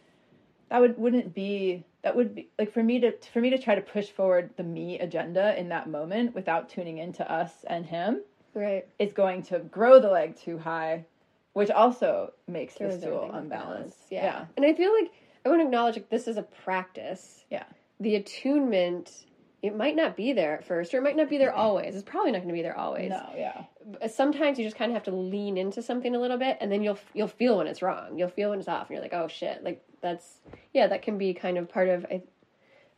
That 0.68 0.80
would 0.80 0.98
wouldn't 0.98 1.34
be 1.34 1.84
that 2.02 2.16
would 2.16 2.34
be 2.34 2.48
like 2.58 2.72
for 2.72 2.82
me 2.82 3.00
to 3.00 3.12
for 3.32 3.40
me 3.40 3.50
to 3.50 3.58
try 3.58 3.74
to 3.74 3.80
push 3.80 4.08
forward 4.08 4.50
the 4.56 4.62
me 4.62 4.98
agenda 4.98 5.58
in 5.58 5.68
that 5.70 5.88
moment 5.88 6.34
without 6.34 6.68
tuning 6.68 6.98
into 6.98 7.30
us 7.30 7.64
and 7.68 7.86
him 7.86 8.22
Right. 8.54 8.86
is 8.98 9.12
going 9.12 9.42
to 9.44 9.58
grow 9.58 10.00
the 10.00 10.10
leg 10.10 10.34
too 10.36 10.56
high, 10.58 11.04
which 11.52 11.70
also 11.70 12.32
makes 12.48 12.74
the 12.74 12.90
stool 12.90 13.24
unbalanced. 13.32 13.50
balance. 13.50 13.96
Yeah. 14.10 14.46
And 14.56 14.64
I 14.64 14.72
feel 14.72 14.92
like 14.94 15.10
I 15.44 15.50
want 15.50 15.60
to 15.60 15.66
acknowledge 15.66 15.96
like 15.96 16.08
this 16.08 16.26
is 16.26 16.36
a 16.38 16.42
practice. 16.42 17.44
Yeah. 17.50 17.64
The 18.00 18.16
attunement, 18.16 19.26
it 19.62 19.76
might 19.76 19.96
not 19.96 20.16
be 20.16 20.32
there 20.32 20.54
at 20.58 20.66
first, 20.66 20.92
or 20.94 20.98
it 20.98 21.02
might 21.02 21.16
not 21.16 21.28
be 21.28 21.38
there 21.38 21.52
always. 21.52 21.94
It's 21.94 22.04
probably 22.04 22.32
not 22.32 22.38
going 22.38 22.48
to 22.48 22.54
be 22.54 22.62
there 22.62 22.76
always. 22.76 23.10
No, 23.10 23.30
yeah. 23.36 23.64
Sometimes 24.08 24.58
you 24.58 24.64
just 24.64 24.76
kind 24.76 24.90
of 24.90 24.94
have 24.94 25.04
to 25.04 25.14
lean 25.14 25.56
into 25.56 25.82
something 25.82 26.14
a 26.14 26.20
little 26.20 26.38
bit, 26.38 26.58
and 26.60 26.70
then 26.70 26.82
you'll 26.82 26.98
you'll 27.14 27.28
feel 27.28 27.58
when 27.58 27.66
it's 27.66 27.82
wrong. 27.82 28.18
You'll 28.18 28.28
feel 28.28 28.50
when 28.50 28.58
it's 28.58 28.68
off, 28.68 28.88
and 28.88 28.96
you're 28.96 29.02
like, 29.02 29.14
oh 29.14 29.28
shit, 29.28 29.64
like 29.64 29.82
that's 30.00 30.40
yeah, 30.72 30.86
that 30.88 31.02
can 31.02 31.18
be 31.18 31.34
kind 31.34 31.58
of 31.58 31.68
part 31.68 31.88
of 31.88 32.04
I, 32.10 32.22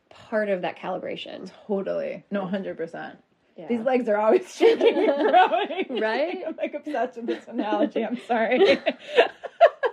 part 0.09 0.49
of 0.49 0.61
that 0.61 0.77
calibration. 0.77 1.49
Totally. 1.67 2.23
No, 2.31 2.45
100%. 2.45 3.15
Yeah. 3.55 3.67
These 3.67 3.81
legs 3.81 4.07
are 4.07 4.17
always 4.17 4.53
shaking 4.55 5.09
and 5.09 5.29
growing. 5.29 6.01
Right? 6.01 6.43
I'm 6.47 6.55
like 6.55 6.73
obsessed 6.73 7.17
with 7.17 7.27
this 7.27 7.47
analogy. 7.47 8.05
I'm 8.05 8.19
sorry. 8.27 8.59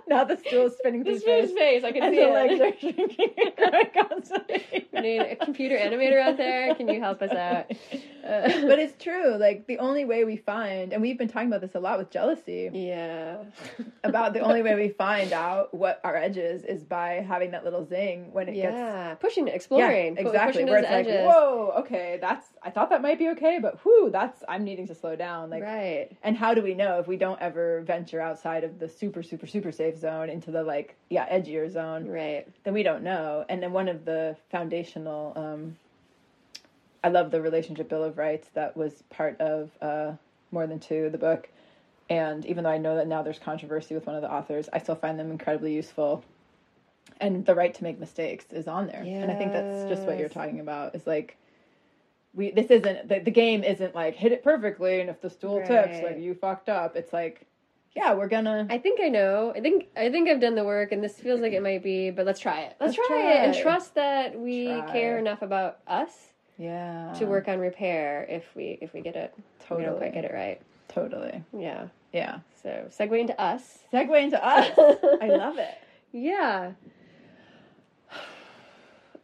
now 0.09 0.25
the 0.25 0.37
stool 0.37 0.67
is 0.67 0.77
spinning 0.77 1.03
through 1.05 1.15
This 1.15 1.23
space. 1.23 1.51
is 1.51 1.53
face. 1.57 1.85
I 1.85 1.93
can 1.93 2.03
And 2.05 2.15
see 2.15 2.21
the 2.21 2.29
it. 2.29 2.33
legs 2.33 2.61
are 2.61 2.79
shrinking 2.81 3.35
and 3.59 4.09
constantly. 4.09 4.87
I 4.97 5.01
need 5.01 5.19
a 5.21 5.37
computer 5.37 5.77
animator 5.77 6.21
out 6.21 6.37
there. 6.37 6.75
Can 6.75 6.89
you 6.89 7.01
help 7.01 7.21
us 7.23 7.33
out? 7.33 7.71
Uh, 8.27 8.49
but 8.67 8.79
it's 8.79 9.01
true. 9.03 9.37
Like 9.37 9.67
the 9.67 9.79
only 9.79 10.05
way 10.05 10.25
we 10.25 10.37
find, 10.37 10.93
and 10.93 11.03
we've 11.03 11.19
been 11.19 11.29
talking 11.29 11.49
about 11.49 11.61
this 11.61 11.75
a 11.75 11.81
lot 11.81 11.99
with 11.99 12.11
jealousy, 12.11 12.71
yeah. 12.73 13.37
about 14.05 14.33
the 14.33 14.41
only 14.41 14.63
way 14.63 14.75
we 14.75 14.89
find 14.89 15.33
out 15.33 15.73
what 15.75 16.01
our 16.05 16.17
edge 16.17 16.37
is 16.37 16.65
is 16.65 16.83
by 16.85 17.25
having 17.27 17.51
that 17.53 17.65
little 17.65 17.85
zing 17.87 18.33
when 18.33 18.49
it 18.49 18.55
gets 18.55 18.75
Yeah, 18.75 19.15
pushing, 19.15 19.49
exploring, 19.49 20.15
Yeah, 20.17 20.23
exactly. 20.23 20.53
pushing 20.53 20.67
Where 20.69 20.79
it's 20.79 20.89
edges. 20.89 21.15
like, 21.25 21.35
whoa, 21.35 21.73
okay, 21.79 22.19
that's 22.21 22.47
I 22.63 22.71
thought 22.71 22.91
that 22.91 23.03
might 23.03 23.19
be 23.19 23.29
okay, 23.31 23.59
but 23.61 23.85
whoo, 23.85 24.11
that's 24.11 24.43
I'm 24.49 24.65
needing 24.65 24.87
to 24.89 24.95
slow 24.95 25.15
down. 25.17 25.51
Like, 25.51 25.63
right. 25.63 26.09
and 26.23 26.37
how 26.37 26.55
do 26.55 26.63
we 26.63 26.75
know 26.75 26.99
if 26.99 27.07
we 27.07 27.17
don't 27.17 27.41
ever 27.41 27.83
venture 27.83 28.21
outside 28.21 28.65
of 28.65 28.79
the 28.79 28.89
super, 28.89 29.23
super, 29.23 29.47
super 29.47 29.71
safe 29.73 29.96
zone 29.99 30.29
into 30.31 30.51
the 30.51 30.63
like, 30.63 30.95
yeah, 31.09 31.29
edgier 31.29 31.71
zone? 31.71 32.09
Right. 32.09 32.47
Then 32.65 32.75
we 32.75 32.83
don't 32.83 33.03
know. 33.03 33.45
And 33.49 33.63
then 33.63 33.73
one 33.73 33.89
of 33.89 34.05
the 34.05 34.37
foundational, 34.51 35.33
um, 35.37 35.77
I 37.03 37.09
love 37.09 37.31
the 37.31 37.41
relationship 37.41 37.89
bill 37.89 38.05
of 38.05 38.19
rights 38.19 38.49
that 38.55 38.77
was 38.77 39.03
part 39.11 39.41
of 39.41 39.71
uh, 39.81 40.13
more 40.51 40.67
than 40.67 40.81
two, 40.81 41.11
the 41.11 41.19
book. 41.19 41.49
And 42.09 42.45
even 42.47 42.65
though 42.65 42.71
I 42.71 42.79
know 42.79 42.97
that 42.97 43.09
now 43.09 43.23
there's 43.23 43.39
controversy 43.39 43.95
with 43.95 44.07
one 44.07 44.17
of 44.17 44.23
the 44.23 44.33
authors, 44.33 44.69
I 44.73 44.79
still 44.79 44.95
find 44.95 45.19
them 45.19 45.31
incredibly 45.31 45.75
useful. 45.75 46.25
And 47.21 47.45
the 47.47 47.55
right 47.55 47.73
to 47.75 47.83
make 47.83 47.99
mistakes 47.99 48.47
is 48.51 48.69
on 48.69 48.87
there. 48.87 49.03
And 49.23 49.31
I 49.31 49.35
think 49.35 49.53
that's 49.53 49.89
just 49.89 50.03
what 50.07 50.19
you're 50.19 50.29
talking 50.29 50.61
about. 50.61 50.95
Is 50.95 51.07
like 51.07 51.37
we 52.35 52.51
this 52.51 52.71
isn't 52.71 53.09
the, 53.09 53.21
the 53.21 53.31
game 53.31 53.65
isn't 53.65 53.95
like 53.95 54.15
hit 54.15 54.31
it 54.31 54.45
perfectly 54.45 55.01
and 55.01 55.09
if 55.09 55.21
the 55.21 55.31
stool 55.31 55.61
tips 55.67 56.03
like 56.03 56.19
you 56.19 56.35
fucked 56.35 56.69
up. 56.69 56.95
It's 56.95 57.13
like 57.13 57.47
yeah, 57.97 58.13
we're 58.13 58.29
gonna 58.29 58.67
I 58.69 58.79
think 58.79 59.01
I 59.03 59.09
know. 59.09 59.53
I 59.57 59.61
think 59.61 59.89
I 59.97 60.11
think 60.11 60.29
I've 60.29 60.41
done 60.41 60.55
the 60.55 60.65
work, 60.65 60.93
and 60.93 61.03
this 61.03 61.19
feels 61.19 61.41
like 61.41 61.53
it 61.53 61.63
might 61.63 61.83
be. 61.83 62.11
But 62.11 62.27
let's 62.27 62.39
try 62.39 62.61
it. 62.61 62.77
Let's, 62.79 62.97
Let's 62.97 63.09
try, 63.09 63.33
it 63.33 63.37
and 63.47 63.55
trust 63.57 63.95
that 63.95 64.39
we 64.39 64.67
Try. 64.67 64.93
care 64.93 65.19
enough 65.19 65.41
about 65.43 65.79
us 65.87 66.13
yeah 66.59 67.13
to 67.19 67.27
work 67.27 67.49
on 67.49 67.59
repair 67.59 68.27
if 68.29 68.45
we 68.55 68.79
if 68.83 68.93
we 68.93 69.01
get 69.01 69.17
it. 69.17 69.33
if 69.61 69.71
We 69.71 69.77
don't 69.77 69.85
totally 69.85 69.99
quite 69.99 70.15
get 70.15 70.25
it 70.27 70.33
right. 70.35 70.61
totally 70.89 71.43
Yeah. 71.57 71.89
yeah. 72.13 72.41
So 72.63 72.87
segue 72.91 73.19
into 73.19 73.41
us. 73.41 73.79
Segue 73.93 74.23
into 74.23 74.45
us. 74.57 74.71
I 75.23 75.29
love 75.29 75.57
it. 75.59 75.75
Yeah. 76.13 76.73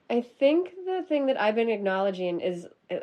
I 0.09 0.21
think 0.21 0.73
the 0.85 1.03
thing 1.09 1.27
that 1.27 1.41
I've 1.41 1.55
been 1.55 1.71
acknowledging 1.71 2.41
is 2.41 2.67
uh, 2.91 2.97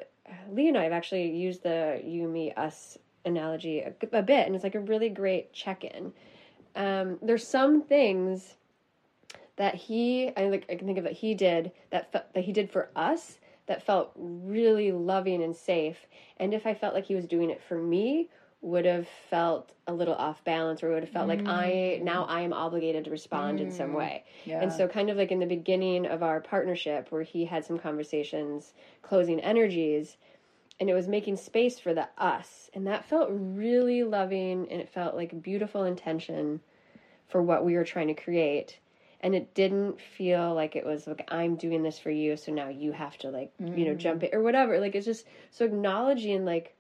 Lee 0.51 0.67
and 0.67 0.77
I 0.77 0.83
have 0.83 0.91
actually 0.93 1.31
used 1.31 1.63
the 1.63 2.01
you, 2.03 2.27
me, 2.27 2.51
us 2.53 2.97
analogy 3.25 3.79
a, 3.79 3.93
a 4.11 4.21
bit, 4.21 4.45
and 4.45 4.55
it's 4.55 4.63
like 4.63 4.75
a 4.75 4.79
really 4.79 5.09
great 5.09 5.53
check 5.53 5.83
in. 5.83 6.13
Um, 6.75 7.17
there's 7.21 7.47
some 7.47 7.81
things 7.81 8.55
that 9.57 9.75
he, 9.75 10.31
I 10.37 10.45
like, 10.45 10.65
I 10.69 10.75
can 10.75 10.87
think 10.87 10.97
of 10.97 11.03
that 11.03 11.13
he 11.13 11.35
did 11.35 11.71
that 11.91 12.11
fe- 12.11 12.23
that 12.33 12.43
he 12.43 12.53
did 12.53 12.71
for 12.71 12.89
us 12.95 13.39
that 13.67 13.83
felt 13.83 14.11
really 14.15 14.91
loving 14.91 15.43
and 15.43 15.55
safe. 15.55 16.07
And 16.37 16.53
if 16.53 16.65
I 16.65 16.73
felt 16.73 16.93
like 16.93 17.05
he 17.05 17.15
was 17.15 17.27
doing 17.27 17.49
it 17.49 17.61
for 17.61 17.77
me, 17.77 18.29
would 18.61 18.85
have 18.85 19.07
felt 19.29 19.71
a 19.87 19.93
little 19.93 20.15
off 20.15 20.43
balance, 20.43 20.83
or 20.83 20.89
would 20.89 21.03
have 21.03 21.11
felt 21.11 21.27
like 21.29 21.45
I 21.45 22.01
now 22.03 22.25
I 22.25 22.41
am 22.41 22.51
obligated 22.51 23.05
to 23.05 23.11
respond 23.11 23.61
in 23.61 23.71
some 23.71 23.93
way. 23.93 24.25
Yeah. 24.45 24.61
And 24.61 24.71
so, 24.71 24.87
kind 24.87 25.09
of 25.09 25.17
like 25.17 25.31
in 25.31 25.39
the 25.39 25.45
beginning 25.45 26.05
of 26.05 26.23
our 26.23 26.41
partnership, 26.41 27.07
where 27.09 27.23
he 27.23 27.45
had 27.45 27.63
some 27.63 27.79
conversations, 27.79 28.73
closing 29.01 29.39
energies, 29.39 30.17
and 30.79 30.89
it 30.89 30.93
was 30.93 31.07
making 31.07 31.37
space 31.37 31.79
for 31.79 31.93
the 31.93 32.07
us. 32.17 32.69
And 32.73 32.87
that 32.87 33.05
felt 33.05 33.29
really 33.31 34.03
loving 34.03 34.67
and 34.71 34.81
it 34.81 34.89
felt 34.89 35.15
like 35.15 35.41
beautiful 35.41 35.83
intention 35.83 36.61
for 37.27 37.41
what 37.41 37.65
we 37.65 37.75
were 37.75 37.83
trying 37.83 38.07
to 38.07 38.13
create. 38.13 38.79
And 39.21 39.35
it 39.35 39.53
didn't 39.53 39.99
feel 39.99 40.53
like 40.53 40.75
it 40.75 40.85
was 40.85 41.05
like, 41.05 41.27
I'm 41.29 41.55
doing 41.55 41.83
this 41.83 41.99
for 41.99 42.09
you, 42.09 42.37
so 42.37 42.53
now 42.53 42.69
you 42.69 42.93
have 42.93 43.17
to, 43.17 43.29
like, 43.29 43.51
you 43.59 43.83
know, 43.83 43.93
jump 43.93 44.21
mm. 44.21 44.25
it 44.25 44.33
or 44.33 44.41
whatever. 44.41 44.79
Like, 44.79 44.95
it's 44.95 45.05
just 45.05 45.25
so 45.51 45.65
acknowledging, 45.65 46.45
like, 46.45 46.73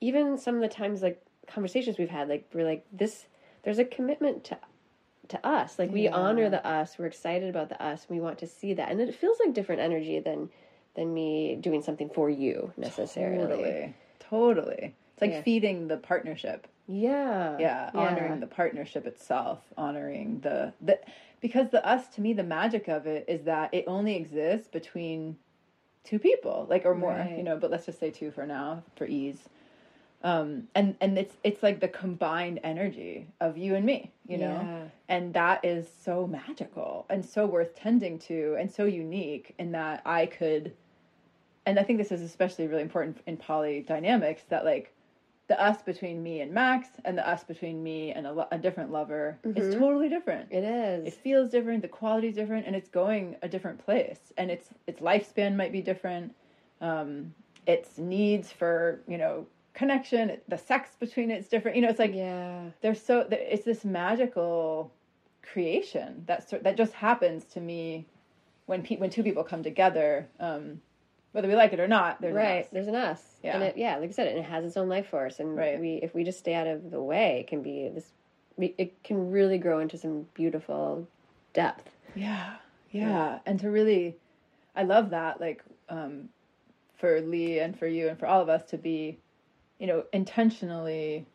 even 0.00 0.38
some 0.38 0.54
of 0.54 0.60
the 0.60 0.68
times, 0.68 1.02
like, 1.02 1.20
conversations 1.48 1.98
we've 1.98 2.08
had, 2.08 2.28
like, 2.28 2.48
we're 2.54 2.64
like, 2.64 2.86
this, 2.92 3.26
there's 3.64 3.80
a 3.80 3.84
commitment 3.84 4.44
to 4.44 4.58
to 5.28 5.46
us. 5.46 5.78
Like 5.78 5.90
we 5.90 6.04
Yeah. 6.04 6.14
honor 6.14 6.48
the 6.50 6.64
us. 6.66 6.98
We're 6.98 7.06
excited 7.06 7.48
about 7.48 7.68
the 7.68 7.82
us. 7.82 8.06
We 8.08 8.20
want 8.20 8.38
to 8.38 8.46
see 8.46 8.74
that, 8.74 8.90
and 8.90 9.00
it 9.00 9.14
feels 9.14 9.38
like 9.40 9.54
different 9.54 9.80
energy 9.80 10.18
than 10.20 10.50
than 10.94 11.12
me 11.14 11.56
doing 11.60 11.82
something 11.82 12.10
for 12.10 12.28
you 12.30 12.72
necessarily. 12.76 13.46
Totally. 13.48 13.94
Totally. 14.20 14.94
It's 15.14 15.20
like 15.22 15.30
Yeah. 15.30 15.42
feeding 15.42 15.88
the 15.88 15.96
partnership. 15.96 16.66
Yeah. 16.88 17.56
Yeah, 17.58 17.90
honoring 17.94 18.40
the 18.40 18.46
partnership 18.46 19.06
itself, 19.06 19.60
honoring 19.76 20.40
the 20.40 20.72
the 20.80 20.98
because 21.40 21.70
the 21.70 21.86
us 21.86 22.08
to 22.14 22.20
me 22.20 22.32
the 22.32 22.42
magic 22.42 22.88
of 22.88 23.06
it 23.06 23.24
is 23.28 23.44
that 23.44 23.72
it 23.72 23.84
only 23.86 24.16
exists 24.16 24.68
between 24.68 25.36
two 26.04 26.18
people, 26.18 26.66
like 26.68 26.84
or 26.84 26.94
more, 26.94 27.10
Right. 27.12 27.36
you 27.36 27.42
know, 27.44 27.56
but 27.56 27.70
let's 27.70 27.86
just 27.86 28.00
say 28.00 28.10
two 28.10 28.30
for 28.32 28.46
now 28.46 28.82
for 28.96 29.06
ease. 29.06 29.48
Um 30.24 30.68
and 30.74 30.96
and 31.00 31.16
it's 31.18 31.36
it's 31.44 31.62
like 31.62 31.80
the 31.80 31.88
combined 31.88 32.60
energy 32.64 33.28
of 33.40 33.56
you 33.56 33.74
and 33.76 33.84
me, 33.86 34.12
you 34.26 34.38
know. 34.38 34.54
Yeah. 34.62 34.84
And 35.08 35.34
that 35.34 35.64
is 35.64 35.88
so 36.04 36.26
magical 36.26 37.06
and 37.10 37.24
so 37.24 37.46
worth 37.46 37.74
tending 37.76 38.18
to 38.20 38.56
and 38.58 38.70
so 38.70 38.84
unique 38.84 39.54
in 39.58 39.72
that 39.72 40.02
I 40.04 40.26
could 40.26 40.74
and 41.66 41.78
I 41.78 41.82
think 41.82 41.98
this 41.98 42.12
is 42.12 42.22
especially 42.22 42.66
really 42.66 42.82
important 42.82 43.18
in 43.26 43.36
poly 43.36 43.80
dynamics 43.80 44.42
that 44.48 44.64
like 44.64 44.92
the 45.48 45.60
us 45.60 45.82
between 45.82 46.22
me 46.22 46.40
and 46.40 46.52
Max 46.52 46.88
and 47.04 47.18
the 47.18 47.28
us 47.28 47.44
between 47.44 47.82
me 47.82 48.12
and 48.12 48.26
a, 48.26 48.32
lo- 48.32 48.48
a 48.52 48.58
different 48.58 48.90
lover 48.90 49.38
is 49.44 49.74
totally 49.74 50.08
different. 50.08 50.48
It 50.50 50.64
is. 50.64 51.08
It 51.08 51.14
feels 51.14 51.50
different, 51.50 51.82
the 51.82 51.88
quality's 51.88 52.34
different, 52.34 52.66
and 52.66 52.74
it's 52.74 52.88
going 52.88 53.36
a 53.42 53.48
different 53.48 53.84
place. 53.84 54.32
And 54.38 54.50
its 54.50 54.68
its 54.86 55.00
lifespan 55.00 55.56
might 55.56 55.72
be 55.72 55.82
different. 55.82 56.34
Um, 56.80 57.34
its 57.66 57.98
needs 57.98 58.50
for 58.50 59.00
you 59.06 59.18
know 59.18 59.46
connection, 59.74 60.38
the 60.48 60.58
sex 60.58 60.90
between 60.98 61.30
it's 61.30 61.48
different. 61.48 61.76
You 61.76 61.82
know, 61.82 61.88
it's 61.88 61.98
like 61.98 62.14
yeah. 62.14 62.64
there's 62.80 63.02
so 63.02 63.26
it's 63.30 63.64
this 63.64 63.84
magical 63.84 64.92
creation 65.42 66.24
that 66.26 66.48
sort 66.48 66.62
that 66.62 66.76
just 66.76 66.92
happens 66.92 67.44
to 67.44 67.60
me 67.60 68.06
when 68.66 68.82
pe- 68.82 68.96
when 68.96 69.10
two 69.10 69.22
people 69.22 69.44
come 69.44 69.62
together, 69.62 70.28
um, 70.40 70.80
whether 71.32 71.48
we 71.48 71.54
like 71.54 71.72
it 71.72 71.80
or 71.80 71.88
not. 71.88 72.20
There's 72.20 72.32
an 72.32 72.36
right. 72.42 72.64
us. 72.64 72.70
There's 72.72 72.88
an 72.88 72.94
us. 72.94 73.20
Yeah. 73.42 73.54
And 73.54 73.62
it, 73.64 73.76
yeah, 73.76 73.96
like 73.96 74.10
I 74.10 74.12
said, 74.12 74.28
it 74.36 74.44
has 74.44 74.64
its 74.64 74.76
own 74.76 74.88
life 74.88 75.08
force, 75.08 75.38
and 75.40 75.56
Right. 75.56 75.80
we 75.80 75.94
if 76.02 76.14
we 76.14 76.24
just 76.24 76.38
stay 76.38 76.54
out 76.54 76.66
of 76.66 76.90
the 76.90 77.02
way, 77.02 77.40
it 77.40 77.46
can 77.48 77.62
be 77.62 77.88
this. 77.88 78.12
we- 78.56 78.74
It 78.78 79.02
can 79.02 79.30
really 79.30 79.58
grow 79.58 79.78
into 79.80 79.96
some 79.96 80.26
beautiful 80.34 81.06
depth. 81.54 81.90
Yeah, 82.14 82.56
yeah, 82.90 83.38
and 83.46 83.58
to 83.60 83.70
really, 83.70 84.16
I 84.76 84.82
love 84.84 85.10
that. 85.10 85.40
Like, 85.40 85.62
um, 85.88 86.28
for 86.96 87.20
Lee 87.22 87.58
and 87.60 87.76
for 87.78 87.86
you 87.86 88.08
and 88.08 88.18
for 88.18 88.26
all 88.26 88.40
of 88.42 88.48
us 88.48 88.62
to 88.70 88.76
be, 88.78 89.18
you 89.78 89.86
know, 89.86 90.04
intentionally 90.12 91.26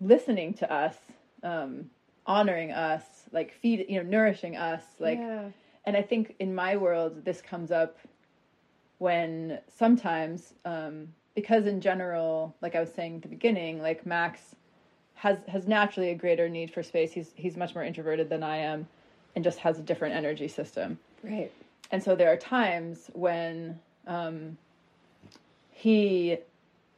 listening 0.00 0.54
to 0.54 0.70
us, 0.72 0.96
um, 1.42 1.90
honoring 2.26 2.70
us, 2.72 3.02
like 3.32 3.52
feed, 3.54 3.86
you 3.88 4.02
know, 4.02 4.08
nourishing 4.08 4.56
us, 4.56 4.82
like. 4.98 5.18
yeah. 5.18 5.48
And 5.86 5.98
I 5.98 6.02
think 6.02 6.34
in 6.38 6.54
my 6.54 6.76
world, 6.78 7.26
this 7.26 7.42
comes 7.42 7.70
up 7.70 7.98
when 8.98 9.58
sometimes, 9.76 10.54
um, 10.64 11.08
because 11.34 11.66
in 11.66 11.80
general, 11.80 12.54
like 12.62 12.74
I 12.74 12.80
was 12.80 12.92
saying 12.92 13.16
at 13.16 13.22
the 13.22 13.28
beginning, 13.28 13.82
like 13.82 14.06
Max 14.06 14.54
has 15.14 15.38
has 15.48 15.66
naturally 15.66 16.10
a 16.10 16.14
greater 16.14 16.48
need 16.48 16.70
for 16.70 16.82
space. 16.82 17.12
He's 17.12 17.32
he's 17.34 17.56
much 17.56 17.74
more 17.74 17.84
introverted 17.84 18.28
than 18.28 18.42
I 18.42 18.58
am, 18.58 18.86
and 19.34 19.44
just 19.44 19.58
has 19.60 19.78
a 19.78 19.82
different 19.82 20.14
energy 20.14 20.48
system. 20.48 20.98
Right. 21.22 21.50
And 21.90 22.02
so 22.02 22.16
there 22.16 22.32
are 22.32 22.36
times 22.36 23.10
when 23.12 23.78
um, 24.06 24.56
he 25.70 26.38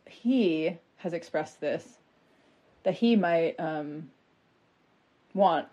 he 0.06 0.76
has 0.98 1.12
expressed 1.12 1.60
this 1.60 1.98
that 2.82 2.94
he 2.94 3.16
might 3.16 3.58
um, 3.58 4.10
want 5.34 5.66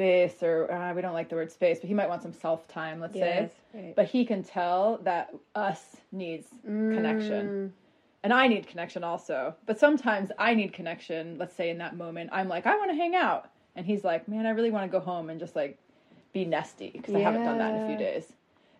space 0.00 0.42
or 0.42 0.72
uh, 0.72 0.94
we 0.94 1.02
don't 1.02 1.12
like 1.12 1.28
the 1.28 1.34
word 1.34 1.52
space, 1.52 1.78
but 1.80 1.88
he 1.88 1.94
might 1.94 2.08
want 2.08 2.22
some 2.22 2.32
self 2.32 2.66
time, 2.68 3.00
let's 3.00 3.14
Yes. 3.16 3.50
say. 3.72 3.78
Right. 3.78 3.96
But 3.96 4.06
he 4.06 4.24
can 4.24 4.42
tell 4.42 4.98
that 5.04 5.34
us 5.54 5.96
needs 6.10 6.46
connection. 6.94 7.70
And 8.22 8.32
I 8.32 8.48
need 8.48 8.66
connection 8.66 9.04
also. 9.04 9.54
But 9.66 9.78
sometimes 9.78 10.30
I 10.38 10.54
need 10.54 10.72
connection, 10.72 11.36
let's 11.38 11.54
say 11.54 11.70
in 11.70 11.78
that 11.78 11.96
moment, 11.96 12.30
I'm 12.32 12.48
like, 12.48 12.66
I 12.66 12.76
want 12.76 12.90
to 12.90 12.96
hang 12.96 13.14
out. 13.14 13.50
And 13.76 13.86
he's 13.86 14.02
like, 14.04 14.26
man, 14.28 14.46
I 14.46 14.50
really 14.50 14.70
want 14.70 14.90
to 14.90 14.98
go 14.98 15.02
home 15.04 15.30
and 15.30 15.38
just 15.38 15.54
like 15.56 15.78
be 16.32 16.44
nesty 16.44 16.90
because 16.94 17.14
I 17.14 17.20
haven't 17.20 17.44
done 17.44 17.58
that 17.58 17.74
in 17.74 17.82
a 17.82 17.86
few 17.86 17.96
days. 17.96 18.32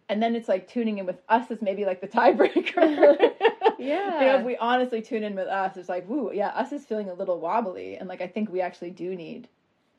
And 0.09 0.23
then 0.23 0.35
it's 0.35 0.49
like 0.49 0.69
tuning 0.69 0.99
in 0.99 1.07
with 1.07 1.21
us 1.29 1.51
is 1.51 1.63
maybe 1.63 1.85
like 1.85 2.01
the 2.01 2.09
tiebreaker. 2.09 3.31
Yeah. 3.79 4.21
You 4.21 4.27
know, 4.27 4.39
if 4.41 4.45
we 4.45 4.57
honestly 4.59 5.01
tune 5.01 5.23
in 5.25 5.35
with 5.35 5.49
us, 5.49 5.79
it's 5.79 5.89
like, 5.89 6.07
woo, 6.07 6.31
yeah, 6.35 6.49
us 6.49 6.71
is 6.71 6.85
feeling 6.85 7.09
a 7.09 7.15
little 7.15 7.41
wobbly. 7.41 7.97
And 7.97 8.09
like, 8.11 8.21
I 8.21 8.27
think 8.27 8.51
we 8.51 8.61
actually 8.61 8.91
do 8.91 9.17
need, 9.17 9.49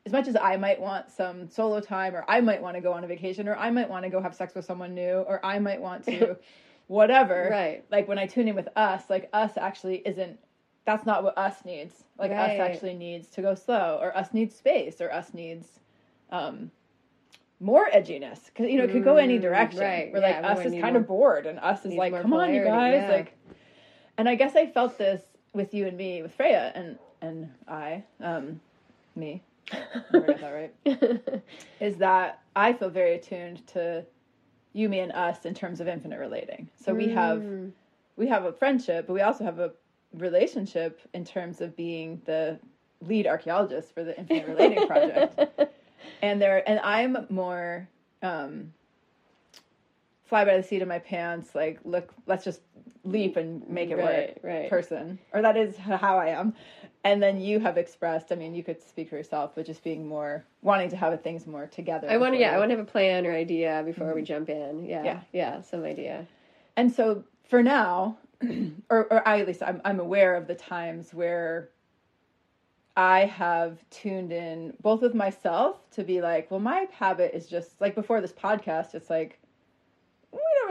as 0.04 0.12
much 0.12 0.26
as 0.28 0.36
I 0.36 0.56
might 0.56 0.80
want 0.80 1.10
some 1.10 1.48
solo 1.48 1.80
time, 1.80 2.14
or 2.14 2.24
I 2.28 2.40
might 2.40 2.60
want 2.60 2.74
to 2.76 2.80
go 2.80 2.92
on 2.92 3.04
a 3.04 3.06
vacation, 3.06 3.48
or 3.48 3.56
I 3.56 3.70
might 3.70 3.88
want 3.88 4.04
to 4.04 4.10
go 4.10 4.20
have 4.20 4.34
sex 4.34 4.54
with 4.54 4.64
someone 4.64 4.94
new, 4.94 5.18
or 5.28 5.44
I 5.44 5.58
might 5.58 5.80
want 5.80 6.04
to 6.06 6.36
whatever. 6.88 7.48
Right. 7.50 7.84
Like, 7.90 8.08
when 8.08 8.18
I 8.18 8.26
tune 8.26 8.48
in 8.48 8.54
with 8.56 8.68
us, 8.76 9.04
like, 9.08 9.28
us 9.32 9.52
actually 9.56 10.02
isn't, 10.04 10.38
that's 10.84 11.06
not 11.06 11.22
what 11.22 11.38
us 11.38 11.64
needs. 11.64 12.04
Like, 12.18 12.32
Right. 12.32 12.58
us 12.58 12.60
actually 12.60 12.94
needs 12.94 13.28
to 13.28 13.42
go 13.42 13.54
slow, 13.54 13.98
or 14.00 14.16
us 14.16 14.32
needs 14.34 14.54
space, 14.56 15.00
or 15.00 15.12
us 15.12 15.32
needs, 15.34 15.78
um, 16.30 16.70
more 17.60 17.88
edginess 17.94 18.46
because 18.46 18.68
you 18.68 18.76
know 18.76 18.82
it 18.82 18.90
could 18.90 19.04
go 19.04 19.18
any 19.18 19.38
Mm, 19.38 19.42
direction. 19.42 19.78
right, 19.82 20.12
Where 20.12 20.20
yeah, 20.20 20.40
like 20.40 20.58
us 20.58 20.66
is 20.66 20.72
kind 20.72 20.94
more- 20.94 20.96
of 20.96 21.06
bored, 21.06 21.46
and 21.46 21.60
us 21.60 21.86
is 21.86 21.94
like, 21.94 22.12
come 22.20 22.32
on, 22.34 22.52
you 22.52 22.64
guys, 22.64 23.02
yeah. 23.02 23.12
like. 23.12 23.36
And 24.18 24.28
I 24.28 24.34
guess 24.34 24.56
I 24.56 24.66
felt 24.66 24.98
this 24.98 25.22
with 25.52 25.72
you 25.72 25.86
and 25.86 25.96
me, 25.96 26.22
with 26.22 26.34
Freya 26.34 26.72
and 26.74 26.98
and 27.20 27.52
I, 27.68 28.02
um, 28.20 28.60
me. 29.14 29.42
That 29.70 30.70
right. 30.86 31.42
Is 31.80 31.96
that 31.96 32.40
I 32.56 32.72
feel 32.72 32.90
very 32.90 33.14
attuned 33.14 33.66
to 33.68 34.04
you, 34.72 34.88
me, 34.88 35.00
and 35.00 35.12
us 35.12 35.44
in 35.44 35.54
terms 35.54 35.80
of 35.80 35.88
infinite 35.88 36.18
relating. 36.18 36.68
So 36.76 36.94
we 36.94 37.08
have 37.08 37.40
Mm. 37.40 37.72
we 38.16 38.28
have 38.28 38.44
a 38.44 38.52
friendship, 38.52 39.06
but 39.06 39.12
we 39.14 39.20
also 39.22 39.44
have 39.44 39.58
a 39.58 39.72
relationship 40.14 41.00
in 41.14 41.24
terms 41.24 41.60
of 41.60 41.76
being 41.76 42.20
the 42.24 42.58
lead 43.00 43.26
archaeologist 43.26 43.92
for 43.94 44.04
the 44.04 44.16
Infinite 44.18 44.48
Relating 44.48 44.86
project. 44.86 45.38
And 46.20 46.40
there, 46.40 46.68
and 46.68 46.78
I'm 46.80 47.26
more 47.30 47.88
um, 48.22 48.72
fly 50.32 50.46
by 50.46 50.56
the 50.56 50.62
seat 50.62 50.80
of 50.80 50.88
my 50.88 50.98
pants. 50.98 51.54
Like, 51.54 51.78
look, 51.84 52.14
let's 52.26 52.42
just 52.42 52.62
leap 53.04 53.36
and 53.36 53.68
make 53.68 53.90
it 53.90 53.96
Right, 53.96 54.28
work. 54.28 54.38
right. 54.42 54.70
Person, 54.70 55.18
or 55.34 55.42
that 55.42 55.58
is 55.58 55.76
how 55.76 56.16
I 56.16 56.28
am. 56.28 56.54
And 57.04 57.22
then 57.22 57.38
you 57.38 57.60
have 57.60 57.76
expressed. 57.76 58.32
I 58.32 58.36
mean, 58.36 58.54
you 58.54 58.64
could 58.64 58.80
speak 58.80 59.10
for 59.10 59.16
yourself, 59.16 59.50
but 59.54 59.66
just 59.66 59.84
being 59.84 60.08
more 60.08 60.42
wanting 60.62 60.88
to 60.88 60.96
have 60.96 61.20
things 61.22 61.46
more 61.46 61.66
together. 61.66 62.08
I 62.10 62.16
want 62.16 62.32
to, 62.32 62.40
yeah, 62.40 62.54
I 62.54 62.58
want 62.58 62.70
to 62.70 62.78
have 62.78 62.86
a 62.88 62.90
plan 62.90 63.26
or 63.26 63.34
idea 63.34 63.82
before 63.84 64.14
we 64.14 64.22
mm-hmm. 64.22 64.24
jump 64.24 64.48
in. 64.48 64.86
Yeah, 64.86 65.04
Yeah. 65.04 65.20
yeah, 65.34 65.60
some 65.60 65.84
idea. 65.84 66.26
And 66.78 66.90
so 66.90 67.24
for 67.50 67.62
now, 67.62 68.16
or, 68.88 69.12
or 69.12 69.28
I 69.28 69.38
at 69.40 69.46
least 69.46 69.62
I'm, 69.62 69.82
I'm 69.84 70.00
aware 70.00 70.34
of 70.34 70.46
the 70.46 70.54
times 70.54 71.12
where 71.12 71.68
I 72.96 73.26
have 73.26 73.84
tuned 73.90 74.32
in 74.32 74.72
both 74.80 75.02
with 75.02 75.14
myself 75.14 75.76
to 75.90 76.04
be 76.04 76.22
like, 76.22 76.50
well, 76.50 76.60
my 76.60 76.86
habit 76.90 77.32
is 77.34 77.48
just 77.48 77.78
like 77.82 77.94
before 77.94 78.22
this 78.22 78.32
podcast, 78.32 78.94
it's 78.94 79.10
like, 79.10 79.38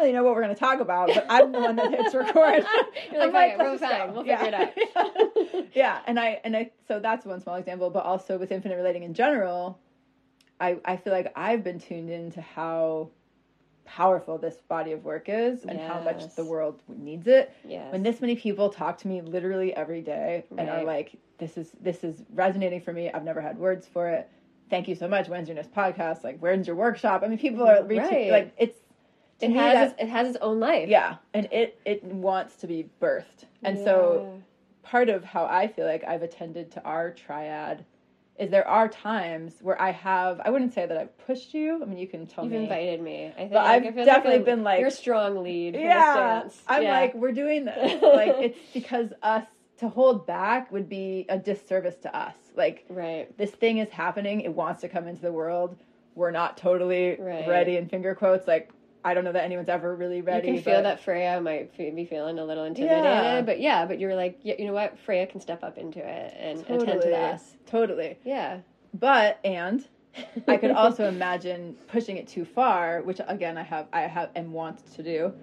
really 0.01 0.13
know 0.13 0.23
what 0.23 0.35
we're 0.35 0.41
going 0.43 0.53
to 0.53 0.59
talk 0.59 0.79
about, 0.79 1.07
but 1.13 1.25
I'm 1.29 1.51
the 1.51 1.59
one 1.59 1.75
that 1.75 1.91
hits 1.91 2.13
record. 2.15 2.65
You're 3.11 3.21
I'm 3.23 3.33
like, 3.33 3.53
"Okay, 3.53 3.63
we're 3.63 3.77
fine. 3.77 4.13
We'll 4.13 4.23
figure 4.23 4.45
it 4.45 4.53
out. 4.53 5.67
yeah, 5.75 5.99
and 6.07 6.19
I 6.19 6.39
and 6.43 6.55
I 6.55 6.71
so 6.87 6.99
that's 6.99 7.25
one 7.25 7.39
small 7.41 7.55
example, 7.55 7.89
but 7.89 8.03
also 8.05 8.37
with 8.37 8.51
infinite 8.51 8.75
relating 8.75 9.03
in 9.03 9.13
general, 9.13 9.79
I 10.59 10.77
I 10.85 10.97
feel 10.97 11.13
like 11.13 11.31
I've 11.35 11.63
been 11.63 11.79
tuned 11.79 12.09
into 12.09 12.41
how 12.41 13.09
powerful 13.85 14.37
this 14.37 14.55
body 14.69 14.91
of 14.93 15.03
work 15.03 15.25
is 15.27 15.65
and 15.65 15.79
how 15.79 16.01
much 16.01 16.35
the 16.35 16.45
world 16.45 16.81
needs 16.87 17.27
it. 17.27 17.53
Yes. 17.67 17.91
When 17.91 18.03
this 18.03 18.21
many 18.21 18.35
people 18.35 18.69
talk 18.69 18.97
to 18.99 19.07
me 19.07 19.21
literally 19.21 19.75
every 19.75 20.01
day 20.01 20.45
and 20.57 20.69
are 20.69 20.77
Right. 20.77 20.85
like, 20.85 21.15
"This 21.37 21.57
is 21.57 21.71
this 21.81 22.03
is 22.03 22.23
resonating 22.33 22.81
for 22.81 22.93
me. 22.93 23.11
I've 23.11 23.23
never 23.23 23.41
had 23.41 23.57
words 23.57 23.87
for 23.87 24.07
it. 24.07 24.29
Thank 24.69 24.87
you 24.87 24.95
so 24.95 25.07
much. 25.07 25.27
When's 25.27 25.49
your 25.49 25.55
next 25.55 25.73
podcast? 25.73 26.23
Like, 26.23 26.39
when's 26.39 26.65
your 26.65 26.77
workshop? 26.77 27.23
I 27.23 27.27
mean, 27.27 27.37
people 27.37 27.67
are 27.67 27.83
reaching 27.83 28.05
Right. 28.05 28.31
like 28.31 28.53
it's 28.57 28.77
it 29.43 29.49
me 29.49 29.55
has 29.55 29.73
that- 29.73 29.87
its, 29.91 30.01
it 30.03 30.09
has 30.09 30.27
its 30.29 30.37
own 30.41 30.59
life. 30.59 30.89
yeah, 30.89 31.15
and 31.33 31.47
it 31.51 31.79
it 31.85 32.03
wants 32.03 32.55
to 32.57 32.67
be 32.67 32.89
birthed, 33.01 33.45
and 33.63 33.77
so 33.77 34.41
part 34.83 35.09
of 35.09 35.23
how 35.23 35.45
I 35.45 35.67
feel 35.67 35.85
like 35.85 36.03
I've 36.03 36.23
attended 36.23 36.71
to 36.73 36.83
our 36.83 37.11
triad 37.11 37.85
is 38.39 38.49
there 38.49 38.67
are 38.67 38.87
times 38.87 39.53
where 39.61 39.79
I 39.79 39.91
have 39.91 40.39
I 40.43 40.49
wouldn't 40.49 40.73
say 40.73 40.85
that 40.85 40.97
I've 40.97 41.15
pushed 41.19 41.53
you. 41.53 41.81
I 41.81 41.85
mean, 41.85 41.97
you 41.99 42.07
can 42.07 42.25
tell 42.25 42.43
me. 42.43 42.51
You've 42.51 42.59
me. 42.61 42.63
invited 42.63 43.01
me. 43.01 43.27
I 43.27 43.31
think 43.39 43.51
But 43.51 43.65
I've 43.65 43.83
definitely 43.95 44.37
a- 44.41 44.45
been 44.45 44.63
like- 44.63 44.79
you're 44.79 44.89
strong 44.89 45.43
lead. 45.43 45.75
yeah. 45.75 46.43
I'm 46.67 46.83
Yeah. 46.83 46.91
like 46.99 47.13
we're 47.13 47.33
doing 47.33 47.65
this. 47.65 48.01
like 48.01 48.35
it's 48.39 48.59
because 48.73 49.13
us 49.21 49.45
to 49.77 49.89
hold 49.89 50.25
back 50.25 50.71
would 50.71 50.89
be 50.89 51.25
a 51.29 51.37
disservice 51.37 51.95
to 51.97 52.15
us. 52.17 52.35
Like 52.55 52.85
right. 52.89 53.35
this 53.37 53.51
thing 53.51 53.77
is 53.77 53.89
happening. 53.89 54.41
It 54.41 54.53
wants 54.53 54.81
to 54.81 54.89
come 54.89 55.07
into 55.07 55.21
the 55.21 55.31
world. 55.33 55.75
We're 56.15 56.31
not 56.31 56.57
totally 56.57 57.17
Right. 57.19 57.47
ready 57.47 57.77
in 57.77 57.87
finger 57.89 58.15
quotes. 58.15 58.47
Like 58.47 58.71
I 59.03 59.13
don't 59.13 59.23
know 59.23 59.31
that 59.31 59.43
anyone's 59.43 59.69
ever 59.69 59.95
really 59.95 60.21
ready. 60.21 60.47
you 60.47 60.53
can 60.55 60.63
feel 60.63 60.83
that 60.83 60.99
Freya 60.99 61.41
might 61.41 61.75
be 61.75 62.05
feeling 62.05 62.37
a 62.39 62.45
little 62.45 62.65
intimidated, 62.65 63.03
Yeah. 63.03 63.41
but 63.41 63.59
yeah, 63.59 63.85
but 63.85 63.99
you're 63.99 64.15
like, 64.15 64.39
yeah, 64.43 64.53
you 64.59 64.65
know 64.65 64.73
what? 64.73 64.97
Freya 64.99 65.25
can 65.27 65.41
step 65.41 65.63
up 65.63 65.77
into 65.77 65.99
it 65.99 66.35
and 66.39 66.59
attend 66.59 66.79
to 66.81 66.85
Totally. 66.85 67.13
us. 67.15 67.55
Totally. 67.65 68.17
Yeah. 68.23 68.59
But 68.93 69.39
and 69.43 69.83
I 70.47 70.57
could 70.57 70.71
also 70.71 71.07
imagine 71.07 71.75
pushing 71.87 72.17
it 72.17 72.27
too 72.27 72.45
far, 72.45 73.01
which 73.01 73.19
again 73.27 73.57
I 73.57 73.63
have 73.63 73.87
I 73.93 74.01
have 74.01 74.29
and 74.35 74.51
want 74.53 74.85
to 74.93 75.03
do 75.03 75.33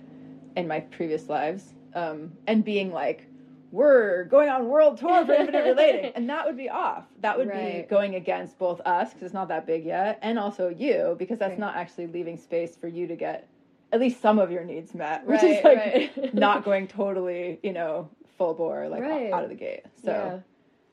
in 0.56 0.68
my 0.68 0.80
previous 0.80 1.28
lives, 1.28 1.72
um, 1.94 2.32
and 2.46 2.64
being 2.64 2.92
like, 2.92 3.26
we're 3.70 4.24
going 4.24 4.48
on 4.48 4.68
world 4.68 4.98
tour 4.98 5.24
for 5.26 5.32
infinite 5.34 5.64
relating, 5.64 6.12
and 6.16 6.28
that 6.30 6.46
would 6.46 6.56
be 6.56 6.68
off. 6.70 7.04
That 7.20 7.36
would 7.36 7.52
be 7.52 7.86
going 7.88 8.14
against 8.14 8.58
both 8.58 8.80
us 8.86 9.10
because 9.10 9.24
it's 9.24 9.34
not 9.34 9.48
that 9.48 9.66
big 9.66 9.84
yet, 9.84 10.18
and 10.22 10.38
also 10.38 10.68
you 10.68 11.16
because 11.18 11.38
that's 11.38 11.50
Right. 11.50 11.58
not 11.58 11.76
actually 11.76 12.06
leaving 12.06 12.36
space 12.36 12.76
for 12.76 12.88
you 12.88 13.06
to 13.06 13.16
get 13.16 13.46
at 13.92 14.00
least 14.00 14.20
some 14.20 14.38
of 14.38 14.50
your 14.50 14.64
needs 14.64 14.94
met, 14.94 15.24
which 15.26 15.42
Right, 15.42 15.58
is 15.58 15.64
like 15.64 15.76
right. 15.78 16.34
not 16.34 16.64
going 16.64 16.86
totally, 16.88 17.58
you 17.62 17.72
know, 17.72 18.08
full 18.36 18.54
bore 18.54 18.88
like 18.88 19.02
Right. 19.02 19.32
out 19.32 19.42
of 19.44 19.48
the 19.50 19.54
gate. 19.56 19.82
So. 20.02 20.10
yeah. 20.10 20.38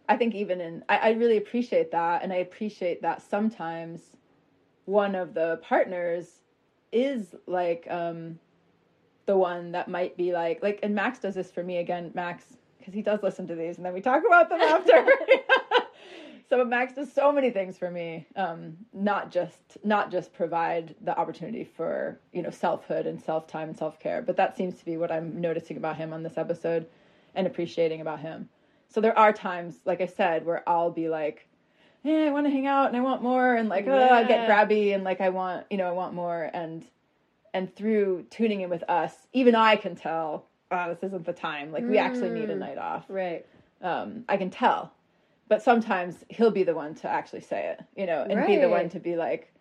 I 0.08 0.18
think 0.18 0.36
even 0.36 0.62
in 0.62 0.84
I, 0.88 0.98
I 0.98 1.10
really 1.14 1.38
appreciate 1.38 1.90
that 1.90 2.22
and 2.22 2.32
I 2.32 2.36
appreciate 2.36 3.02
that 3.02 3.24
sometimes 3.24 4.02
one 4.86 5.16
of 5.16 5.34
the 5.34 5.60
partners 5.64 6.42
is 6.92 7.34
like 7.48 7.88
um 7.90 8.38
the 9.26 9.36
one 9.36 9.72
that 9.72 9.88
might 9.88 10.16
be 10.16 10.32
like 10.32 10.62
like 10.62 10.80
and 10.84 10.94
Max 10.94 11.18
does 11.18 11.34
this 11.34 11.50
for 11.50 11.64
me 11.64 11.78
again 11.78 12.12
Max 12.14 12.58
because 12.86 12.94
he 12.94 13.02
does 13.02 13.24
listen 13.24 13.48
to 13.48 13.56
these 13.56 13.78
and 13.78 13.86
then 13.86 13.94
we 13.94 14.02
talk 14.02 14.24
about 14.26 14.50
them 14.50 14.62
after. 14.62 15.06
So 16.48 16.64
Max 16.64 16.94
does 16.94 17.12
so 17.12 17.32
many 17.32 17.50
things 17.50 17.76
for 17.76 17.90
me 17.90 18.28
um 18.36 18.78
not 18.94 19.32
just 19.32 19.80
not 19.84 20.12
just 20.12 20.32
provide 20.32 20.94
the 21.02 21.18
opportunity 21.18 21.64
for 21.64 22.20
you 22.34 22.44
know 22.44 22.52
selfhood 22.52 23.08
and 23.08 23.20
self 23.20 23.48
time 23.48 23.70
and 23.70 23.78
self 23.78 24.00
care 24.00 24.22
but 24.22 24.38
that 24.38 24.56
seems 24.56 24.78
to 24.78 24.86
be 24.86 24.96
what 24.96 25.12
I'm 25.12 25.42
noticing 25.42 25.76
about 25.76 25.98
him 25.98 26.14
on 26.14 26.22
this 26.22 26.38
episode 26.38 26.86
and 27.34 27.48
appreciating 27.48 28.02
about 28.02 28.20
him. 28.20 28.50
So 28.88 29.02
there 29.02 29.18
are 29.18 29.34
times, 29.34 29.76
like 29.86 30.02
I 30.02 30.06
said, 30.06 30.46
where 30.46 30.68
I'll 30.68 30.92
be 30.92 31.10
like, 31.10 31.48
"Yeah, 32.04 32.26
I 32.28 32.32
want 32.32 32.46
to 32.46 32.52
hang 32.52 32.68
out 32.68 32.88
and 32.88 32.96
I 32.96 33.02
want 33.02 33.22
more," 33.22 33.56
and 33.56 33.68
like, 33.68 33.88
oh, 33.88 34.10
I 34.10 34.24
get 34.24 34.48
grabby 34.50 34.94
and 34.96 35.04
like 35.04 35.22
I 35.22 35.30
want, 35.30 35.66
you 35.70 35.78
know, 35.78 35.88
I 35.88 35.92
want 35.92 36.14
more, 36.14 36.50
and 36.54 36.86
and 37.54 37.74
through 37.76 38.28
tuning 38.30 38.62
in 38.62 38.70
with 38.70 38.84
us, 38.90 39.14
even 39.34 39.56
I 39.56 39.76
can 39.76 39.96
tell, 39.96 40.46
oh, 40.72 40.90
this 40.94 41.04
isn't 41.04 41.26
the 41.26 41.34
time. 41.34 41.72
Like 41.72 41.88
we 41.88 41.98
actually 41.98 42.30
need 42.32 42.50
a 42.50 42.56
Mm. 42.56 42.60
night 42.60 42.78
off. 42.78 43.06
Right. 43.10 43.46
Um, 43.82 44.26
I 44.30 44.38
can 44.38 44.50
tell, 44.50 44.92
but 45.48 45.62
sometimes 45.62 46.24
he'll 46.30 46.52
be 46.52 46.64
the 46.64 46.74
one 46.76 46.96
to 46.96 47.10
actually 47.10 47.42
say 47.42 47.76
it, 47.78 47.86
you 47.96 48.06
know, 48.06 48.26
and 48.30 48.46
be 48.46 48.58
the 48.58 48.70
one 48.70 48.90
to 48.90 49.00
be 49.00 49.16
like, 49.16 49.52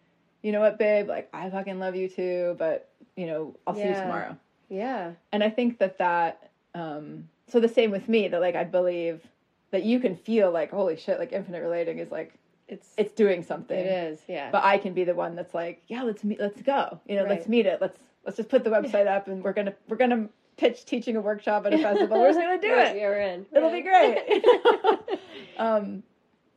you 0.43 0.53
know 0.53 0.61
what, 0.61 0.79
babe, 0.79 1.09
like 1.09 1.29
I 1.33 1.51
fucking 1.51 1.79
love 1.79 1.95
you 1.97 2.09
too, 2.09 2.55
but 2.59 2.91
you 3.17 3.27
know, 3.27 3.55
I'll 3.67 3.75
see 3.75 3.89
you 3.89 3.95
tomorrow 3.95 4.37
Yeah. 4.69 5.13
and 5.33 5.45
i 5.45 5.51
think 5.51 5.79
that 5.79 5.99
that 5.99 6.51
um 6.75 7.29
so 7.47 7.61
the 7.61 7.69
same 7.69 7.91
with 7.93 8.09
me 8.09 8.27
that 8.29 8.41
like 8.41 8.57
i 8.57 8.65
believe 8.65 9.23
that 9.71 9.85
you 9.85 10.01
can 10.01 10.17
feel 10.17 10.51
like 10.51 10.71
holy 10.71 10.97
shit 10.97 11.19
like 11.21 11.33
infinite 11.33 11.61
relating 11.61 11.99
is 11.99 12.11
like 12.11 12.35
It's 12.67 12.89
it's 12.97 13.13
doing 13.13 13.43
something 13.45 13.79
it 13.79 13.87
is. 13.87 14.21
Yeah. 14.27 14.51
but 14.51 14.65
i 14.65 14.79
can 14.79 14.95
be 14.95 15.05
the 15.05 15.15
one 15.15 15.37
that's 15.37 15.55
like 15.55 15.83
yeah 15.87 16.03
let's 16.03 16.25
meet 16.25 16.41
let's 16.41 16.61
go 16.63 16.99
you 17.07 17.15
know 17.17 17.25
let's 17.25 17.47
meet 17.47 17.67
it 17.67 17.81
let's 17.81 18.01
let's 18.25 18.37
just 18.37 18.49
put 18.49 18.65
the 18.65 18.71
website 18.71 19.07
up 19.07 19.29
and 19.29 19.45
we're 19.45 19.53
gonna 19.53 19.75
we're 19.89 19.97
gonna 19.99 20.29
pitch 20.57 20.85
teaching 20.85 21.17
a 21.17 21.21
workshop 21.21 21.67
at 21.67 21.75
a 21.75 21.79
festival 21.83 22.21
we're 22.21 22.29
just 22.29 22.39
gonna 22.41 22.61
do 22.61 22.73
it 22.75 22.97
You're 22.97 23.19
in. 23.21 23.47
it'll 23.55 23.71
be 23.71 23.83
great 23.83 24.19
um 25.59 26.03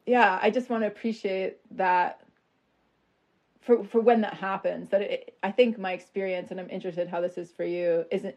yeah 0.06 0.39
i 0.41 0.50
just 0.50 0.70
want 0.70 0.84
to 0.84 0.88
appreciate 0.88 1.58
that 1.78 2.22
for 3.62 3.84
for 3.84 4.00
when 4.00 4.22
that 4.22 4.34
happens 4.36 4.89
that 4.89 5.02
it, 5.02 5.36
i 5.43 5.52
think 5.52 5.78
my 5.78 5.91
experience 5.93 6.52
and 6.52 6.60
i'm 6.60 6.70
interested 6.70 7.08
how 7.08 7.20
this 7.22 7.38
is 7.38 7.52
for 7.52 7.66
you 7.66 8.06
isn't 8.12 8.36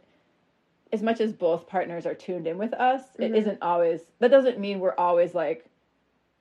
as 0.92 1.02
much 1.02 1.20
as 1.20 1.32
both 1.32 1.68
partners 1.68 2.04
are 2.06 2.14
tuned 2.14 2.46
in 2.48 2.58
with 2.58 2.72
us 2.74 3.02
Mm-hmm. 3.12 3.22
it 3.22 3.34
isn't 3.36 3.58
always 3.62 4.00
that 4.18 4.30
doesn't 4.30 4.58
mean 4.58 4.80
we're 4.80 4.94
always 4.96 5.34
like 5.34 5.69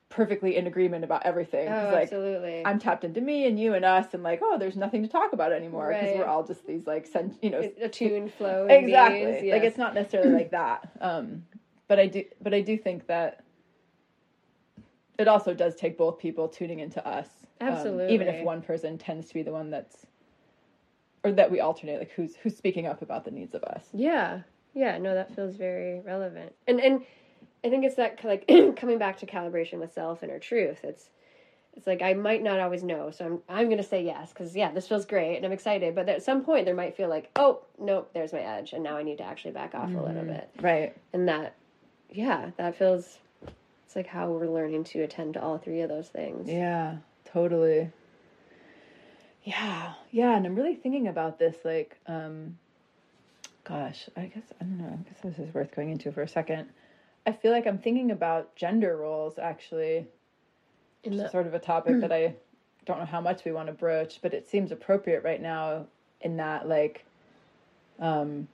perfectly 0.10 0.56
in 0.58 0.66
agreement 0.68 1.04
about 1.04 1.24
everything. 1.26 1.68
Oh, 1.68 1.90
like 1.94 2.04
absolutely. 2.04 2.66
i'm 2.66 2.80
tapped 2.80 3.04
into 3.04 3.22
me 3.22 3.46
and 3.46 3.60
you 3.60 3.76
and 3.76 3.86
us 3.86 4.14
and 4.14 4.24
like 4.24 4.40
oh 4.42 4.58
there's 4.58 4.76
nothing 4.76 5.04
to 5.04 5.08
talk 5.08 5.34
about 5.34 5.52
anymore 5.52 5.90
because 5.90 6.10
Right. 6.10 6.18
we're 6.18 6.26
all 6.26 6.44
just 6.44 6.66
these 6.66 6.88
like 6.88 7.06
sen- 7.06 7.38
you 7.42 7.52
know 7.52 7.62
a 7.82 7.88
tuned 7.90 8.34
flow. 8.34 8.66
exactly. 8.68 9.52
Like 9.52 9.64
it's 9.64 9.78
not 9.78 9.94
necessarily 9.94 10.32
like 10.34 10.52
that. 10.52 10.90
Um 11.00 11.44
but 11.88 12.00
i 12.00 12.08
do 12.08 12.24
but 12.42 12.54
i 12.54 12.62
do 12.62 12.78
think 12.78 13.06
that 13.08 13.44
it 15.18 15.28
also 15.28 15.54
does 15.54 15.76
take 15.76 15.98
both 15.98 16.18
people 16.18 16.48
tuning 16.48 16.80
into 16.80 17.06
us. 17.06 17.28
Um, 17.62 18.00
even 18.10 18.28
if 18.30 18.44
one 18.46 18.62
person 18.62 18.98
tends 18.98 19.28
to 19.28 19.34
be 19.34 19.44
the 19.44 19.52
one 19.52 19.70
that's 19.70 20.06
or 21.26 21.32
that 21.34 21.52
we 21.52 21.60
alternate 21.60 22.00
like 22.00 22.12
who's 22.12 22.36
who's 22.38 22.56
speaking 22.56 22.88
up 22.88 23.02
about 23.02 23.26
the 23.26 23.32
needs 23.32 23.54
of 23.54 23.64
us. 23.66 23.90
Yeah, 23.94 24.42
yeah, 24.74 24.98
no, 24.98 25.14
that 25.14 25.36
feels 25.36 25.56
very 25.58 26.00
relevant, 26.00 26.54
and 26.68 26.80
and 26.80 27.04
I 27.64 27.70
think 27.70 27.84
it's 27.86 27.96
that 27.96 28.24
like 28.24 28.48
coming 28.78 28.98
back 28.98 29.18
to 29.20 29.26
calibration 29.26 29.80
with 29.80 29.94
self 29.94 30.24
and 30.24 30.32
our 30.32 30.40
truth. 30.40 30.80
It's 30.84 31.10
it's 31.76 31.86
like 31.88 32.02
I 32.02 32.14
might 32.14 32.42
not 32.44 32.60
always 32.60 32.84
know, 32.84 33.12
so 33.12 33.26
I'm 33.26 33.40
I'm 33.48 33.70
gonna 33.70 33.84
say 33.84 34.04
yes 34.04 34.30
because 34.30 34.56
yeah, 34.56 34.72
this 34.72 34.88
feels 34.88 35.06
great 35.06 35.38
and 35.38 35.46
I'm 35.46 35.52
excited. 35.52 35.96
But 35.96 36.10
at 36.10 36.24
some 36.24 36.44
point, 36.44 36.66
there 36.66 36.76
might 36.76 36.96
feel 36.98 37.10
like, 37.10 37.30
oh 37.36 37.62
nope, 37.78 38.12
there's 38.14 38.34
my 38.34 38.40
edge, 38.40 38.74
and 38.74 38.84
now 38.84 38.98
I 38.98 39.04
need 39.04 39.18
to 39.20 39.24
actually 39.24 39.52
back 39.52 39.76
off 39.76 39.90
a 39.94 40.02
little 40.02 40.24
bit, 40.24 40.50
right 40.62 40.96
and 41.14 41.28
that 41.28 41.56
yeah, 42.10 42.52
that 42.58 42.76
feels. 42.78 43.20
It's 43.86 43.96
like 43.96 44.08
how 44.08 44.30
we're 44.30 44.48
learning 44.48 44.84
to 44.86 45.02
attend 45.02 45.34
to 45.34 45.42
all 45.42 45.58
three 45.58 45.82
of 45.82 45.90
those 45.90 46.08
things. 46.10 46.48
yeah 46.48 46.98
totally 47.26 47.90
yeah 49.44 49.94
yeah 50.12 50.36
and 50.36 50.46
i'm 50.46 50.56
really 50.56 50.76
thinking 50.76 51.08
about 51.08 51.40
this 51.40 51.56
like 51.64 51.98
um 52.08 52.58
gosh 53.64 54.10
i 54.18 54.26
guess 54.26 54.44
i 54.60 54.64
don't 54.64 54.78
know 54.78 54.86
i 55.00 55.10
guess 55.10 55.22
this 55.24 55.40
is 55.48 55.54
worth 55.54 55.74
going 55.76 55.90
into 55.90 56.12
for 56.12 56.22
a 56.22 56.28
second 56.28 56.70
i 57.26 57.32
feel 57.32 57.52
like 57.52 57.66
i'm 57.68 57.78
thinking 57.78 58.12
about 58.12 58.56
gender 58.56 58.98
roles 58.98 59.38
actually 59.40 60.08
In 61.04 61.18
the- 61.18 61.30
sort 61.30 61.48
of 61.48 61.54
a 61.54 61.60
topic 61.60 62.00
that 62.02 62.12
I 62.20 62.36
don't 62.86 63.00
know 63.00 63.06
how 63.06 63.22
much 63.22 63.46
we 63.46 63.52
want 63.52 63.68
to 63.68 63.74
broach, 63.74 64.20
but 64.22 64.34
it 64.34 64.48
seems 64.48 64.72
appropriate 64.72 65.24
right 65.24 65.42
now 65.42 65.86
in 66.22 66.38
that 66.38 66.68
like 66.68 67.06
um 68.00 68.48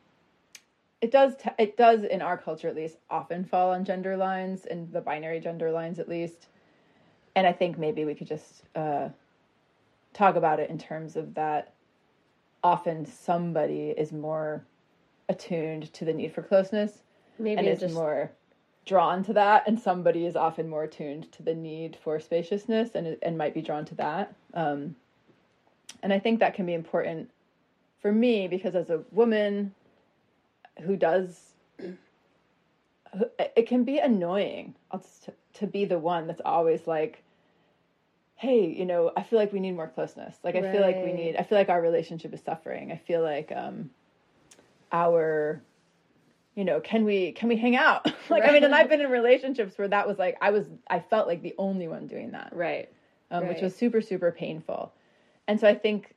it 1.02 1.10
does 1.12 1.36
t- 1.38 1.50
it 1.58 1.78
does 1.78 2.04
in 2.04 2.22
our 2.22 2.38
culture 2.38 2.68
at 2.68 2.76
least 2.76 2.98
often 3.10 3.46
fall 3.46 3.72
on 3.72 3.86
gender 3.86 4.18
lines 4.18 4.66
and 4.66 4.92
the 4.92 5.00
binary 5.00 5.40
gender 5.40 5.72
lines 5.72 6.00
at 6.00 6.10
least. 6.10 6.48
And 7.36 7.46
I 7.48 7.54
think 7.54 7.78
maybe 7.78 8.04
we 8.04 8.14
could 8.16 8.28
just 8.28 8.64
uh 8.76 9.10
talk 10.14 10.36
about 10.36 10.60
it 10.60 10.70
in 10.70 10.78
terms 10.78 11.16
of 11.16 11.34
that 11.36 11.74
often 12.64 13.06
somebody 13.06 13.90
is 13.96 14.12
more 14.12 14.66
attuned 15.30 15.94
to 15.94 16.04
the 16.06 16.14
need 16.14 16.34
for 16.34 16.42
closeness 16.42 17.04
Maybe 17.40 17.60
and 17.60 17.68
is 17.68 17.80
just 17.80 17.94
more 17.94 18.32
drawn 18.86 19.24
to 19.24 19.34
that 19.34 19.68
and 19.68 19.80
somebody 19.80 20.26
is 20.26 20.36
often 20.36 20.70
more 20.70 20.84
attuned 20.84 21.32
to 21.32 21.44
the 21.44 21.56
need 21.56 21.98
for 22.04 22.20
spaciousness 22.20 22.96
and 22.96 23.18
and 23.22 23.38
might 23.38 23.54
be 23.54 23.62
drawn 23.62 23.86
to 23.86 23.96
that. 23.96 24.34
Um 24.54 24.96
and 26.04 26.14
i 26.14 26.20
think 26.20 26.40
that 26.40 26.54
can 26.54 26.66
be 26.66 26.74
important 26.74 27.30
for 28.02 28.12
me 28.12 28.48
because 28.48 28.76
as 28.76 28.90
a 28.90 29.02
woman 29.12 29.74
who 30.84 30.96
does 30.96 31.54
it 33.40 33.68
can 33.68 33.84
be 33.84 33.98
annoying 34.00 34.76
I'll 34.92 35.04
to 35.54 35.68
be 35.68 35.86
the 35.86 35.98
one 35.98 36.28
that's 36.28 36.42
always 36.44 36.86
like 36.86 37.24
hey 38.36 38.68
you 38.68 38.86
know 38.86 39.12
i 39.16 39.24
feel 39.24 39.40
like 39.40 39.54
we 39.54 39.60
need 39.60 39.72
more 39.72 39.88
closeness. 39.88 40.38
Like 40.44 40.56
i 40.56 40.62
feel 40.62 40.82
like 40.82 41.02
we 41.02 41.14
need 41.14 41.38
i 41.38 41.44
feel 41.44 41.58
like 41.58 41.70
our 41.70 41.82
relationship 41.82 42.34
is 42.34 42.42
suffering. 42.42 42.92
I 42.92 42.98
feel 42.98 43.22
like 43.22 43.52
um 43.56 43.90
our 44.92 45.62
you 46.56 46.64
know 46.66 46.80
can 46.80 47.06
we 47.06 47.32
can 47.34 47.50
we 47.50 47.58
hang 47.58 47.76
out? 47.76 48.12
Like 48.30 48.44
i 48.44 48.52
mean 48.52 48.64
and 48.64 48.74
i've 48.74 48.90
been 48.90 49.02
in 49.02 49.12
relationships 49.12 49.78
where 49.78 49.88
that 49.88 50.08
was 50.08 50.18
like 50.18 50.36
i 50.42 50.50
was 50.50 50.66
i 50.90 51.00
felt 51.00 51.28
like 51.28 51.44
the 51.44 51.54
only 51.60 51.88
one 51.88 52.08
doing 52.08 52.32
that. 52.32 52.52
Right. 52.54 52.90
um, 53.30 53.48
which 53.48 53.62
was 53.62 53.76
super 53.76 54.02
super 54.02 54.32
painful. 54.32 54.92
And 55.48 55.60
so 55.60 55.68
i 55.68 55.76
think 55.76 56.16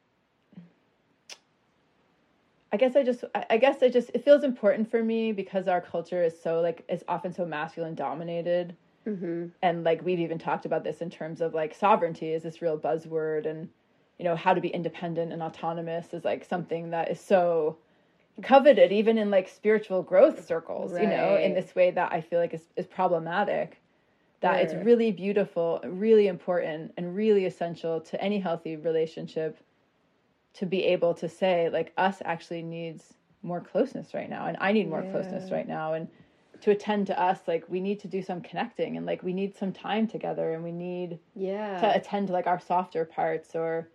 i 2.73 2.77
guess 2.79 2.97
i 2.97 3.03
just 3.03 3.25
I, 3.35 3.45
I 3.51 3.57
guess 3.59 3.83
i 3.83 3.91
just 3.91 4.11
it 4.15 4.25
feels 4.25 4.43
important 4.43 4.91
for 4.91 5.05
me 5.05 5.33
because 5.33 5.69
our 5.69 5.83
culture 5.83 6.23
is 6.25 6.41
so 6.41 6.61
like 6.63 6.85
is 6.89 7.05
often 7.09 7.33
so 7.33 7.45
masculine 7.45 7.95
dominated. 7.95 8.75
Mm-hmm. 9.07 9.47
and 9.63 9.85
like 9.85 10.05
we've 10.05 10.21
even 10.21 10.39
talked 10.39 10.67
about 10.67 10.85
this 10.85 11.01
in 11.01 11.09
terms 11.09 11.41
of 11.41 11.55
like 11.55 11.75
sovereignty 11.75 12.33
is 12.33 12.43
this 12.43 12.61
real 12.61 12.79
buzzword 12.79 13.47
and 13.47 13.69
you 14.19 14.25
know 14.25 14.37
how 14.37 14.53
to 14.53 14.61
be 14.61 14.69
independent 14.69 15.33
and 15.33 15.43
autonomous 15.43 16.13
is 16.13 16.25
like 16.25 16.45
something 16.45 16.91
that 16.91 17.11
is 17.11 17.19
so 17.19 17.79
coveted 18.43 18.93
even 18.93 19.19
in 19.19 19.31
like 19.31 19.49
spiritual 19.49 20.03
growth 20.03 20.47
circles 20.47 20.93
you 20.93 21.07
know 21.09 21.37
in 21.37 21.55
this 21.55 21.75
way 21.75 21.91
that 21.91 22.13
i 22.13 22.21
feel 22.21 22.39
like 22.39 22.55
is, 22.55 22.63
is 22.77 22.87
problematic. 22.87 23.81
That 24.41 24.61
it's 24.61 24.75
really 24.85 25.11
beautiful 25.11 25.81
really 25.85 26.29
important 26.29 26.93
and 26.97 27.17
really 27.17 27.45
essential 27.47 28.01
to 28.03 28.23
any 28.23 28.39
healthy 28.39 28.77
relationship 28.77 29.59
to 30.55 30.67
be 30.67 30.85
able 30.85 31.15
to 31.15 31.29
say 31.29 31.69
like 31.71 31.93
us 31.97 32.23
actually 32.25 32.63
needs 32.63 33.15
more 33.43 33.61
closeness 33.61 34.15
right 34.15 34.31
now 34.31 34.47
and 34.47 34.57
i 34.61 34.71
need 34.71 34.89
more 34.89 35.03
closeness 35.11 35.51
right 35.51 35.67
now 35.67 35.95
and 35.95 36.07
to 36.61 36.71
attend 36.71 37.07
to 37.09 37.21
us 37.21 37.41
like 37.49 37.65
we 37.69 37.81
need 37.81 37.99
to 38.01 38.09
do 38.09 38.23
some 38.23 38.41
connecting 38.41 38.97
and 38.97 39.07
like 39.07 39.23
we 39.23 39.33
need 39.33 39.57
some 39.57 39.73
time 39.73 40.07
together 40.07 40.53
and 40.55 40.63
we 40.63 40.73
need 40.73 41.19
Yeah. 41.35 41.81
to 41.81 41.97
attend 41.97 42.29
to 42.29 42.33
like 42.33 42.47
our 42.47 42.61
softer 42.61 43.05
parts 43.05 43.55
or 43.55 43.89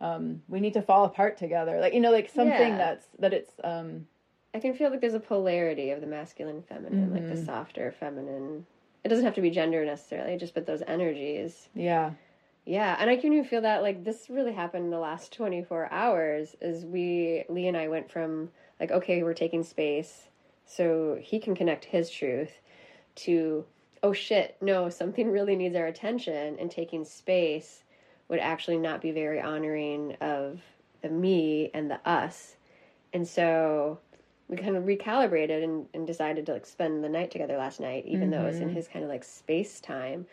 um 0.00 0.42
we 0.48 0.60
need 0.60 0.74
to 0.74 0.82
fall 0.82 1.04
apart 1.04 1.36
together 1.36 1.80
like 1.80 1.92
you 1.92 2.00
know 2.00 2.12
like 2.12 2.28
something 2.28 2.70
Yeah. 2.70 2.76
that's 2.76 3.06
that 3.18 3.32
it's 3.34 3.52
um 3.64 4.06
I 4.54 4.60
can 4.60 4.74
feel 4.74 4.90
like 4.90 5.00
there's 5.00 5.14
a 5.14 5.20
polarity 5.20 5.90
of 5.90 6.00
the 6.00 6.06
masculine 6.06 6.62
feminine, 6.62 7.12
like 7.12 7.24
Mm-hmm. 7.24 7.34
the 7.34 7.44
softer 7.44 7.92
feminine. 7.92 8.64
It 9.04 9.08
doesn't 9.08 9.24
have 9.26 9.34
to 9.34 9.42
be 9.42 9.50
gender 9.50 9.84
necessarily, 9.84 10.36
just 10.38 10.54
but 10.54 10.66
those 10.66 10.82
energies. 10.86 11.68
yeah 11.74 12.12
Yeah, 12.64 12.96
and 12.98 13.10
I 13.10 13.16
can 13.16 13.32
even 13.32 13.44
feel 13.44 13.60
that 13.62 13.82
like 13.82 14.04
this 14.04 14.28
really 14.30 14.52
happened 14.52 14.84
in 14.86 14.90
the 14.90 14.98
last 14.98 15.32
24 15.32 15.92
hours 15.92 16.56
is 16.60 16.84
we 16.86 17.44
Lee 17.48 17.66
and 17.68 17.76
I 17.76 17.88
went 17.88 18.10
from 18.10 18.50
like 18.80 18.90
okay, 18.90 19.22
we're 19.22 19.34
taking 19.34 19.62
space 19.62 20.28
so 20.64 21.18
he 21.20 21.38
can 21.38 21.54
connect 21.54 21.84
his 21.86 22.10
truth 22.10 22.52
to 23.16 23.64
oh 24.02 24.12
shit, 24.12 24.56
no, 24.62 24.88
something 24.88 25.30
really 25.36 25.56
needs 25.56 25.76
our 25.76 25.86
attention 25.86 26.56
and 26.58 26.70
taking 26.70 27.04
space 27.04 27.84
would 28.28 28.40
actually 28.40 28.78
not 28.78 29.00
be 29.00 29.10
very 29.10 29.40
honoring 29.40 30.16
of 30.20 30.60
the 31.02 31.08
me 31.08 31.70
and 31.74 31.90
the 31.90 32.00
us. 32.08 32.56
And 33.12 33.26
so 33.26 33.98
we 34.48 34.56
kind 34.56 34.76
of 34.76 34.84
recalibrated 34.84 35.62
and, 35.62 35.86
and 35.94 36.06
decided 36.06 36.46
to 36.46 36.52
like 36.52 36.66
spend 36.66 37.04
the 37.04 37.08
night 37.08 37.30
together 37.30 37.56
last 37.56 37.80
night, 37.80 38.04
even 38.06 38.30
though 38.30 38.42
it 38.42 38.46
was 38.46 38.56
in 38.56 38.68
mm-hmm. 38.68 38.76
his 38.76 38.88
kind 38.88 39.04
of 39.04 39.10
like 39.10 39.24
space 39.24 39.80
time. 39.80 40.26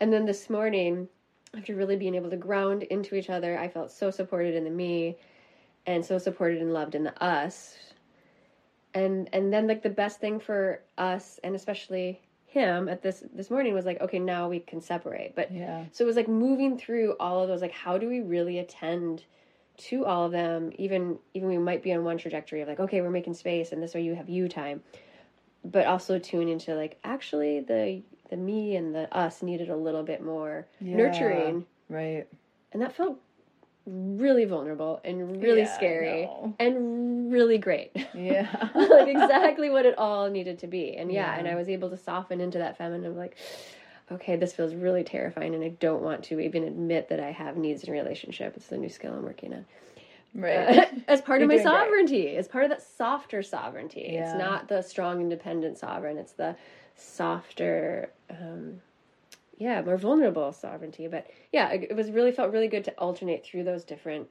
And 0.00 0.12
then 0.12 0.26
this 0.26 0.48
morning, 0.48 1.08
after 1.56 1.74
really 1.74 1.96
being 1.96 2.14
able 2.14 2.30
to 2.30 2.36
ground 2.36 2.84
into 2.84 3.14
each 3.14 3.30
other, 3.30 3.58
I 3.58 3.68
felt 3.68 3.90
so 3.90 4.10
supported 4.10 4.54
in 4.54 4.64
the 4.64 4.70
me 4.70 5.16
and 5.86 6.04
so 6.04 6.18
supported 6.18 6.60
and 6.60 6.72
loved 6.72 6.94
in 6.94 7.04
the 7.04 7.22
us. 7.22 7.76
And 8.94 9.28
and 9.32 9.52
then 9.52 9.66
like 9.66 9.82
the 9.82 9.90
best 9.90 10.20
thing 10.20 10.40
for 10.40 10.82
us 10.96 11.38
and 11.44 11.54
especially 11.54 12.20
him 12.58 12.88
at 12.88 13.02
this 13.02 13.22
this 13.34 13.50
morning 13.50 13.74
was 13.74 13.84
like, 13.86 14.00
okay, 14.00 14.18
now 14.18 14.48
we 14.48 14.60
can 14.60 14.80
separate. 14.80 15.34
But 15.34 15.52
yeah. 15.52 15.84
so 15.92 16.04
it 16.04 16.06
was 16.06 16.16
like 16.16 16.28
moving 16.28 16.78
through 16.78 17.14
all 17.20 17.40
of 17.42 17.48
those 17.48 17.62
like 17.62 17.72
how 17.72 17.98
do 17.98 18.08
we 18.08 18.20
really 18.20 18.58
attend 18.58 19.24
to 19.88 20.04
all 20.04 20.24
of 20.26 20.32
them? 20.32 20.72
Even 20.76 21.18
even 21.34 21.48
we 21.48 21.58
might 21.58 21.82
be 21.82 21.92
on 21.92 22.04
one 22.04 22.18
trajectory 22.18 22.60
of 22.62 22.68
like 22.68 22.80
okay 22.80 23.00
we're 23.00 23.10
making 23.10 23.34
space 23.34 23.72
and 23.72 23.82
this 23.82 23.94
way 23.94 24.02
you 24.02 24.14
have 24.14 24.28
you 24.28 24.48
time. 24.48 24.82
But 25.64 25.86
also 25.86 26.18
tune 26.18 26.48
into 26.48 26.74
like 26.74 26.98
actually 27.04 27.60
the 27.60 28.02
the 28.30 28.36
me 28.36 28.76
and 28.76 28.94
the 28.94 29.14
us 29.16 29.42
needed 29.42 29.70
a 29.70 29.76
little 29.76 30.02
bit 30.02 30.22
more 30.22 30.66
Yeah. 30.80 30.96
nurturing. 30.96 31.64
Right. 31.88 32.26
And 32.72 32.82
that 32.82 32.92
felt 32.94 33.18
really 33.90 34.44
vulnerable 34.44 35.00
and 35.04 35.40
really 35.42 35.62
Yeah, 35.62 35.74
scary 35.76 36.22
know. 36.26 36.54
and 36.60 37.32
really 37.32 37.58
great. 37.58 37.90
Yeah. 38.14 38.68
Like 38.74 39.08
exactly 39.08 39.70
what 39.70 39.86
it 39.86 39.96
all 39.98 40.28
needed 40.30 40.58
to 40.60 40.66
be. 40.66 40.96
And 40.96 41.10
yeah, 41.10 41.32
Yeah. 41.32 41.38
and 41.38 41.48
i 41.48 41.54
was 41.54 41.68
able 41.68 41.88
to 41.90 41.96
soften 41.96 42.40
into 42.40 42.58
that 42.58 42.76
feminine 42.76 43.16
like 43.16 43.36
okay 44.10 44.36
this 44.36 44.52
feels 44.54 44.74
really 44.74 45.04
terrifying 45.04 45.54
and 45.54 45.62
i 45.64 45.68
don't 45.68 46.02
want 46.02 46.24
to 46.24 46.40
even 46.40 46.64
admit 46.64 47.08
that 47.10 47.20
i 47.20 47.30
have 47.30 47.56
needs 47.56 47.82
in 47.84 47.90
a 47.90 47.92
relationship. 47.92 48.54
It's 48.56 48.66
the 48.68 48.76
new 48.78 48.88
skill 48.88 49.14
i'm 49.14 49.22
working 49.22 49.52
on. 49.54 49.64
Right. 50.34 50.88
As 51.08 51.22
part 51.22 51.40
of 51.42 51.48
You're 51.50 51.58
my 51.58 51.62
doing 51.62 51.66
great. 51.66 51.84
sovereignty. 51.86 52.36
As 52.36 52.46
part 52.48 52.64
of 52.64 52.70
that 52.70 52.82
softer 52.82 53.42
sovereignty. 53.42 54.10
Yeah. 54.12 54.24
it's 54.24 54.38
not 54.38 54.68
the 54.68 54.82
strong 54.82 55.20
independent 55.22 55.78
sovereign. 55.78 56.18
It's 56.18 56.32
the 56.32 56.54
softer 56.96 58.10
um 58.30 58.80
yeah 59.58 59.82
more 59.82 59.96
vulnerable 59.96 60.52
sovereignty. 60.52 61.06
But 61.08 61.26
yeah 61.52 61.70
it, 61.70 61.88
it 61.90 61.96
was 61.96 62.10
really 62.10 62.32
felt 62.32 62.52
really 62.52 62.68
good 62.68 62.84
to 62.84 62.92
alternate 62.92 63.44
through 63.44 63.64
those 63.64 63.84
different 63.84 64.28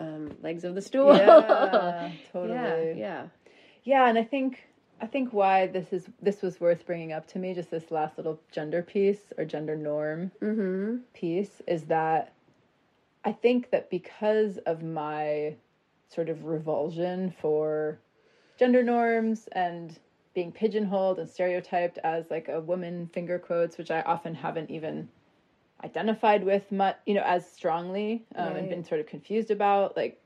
um 0.00 0.36
legs 0.42 0.64
of 0.64 0.74
the 0.74 0.82
stool. 0.82 1.14
Yeah 1.14 2.12
totally. 2.32 2.54
Yeah 2.54 2.92
yeah. 2.94 3.26
Yeah, 3.84 4.08
and 4.08 4.16
I 4.16 4.24
think 4.24 4.64
I 5.00 5.06
think 5.06 5.32
why 5.32 5.66
this 5.66 5.92
is 5.92 6.08
this 6.20 6.42
was 6.42 6.60
worth 6.60 6.86
bringing 6.86 7.12
up 7.12 7.26
to 7.28 7.38
me 7.38 7.54
just 7.54 7.70
this 7.70 7.90
last 7.90 8.16
little 8.16 8.40
gender 8.52 8.82
piece 8.82 9.32
or 9.36 9.44
gender 9.44 9.76
norm 9.76 10.30
mm-hmm. 10.40 10.98
piece 11.12 11.60
is 11.66 11.84
that 11.84 12.32
I 13.24 13.32
think 13.32 13.70
that 13.70 13.90
because 13.90 14.58
of 14.58 14.82
my 14.82 15.56
sort 16.08 16.28
of 16.28 16.44
revulsion 16.44 17.34
for 17.40 17.98
gender 18.58 18.82
norms 18.82 19.48
and 19.52 19.98
being 20.34 20.52
pigeonholed 20.52 21.18
and 21.18 21.28
stereotyped 21.28 21.98
as 22.04 22.30
like 22.30 22.48
a 22.48 22.60
woman 22.60 23.08
finger 23.12 23.38
quotes 23.38 23.78
which 23.78 23.90
i 23.90 24.00
often 24.02 24.34
haven't 24.34 24.70
even 24.70 25.08
identified 25.84 26.44
with 26.44 26.70
much 26.70 26.96
you 27.06 27.14
know 27.14 27.22
as 27.24 27.50
strongly 27.50 28.24
um, 28.36 28.56
and 28.56 28.68
been 28.68 28.84
sort 28.84 29.00
of 29.00 29.06
confused 29.06 29.50
about 29.50 29.96
like 29.96 30.22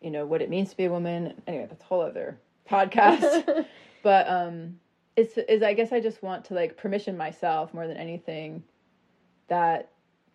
you 0.00 0.10
know 0.10 0.26
what 0.26 0.42
it 0.42 0.50
means 0.50 0.70
to 0.70 0.76
be 0.76 0.84
a 0.84 0.90
woman. 0.90 1.34
Anyway 1.46 1.66
that's 1.68 1.82
a 1.82 1.86
whole 1.86 2.00
other 2.00 2.38
podcast. 2.68 3.66
But 4.04 4.28
um 4.28 4.78
it's 5.16 5.36
is 5.36 5.60
i 5.60 5.74
guess 5.74 5.90
i 5.90 5.98
just 5.98 6.22
want 6.22 6.44
to 6.44 6.54
like 6.54 6.76
permission 6.76 7.16
myself 7.16 7.74
more 7.74 7.88
than 7.88 7.96
anything 7.96 8.62
that 9.48 9.90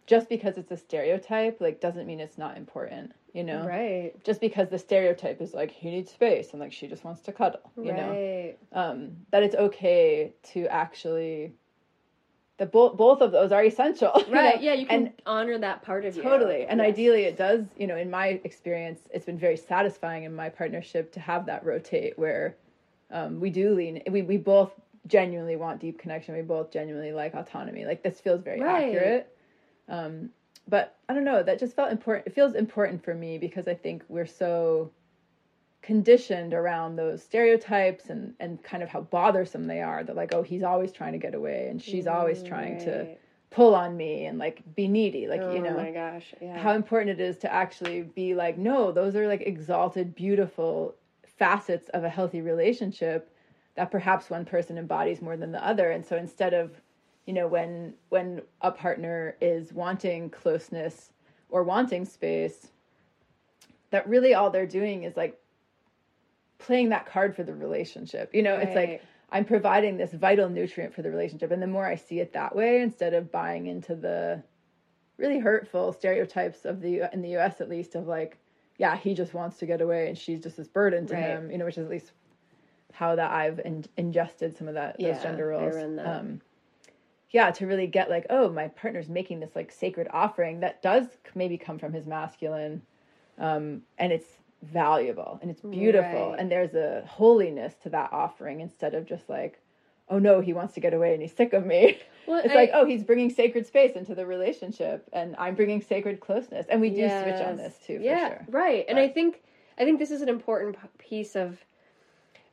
just 0.06 0.28
because 0.28 0.58
it's 0.58 0.70
a 0.70 0.78
stereotype 0.78 1.62
like 1.62 1.80
doesn't 1.80 2.06
mean 2.06 2.20
it's 2.20 2.38
not 2.38 2.58
important 2.58 3.14
you 3.34 3.43
know 3.43 3.65
right. 3.65 4.13
just 4.23 4.39
because 4.39 4.69
the 4.69 4.77
stereotype 4.79 5.41
is 5.41 5.53
like 5.53 5.71
he 5.71 5.89
needs 5.89 6.11
space 6.11 6.51
and 6.51 6.59
like 6.59 6.71
she 6.71 6.88
just 6.88 7.03
wants 7.03 7.21
to 7.21 7.31
cuddle 7.31 7.71
you 7.77 7.93
know 7.93 8.09
right. 8.11 8.57
um 8.73 9.11
that 9.31 9.43
it's 9.43 9.55
okay 9.55 10.34
to 10.43 10.65
actually 10.67 11.53
the 12.57 12.65
both 12.67 12.95
both 12.95 13.21
of 13.21 13.31
those 13.31 13.51
are 13.51 13.63
essential 13.63 14.11
you 14.27 14.34
Right. 14.34 14.55
know? 14.57 14.61
Yeah, 14.61 14.73
you 14.73 14.86
can 14.86 15.07
and 15.07 15.13
honor 15.25 15.57
that 15.57 15.81
part 15.81 16.05
of 16.05 16.15
you. 16.15 16.21
totally 16.21 16.65
and 16.65 16.79
Yes. 16.79 16.89
ideally 16.91 17.23
it 17.23 17.36
does 17.38 17.65
you 17.77 17.88
know 17.88 17.97
in 17.97 18.09
my 18.09 18.39
experience 18.43 19.01
it's 19.11 19.25
been 19.25 19.39
very 19.39 19.57
satisfying 19.57 20.23
in 20.23 20.36
my 20.36 20.49
partnership 20.49 21.11
to 21.13 21.19
have 21.19 21.45
that 21.47 21.65
rotate 21.65 22.17
where 22.17 22.55
um, 23.11 23.39
we 23.39 23.49
do 23.49 23.73
lean 23.73 24.01
we, 24.09 24.21
we 24.21 24.38
both 24.38 24.71
genuinely 25.07 25.55
want 25.55 25.81
deep 25.81 25.99
connection 25.99 26.36
we 26.36 26.41
both 26.41 26.71
genuinely 26.71 27.11
like 27.11 27.34
autonomy 27.34 27.86
like 27.86 28.03
this 28.03 28.19
feels 28.21 28.41
very 28.41 28.61
Right. 28.61 28.86
accurate 28.86 29.36
um, 29.89 30.29
but 30.68 30.95
i 31.09 31.14
don't 31.14 31.24
know 31.24 31.43
that 31.43 31.59
just 31.59 31.76
felt 31.76 31.91
important 31.91 32.26
it 32.28 32.34
feels 32.34 32.53
important 32.55 33.03
for 33.03 33.14
me 33.14 33.38
because 33.38 33.68
i 33.68 33.74
think 33.74 34.03
we're 34.07 34.26
so 34.26 34.91
conditioned 35.82 36.53
around 36.53 36.95
those 36.95 37.22
stereotypes 37.22 38.09
and 38.09 38.34
and 38.39 38.64
kind 38.64 38.82
of 38.82 38.89
how 38.89 39.01
bothersome 39.01 39.68
they 39.68 39.82
are 39.82 40.03
that 40.03 40.16
like 40.16 40.34
oh 40.34 40.41
he's 40.41 40.64
always 40.64 40.91
trying 40.91 41.11
to 41.11 41.18
get 41.18 41.36
away 41.36 41.68
and 41.70 41.82
she's 41.82 42.07
always 42.07 42.41
mm, 42.41 42.47
trying 42.47 42.80
to 42.80 43.05
pull 43.51 43.76
on 43.76 43.95
me 43.95 44.26
and 44.26 44.39
like 44.39 44.64
be 44.76 44.88
needy 44.88 45.28
like 45.28 45.41
oh 45.41 45.53
you 45.53 45.61
know 45.61 45.76
my 45.76 45.91
gosh. 45.91 46.34
Yeah. 46.41 46.57
how 46.57 46.72
important 46.72 47.20
it 47.20 47.24
is 47.24 47.38
to 47.39 47.53
actually 47.53 48.01
be 48.01 48.34
like 48.34 48.57
no 48.57 48.93
those 48.93 49.16
are 49.16 49.28
like 49.28 49.41
exalted 49.41 50.16
beautiful 50.16 50.95
facets 51.38 51.89
of 51.89 52.05
a 52.05 52.09
healthy 52.09 52.41
relationship 52.41 53.30
that 53.76 53.91
perhaps 53.91 54.30
one 54.30 54.45
person 54.45 54.78
embodies 54.78 55.22
more 55.22 55.36
than 55.36 55.51
the 55.51 55.64
other 55.64 55.91
and 55.91 56.05
so 56.05 56.16
instead 56.16 56.53
of 56.53 56.72
you 57.26 57.34
know 57.34 57.47
when 57.47 57.93
when 58.09 58.41
a 58.61 58.71
partner 58.71 59.36
is 59.41 59.74
wanting 59.74 60.30
closeness 60.30 61.11
or 61.49 61.63
wanting 61.63 62.05
space 62.05 62.71
that 63.91 64.07
really 64.07 64.34
all 64.34 64.49
they're 64.49 64.65
doing 64.65 65.03
is 65.03 65.15
like 65.15 65.39
playing 66.57 66.89
that 66.89 67.05
card 67.05 67.36
for 67.36 67.43
the 67.43 67.53
relationship. 67.53 68.34
You 68.34 68.41
know 68.43 68.55
it's 68.55 68.76
like 68.76 69.03
i'm 69.32 69.45
providing 69.45 69.97
this 69.97 70.13
vital 70.13 70.47
nutrient 70.49 70.93
for 70.93 71.01
the 71.01 71.09
relationship 71.09 71.49
and 71.51 71.61
the 71.61 71.67
more 71.67 71.86
i 71.88 71.95
see 71.95 72.19
it 72.19 72.34
that 72.34 72.55
way 72.55 72.82
instead 72.82 73.13
of 73.13 73.32
buying 73.32 73.65
into 73.67 73.95
the 73.95 74.43
really 75.17 75.39
hurtful 75.39 75.91
stereotypes 75.93 76.65
of 76.65 76.82
the 76.82 77.09
in 77.13 77.21
the 77.21 77.30
US 77.30 77.59
at 77.61 77.69
least 77.69 77.95
of 77.95 78.07
like 78.07 78.38
yeah 78.78 78.95
he 78.95 79.13
just 79.13 79.34
wants 79.34 79.57
to 79.57 79.65
get 79.65 79.82
away 79.82 80.07
and 80.07 80.17
she's 80.17 80.41
just 80.41 80.57
this 80.57 80.67
burden 80.67 81.05
to 81.07 81.15
Right. 81.15 81.21
him 81.24 81.51
you 81.51 81.57
know 81.57 81.65
which 81.65 81.78
is 81.78 81.86
at 81.86 81.89
least 81.89 82.11
how 82.93 83.15
that 83.15 83.32
I've 83.32 83.59
in, 83.59 83.86
ingested 83.97 84.55
some 84.55 84.67
of 84.67 84.76
that 84.76 84.97
those 84.99 85.17
Yeah, 85.17 85.24
gender 85.24 85.47
I 85.47 85.49
roles. 85.49 85.76
um 86.05 86.41
yeah 87.34 87.51
to 87.51 87.67
really 87.67 87.88
get 87.88 88.09
like 88.09 88.25
oh 88.29 88.49
my 88.49 88.69
partner's 88.69 89.09
making 89.09 89.41
this 89.41 89.55
like 89.55 89.71
sacred 89.71 90.07
offering 90.11 90.61
that 90.61 90.81
does 90.81 91.05
maybe 91.36 91.57
come 91.57 91.77
from 91.77 91.91
his 91.91 92.05
masculine 92.05 92.81
um 93.39 93.81
and 93.97 94.13
it's 94.13 94.27
valuable 94.61 95.39
and 95.41 95.51
it's 95.51 95.61
beautiful. 95.61 96.29
Right. 96.31 96.39
and 96.39 96.49
there's 96.49 96.73
a 96.73 97.03
holiness 97.05 97.73
to 97.84 97.89
that 97.89 98.13
offering 98.13 98.61
instead 98.61 98.93
of 98.93 99.05
just 99.05 99.27
like 99.29 99.59
oh 100.09 100.19
no 100.19 100.39
he 100.39 100.53
wants 100.53 100.73
to 100.75 100.79
get 100.79 100.93
away 100.93 101.11
and 101.13 101.21
he's 101.21 101.34
sick 101.36 101.51
of 101.51 101.65
me. 101.65 101.99
Well, 102.25 102.39
it's 102.41 102.53
I- 102.53 102.55
like 102.55 102.71
oh 102.73 102.86
he's 102.86 103.03
bringing 103.03 103.29
sacred 103.29 103.67
space 103.67 103.97
into 103.97 104.15
the 104.15 104.25
relationship 104.25 105.09
and 105.11 105.36
i'm 105.38 105.55
bringing 105.55 105.81
sacred 105.81 106.21
closeness. 106.21 106.65
And 106.69 106.79
we 106.79 106.89
do 106.89 107.01
switch 107.09 107.41
on 107.41 107.57
this 107.57 107.75
too 107.86 107.99
yeah, 108.01 108.29
sure. 108.29 108.45
right. 108.49 108.86
And 108.88 108.97
I 108.97 109.09
think 109.09 109.41
I 109.77 109.84
think 109.84 109.99
this 109.99 110.11
is 110.11 110.21
an 110.21 110.29
important 110.29 110.77
piece 110.97 111.36
of 111.36 111.57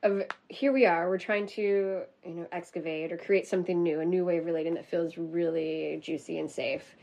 of 0.02 0.22
here 0.48 0.72
we 0.72 0.86
are. 0.86 1.08
We're 1.08 1.18
trying 1.18 1.46
to 1.48 2.02
you 2.24 2.34
know 2.34 2.46
excavate 2.52 3.12
or 3.12 3.16
create 3.16 3.46
something 3.46 3.82
new, 3.82 4.00
a 4.00 4.04
new 4.04 4.24
way 4.24 4.38
of 4.38 4.46
relating 4.46 4.74
that 4.74 4.86
feels 4.86 5.18
really 5.18 5.98
juicy 6.02 6.38
and 6.38 6.50
safe. 6.50 6.96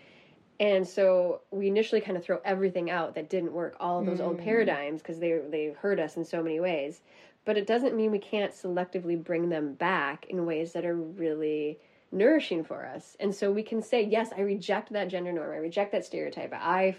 And 0.59 0.87
so 0.87 1.41
we 1.51 1.67
initially 1.67 2.01
kind 2.01 2.17
of 2.17 2.23
throw 2.23 2.39
everything 2.43 2.89
out 2.89 3.13
that 3.13 3.29
didn't 3.29 3.53
work, 3.53 3.75
all 3.79 3.99
of 3.99 4.07
those 4.07 4.19
old 4.19 4.39
paradigms, 4.39 5.01
because 5.01 5.19
they 5.19 5.39
they 5.49 5.75
hurt 5.79 5.99
us 5.99 6.17
in 6.17 6.25
so 6.25 6.41
many 6.41 6.59
ways. 6.59 7.01
But 7.45 7.57
it 7.57 7.67
doesn't 7.67 7.95
mean 7.95 8.11
we 8.11 8.19
can't 8.19 8.51
selectively 8.51 9.23
bring 9.23 9.49
them 9.49 9.73
back 9.73 10.25
in 10.29 10.45
ways 10.45 10.73
that 10.73 10.83
are 10.85 10.95
really 10.95 11.79
nourishing 12.11 12.63
for 12.63 12.85
us. 12.85 13.15
And 13.19 13.33
so 13.33 13.51
we 13.51 13.63
can 13.63 13.81
say, 13.81 14.03
yes, 14.03 14.31
I 14.35 14.41
reject 14.41 14.91
that 14.93 15.07
gender 15.07 15.31
norm. 15.31 15.51
I 15.51 15.57
reject 15.57 15.91
that 15.91 16.05
stereotype. 16.05 16.53
I 16.53 16.95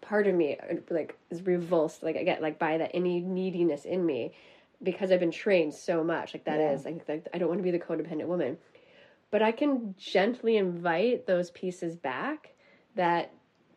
part 0.00 0.26
of 0.26 0.34
me 0.34 0.56
uh, 0.70 0.76
like 0.90 1.16
is 1.30 1.42
revulsed 1.42 2.02
like 2.02 2.16
I 2.16 2.22
get 2.22 2.40
like 2.40 2.58
by 2.58 2.78
that 2.78 2.90
any 2.94 3.20
neediness 3.20 3.84
in 3.84 4.04
me 4.04 4.32
because 4.82 5.10
I've 5.10 5.20
been 5.20 5.30
trained 5.30 5.74
so 5.74 6.04
much 6.04 6.34
like 6.34 6.44
that 6.44 6.58
Yeah. 6.60 6.72
is 6.72 6.84
like, 6.84 7.08
like 7.08 7.26
I 7.32 7.38
don't 7.38 7.48
want 7.48 7.58
to 7.58 7.62
be 7.64 7.70
the 7.70 7.78
codependent 7.78 8.26
woman. 8.26 8.58
But 9.30 9.42
I 9.42 9.52
can 9.52 9.94
gently 9.98 10.56
invite 10.56 11.26
those 11.26 11.50
pieces 11.50 11.96
back 11.96 12.54
that 12.94 13.32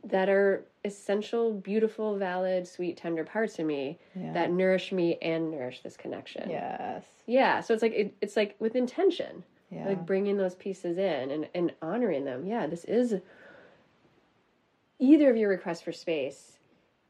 that 0.06 0.30
are 0.30 0.64
essential 0.86 1.52
beautiful 1.54 2.18
valid 2.18 2.66
sweet 2.66 2.96
tender 2.96 3.26
parts 3.26 3.60
of 3.60 3.66
me 3.66 4.00
Yeah. 4.16 4.32
that 4.34 4.50
nourish 4.52 4.92
me 4.94 5.18
and 5.22 5.52
nourish 5.52 5.82
this 5.82 5.98
connection. 5.98 6.50
Yes. 6.50 7.04
Yeah 7.26 7.60
so 7.62 7.74
it's 7.74 7.84
like 7.84 7.94
it, 7.94 8.14
it's 8.22 8.38
like 8.38 8.56
with 8.60 8.76
intention. 8.76 9.44
Yeah. 9.72 9.88
Like 9.88 10.06
bringing 10.06 10.38
those 10.38 10.56
pieces 10.56 10.98
in 10.98 11.32
and, 11.32 11.48
and 11.54 11.74
honoring 11.82 12.26
them. 12.26 12.46
Yeah 12.46 12.68
this 12.68 12.86
is 12.86 13.16
either 15.00 15.30
of 15.30 15.38
your 15.38 15.50
requests 15.50 15.82
for 15.82 15.92
space 15.92 16.60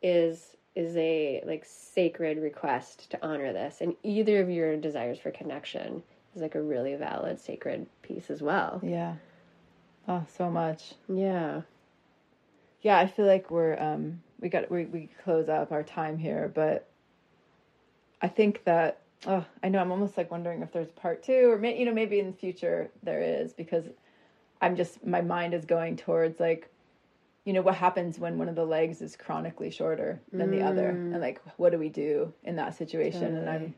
is 0.02 0.56
is 0.76 0.96
a 0.98 1.42
like 1.46 1.66
sacred 1.66 2.38
request 2.38 3.10
to 3.12 3.20
honor 3.26 3.52
this 3.52 3.82
and 3.82 3.96
either 4.04 4.42
of 4.42 4.50
your 4.50 4.78
desires 4.78 5.20
for 5.20 5.32
connection 5.32 6.04
is 6.36 6.42
like 6.42 6.56
a 6.56 6.62
really 6.62 6.96
valid 6.96 7.40
sacred 7.40 7.88
piece 8.02 8.30
as 8.30 8.42
well. 8.42 8.80
Yeah. 8.84 9.16
Oh 10.08 10.26
so 10.38 10.50
much. 10.50 10.94
Yeah. 11.08 11.62
Yeah 12.82 12.98
i 12.98 13.08
feel 13.08 13.26
like 13.26 13.52
we're 13.52 13.78
um 13.80 14.22
we 14.40 14.50
got 14.50 14.70
we, 14.72 14.86
we 14.86 15.10
close 15.24 15.50
up 15.50 15.72
our 15.72 15.84
time 15.84 16.18
here 16.18 16.50
but 16.54 16.88
i 18.22 18.28
think 18.28 18.64
that 18.64 19.02
oh 19.28 19.44
i 19.64 19.70
know 19.70 19.80
i'm 19.80 19.92
almost 19.92 20.18
like 20.18 20.32
wondering 20.32 20.62
if 20.62 20.72
there's 20.72 20.92
part 20.92 21.24
two 21.24 21.52
or 21.52 21.58
may, 21.58 21.78
you 21.78 21.86
know 21.86 21.94
maybe 21.94 22.20
in 22.20 22.28
the 22.28 22.38
future 22.38 22.90
there 23.04 23.22
is 23.22 23.54
because 23.54 23.86
i'm 24.62 24.76
just 24.76 25.06
my 25.06 25.22
mind 25.22 25.54
is 25.54 25.66
going 25.66 25.98
towards 25.98 26.40
like 26.40 26.70
you 27.50 27.54
know 27.54 27.64
what 27.64 27.74
happens 27.74 28.20
when 28.20 28.38
one 28.38 28.48
of 28.48 28.54
the 28.54 28.64
legs 28.64 29.02
is 29.02 29.16
chronically 29.16 29.72
shorter 29.72 30.22
than 30.32 30.52
the 30.52 30.62
other 30.62 30.90
and 30.90 31.20
like 31.20 31.42
what 31.58 31.72
do 31.72 31.80
we 31.80 31.90
do 31.90 32.32
in 32.44 32.56
that 32.56 32.78
situation 32.78 33.36
and 33.38 33.50
i'm 33.50 33.74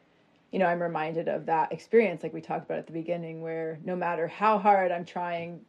you 0.52 0.60
know 0.60 0.66
i'm 0.66 0.82
reminded 0.82 1.30
of 1.30 1.46
that 1.46 1.72
experience 1.72 2.22
like 2.22 2.34
we 2.34 2.42
talked 2.42 2.66
about 2.66 2.80
at 2.80 2.86
the 2.86 2.92
beginning 2.92 3.42
where 3.42 3.80
no 3.86 3.96
matter 3.96 4.28
how 4.28 4.58
hard 4.58 4.92
i'm 4.92 5.06
trying 5.06 5.62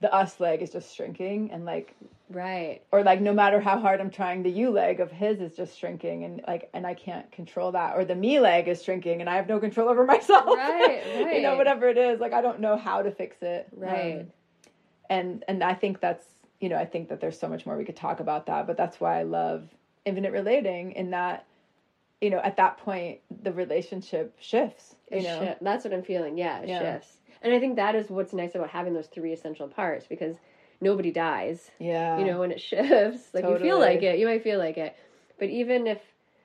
the 0.00 0.10
us 0.14 0.40
leg 0.40 0.62
is 0.62 0.70
just 0.70 0.96
shrinking 0.96 1.50
and 1.52 1.66
like 1.66 1.94
right 2.30 2.80
or 2.92 3.02
like 3.02 3.20
no 3.20 3.34
matter 3.34 3.60
how 3.60 3.78
hard 3.78 4.00
I'm 4.00 4.10
trying, 4.10 4.42
the 4.42 4.50
you 4.50 4.70
leg 4.70 5.00
of 5.00 5.10
his 5.10 5.40
is 5.40 5.56
just 5.56 5.78
shrinking, 5.78 6.24
and 6.24 6.40
like 6.46 6.70
and 6.72 6.86
I 6.86 6.94
can't 6.94 7.30
control 7.32 7.72
that, 7.72 7.96
or 7.96 8.04
the 8.04 8.14
me 8.14 8.40
leg 8.40 8.68
is 8.68 8.82
shrinking, 8.82 9.20
and 9.20 9.28
I 9.28 9.36
have 9.36 9.46
no 9.46 9.58
control 9.58 9.90
over 9.90 10.04
myself. 10.14 10.46
Right, 10.46 11.02
right. 11.22 11.34
you 11.36 11.42
know, 11.42 11.56
whatever 11.56 11.88
it 11.88 11.98
is, 11.98 12.18
like 12.18 12.32
I 12.32 12.40
don't 12.40 12.60
know 12.60 12.76
how 12.76 13.02
to 13.02 13.10
fix 13.10 13.36
it. 13.42 13.68
Right. 13.72 14.20
Um, 14.20 14.26
and 15.10 15.44
and 15.48 15.62
I 15.62 15.74
think 15.74 16.00
that's 16.00 16.24
you 16.60 16.68
know 16.68 16.76
I 16.76 16.84
think 16.84 17.08
that 17.08 17.20
there's 17.20 17.38
so 17.38 17.48
much 17.48 17.66
more 17.66 17.76
we 17.76 17.84
could 17.84 17.96
talk 17.96 18.20
about 18.20 18.46
that, 18.46 18.66
but 18.66 18.76
that's 18.76 19.00
why 19.00 19.18
I 19.18 19.22
love 19.22 19.68
infinite 20.04 20.32
relating 20.32 20.92
in 20.92 21.10
that 21.10 21.44
you 22.20 22.30
know 22.30 22.38
at 22.38 22.56
that 22.56 22.78
point 22.78 23.20
the 23.42 23.52
relationship 23.52 24.34
shifts. 24.38 24.96
You 25.10 25.18
It 25.18 25.22
know, 25.24 25.40
shi- 25.40 25.64
that's 25.64 25.84
what 25.84 25.92
i'm 25.94 26.02
feeling. 26.02 26.36
Yeah 26.38 26.60
it 26.60 26.68
Yeah. 26.68 26.78
shifts. 26.78 27.20
And 27.42 27.52
i 27.52 27.58
think 27.58 27.76
that 27.76 27.94
is 27.94 28.10
what's 28.10 28.32
nice 28.32 28.54
about 28.54 28.70
having 28.70 28.94
those 28.94 29.06
three 29.08 29.32
essential 29.32 29.68
parts 29.68 30.06
because 30.06 30.36
nobody 30.80 31.10
dies 31.10 31.70
yeah, 31.78 32.18
you 32.18 32.24
know 32.24 32.40
when 32.40 32.50
it 32.52 32.60
shifts. 32.70 33.32
Like 33.34 33.44
you 33.48 33.58
feel 33.58 33.78
like 33.78 34.02
it. 34.02 34.18
You 34.18 34.26
might 34.26 34.42
feel 34.42 34.58
like 34.58 34.76
it. 34.78 34.94
But 35.38 35.48
even 35.48 35.86
if 35.86 36.00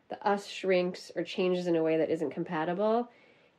the 0.09 0.27
us 0.27 0.45
shrinks 0.47 1.11
or 1.15 1.23
changes 1.23 1.67
in 1.67 1.75
a 1.75 1.83
way 1.83 1.97
that 1.97 2.09
isn't 2.09 2.29
compatible 2.31 3.09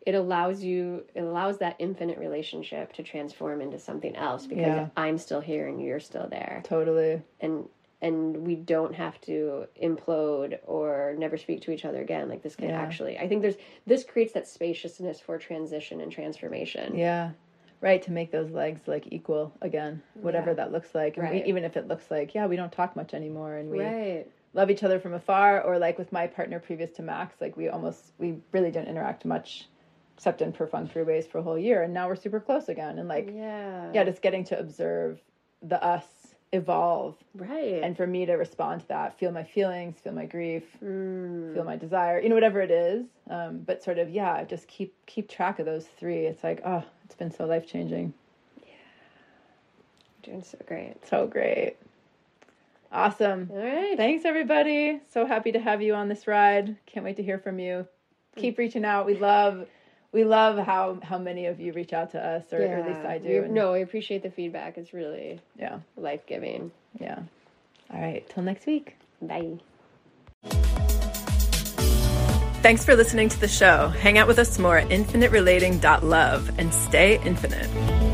it 0.07 0.15
allows 0.15 0.63
you 0.63 1.05
it 1.15 1.21
allows 1.21 1.59
that 1.59 1.75
infinite 1.81 2.17
relationship 2.19 2.93
to 2.95 3.03
transform 3.03 3.61
into 3.61 3.79
something 3.79 4.15
else 4.17 4.47
because 4.47 4.65
Yeah. 4.65 4.89
i'm 4.97 5.19
still 5.19 5.41
here 5.41 5.67
and 5.67 5.83
you're 5.83 6.01
still 6.01 6.29
there 6.31 6.63
totally. 6.65 7.21
and 7.41 7.69
and 8.03 8.47
we 8.47 8.55
don't 8.55 8.95
have 8.95 9.21
to 9.23 9.67
implode 9.83 10.59
or 10.65 11.15
never 11.19 11.37
speak 11.37 11.63
to 11.63 11.73
each 11.73 11.85
other 11.85 12.01
again 12.01 12.29
like 12.29 12.43
this 12.43 12.55
can 12.57 12.69
Yeah. 12.71 12.81
actually 12.81 13.19
i 13.19 13.27
think 13.29 13.43
there's 13.43 13.57
this 13.87 14.05
creates 14.05 14.33
that 14.35 14.47
spaciousness 14.47 15.19
for 15.21 15.39
transition 15.39 16.01
and 16.01 16.11
transformation 16.13 16.95
Yeah. 16.97 17.33
right 17.81 18.01
to 18.03 18.13
make 18.13 18.31
those 18.31 18.51
legs 18.53 18.83
like 18.87 19.09
equal 19.11 19.53
again 19.61 20.03
whatever 20.15 20.51
Yeah. 20.51 20.55
that 20.55 20.73
looks 20.73 20.95
like 20.95 21.17
and 21.17 21.29
we, 21.29 21.37
Right. 21.39 21.47
even 21.47 21.65
if 21.65 21.77
it 21.77 21.89
looks 21.89 22.11
like 22.11 22.35
yeah 22.35 22.47
we 22.47 22.57
don't 22.57 22.73
talk 22.73 22.95
much 22.95 23.13
anymore 23.13 23.57
and 23.57 23.71
we 23.71 23.81
Right. 23.81 24.27
love 24.55 24.71
each 24.71 24.85
other 24.85 25.01
from 25.01 25.15
afar 25.15 25.61
or 25.63 25.79
like 25.79 25.99
with 25.99 26.13
my 26.13 26.27
partner 26.29 26.61
previous 26.61 26.93
to 26.93 27.03
max 27.03 27.41
like 27.41 27.57
we 27.57 27.69
almost 27.69 28.13
we 28.19 28.37
really 28.53 28.71
didn't 28.71 28.89
interact 28.89 29.25
much 29.25 29.69
except 30.17 30.41
in 30.41 30.51
per 30.53 30.67
fun 30.67 30.89
freeways 30.89 31.27
for 31.29 31.39
a 31.39 31.43
whole 31.43 31.59
year 31.59 31.83
and 31.83 31.93
now 31.93 32.09
we're 32.09 32.17
super 32.17 32.41
close 32.41 32.69
again. 32.71 32.99
And 32.99 33.09
like 33.09 33.31
Yeah. 33.35 33.91
yeah 33.93 34.05
just 34.05 34.23
getting 34.23 34.45
to 34.45 34.59
observe 34.59 35.21
the 35.63 35.83
us 35.85 36.07
evolve. 36.53 37.17
Right. 37.35 37.83
and 37.83 37.95
for 37.97 38.07
me 38.07 38.25
to 38.25 38.35
respond 38.35 38.81
to 38.83 38.89
that 38.89 39.19
feel 39.19 39.31
my 39.33 39.43
feelings 39.45 39.97
feel 40.01 40.13
my 40.15 40.25
grief 40.25 40.63
Mm. 40.83 41.53
feel 41.55 41.65
my 41.65 41.77
desire 41.77 42.19
you 42.21 42.29
know 42.31 42.35
whatever 42.35 42.61
it 42.63 42.71
is. 42.71 43.05
Um, 43.29 43.59
but 43.59 43.83
sort 43.83 43.99
of 43.99 44.09
yeah 44.11 44.43
just 44.45 44.67
keep 44.69 44.95
keep 45.07 45.29
track 45.29 45.59
of 45.59 45.67
those 45.67 45.87
three. 45.99 46.25
It's 46.27 46.43
like 46.43 46.63
oh 46.65 46.83
it's 47.05 47.15
been 47.15 47.31
so 47.31 47.45
life 47.47 47.67
changing 47.67 48.15
Yeah, 48.63 48.73
doing 50.23 50.43
so 50.43 50.57
great. 50.67 51.05
so 51.07 51.27
great. 51.27 51.77
Awesome. 52.93 53.51
All 53.53 53.59
right. 53.59 53.97
thanks 53.97 54.25
everybody. 54.25 55.01
So 55.13 55.27
happy 55.27 55.53
to 55.53 55.59
have 55.59 55.83
you 55.83 55.95
on 55.95 56.09
this 56.09 56.27
ride. 56.27 56.77
Can't 56.87 57.05
wait 57.05 57.17
to 57.17 57.23
hear 57.23 57.39
from 57.39 57.59
you. 57.59 57.87
Keep 58.37 58.57
reaching 58.59 58.85
out. 58.85 59.05
We 59.07 59.15
love 59.19 59.67
we 60.17 60.25
love 60.25 60.57
how 60.57 60.99
how 61.03 61.19
many 61.19 61.45
of 61.45 61.61
you 61.61 61.75
reach 61.75 61.93
out 61.93 62.11
to 62.13 62.19
us 62.25 62.51
or, 62.51 62.63
or 62.63 62.77
at 62.79 62.87
least 62.89 63.05
i 63.07 63.19
do 63.19 63.43
We, 63.43 63.49
no, 63.49 63.73
we 63.73 63.83
appreciate 63.83 64.23
the 64.23 64.31
feedback. 64.31 64.79
It's 64.79 64.95
really 64.95 65.41
yeah 65.59 65.81
life 65.97 66.25
giving. 66.27 66.73
yeah 66.99 67.19
all 67.93 68.01
right 68.01 68.27
till 68.31 68.43
next 68.43 68.67
week 68.67 68.97
Bye. 69.21 69.59
Thanks 72.63 72.85
for 72.85 72.97
listening 72.97 73.29
to 73.29 73.41
the 73.41 73.49
show. 73.49 73.89
Hang 73.89 74.19
out 74.19 74.27
with 74.27 74.39
us 74.39 74.59
more 74.59 74.79
at 74.79 74.89
infiniterelating.love 74.89 76.59
and 76.59 76.75
stay 76.75 77.21
infinite. 77.25 78.06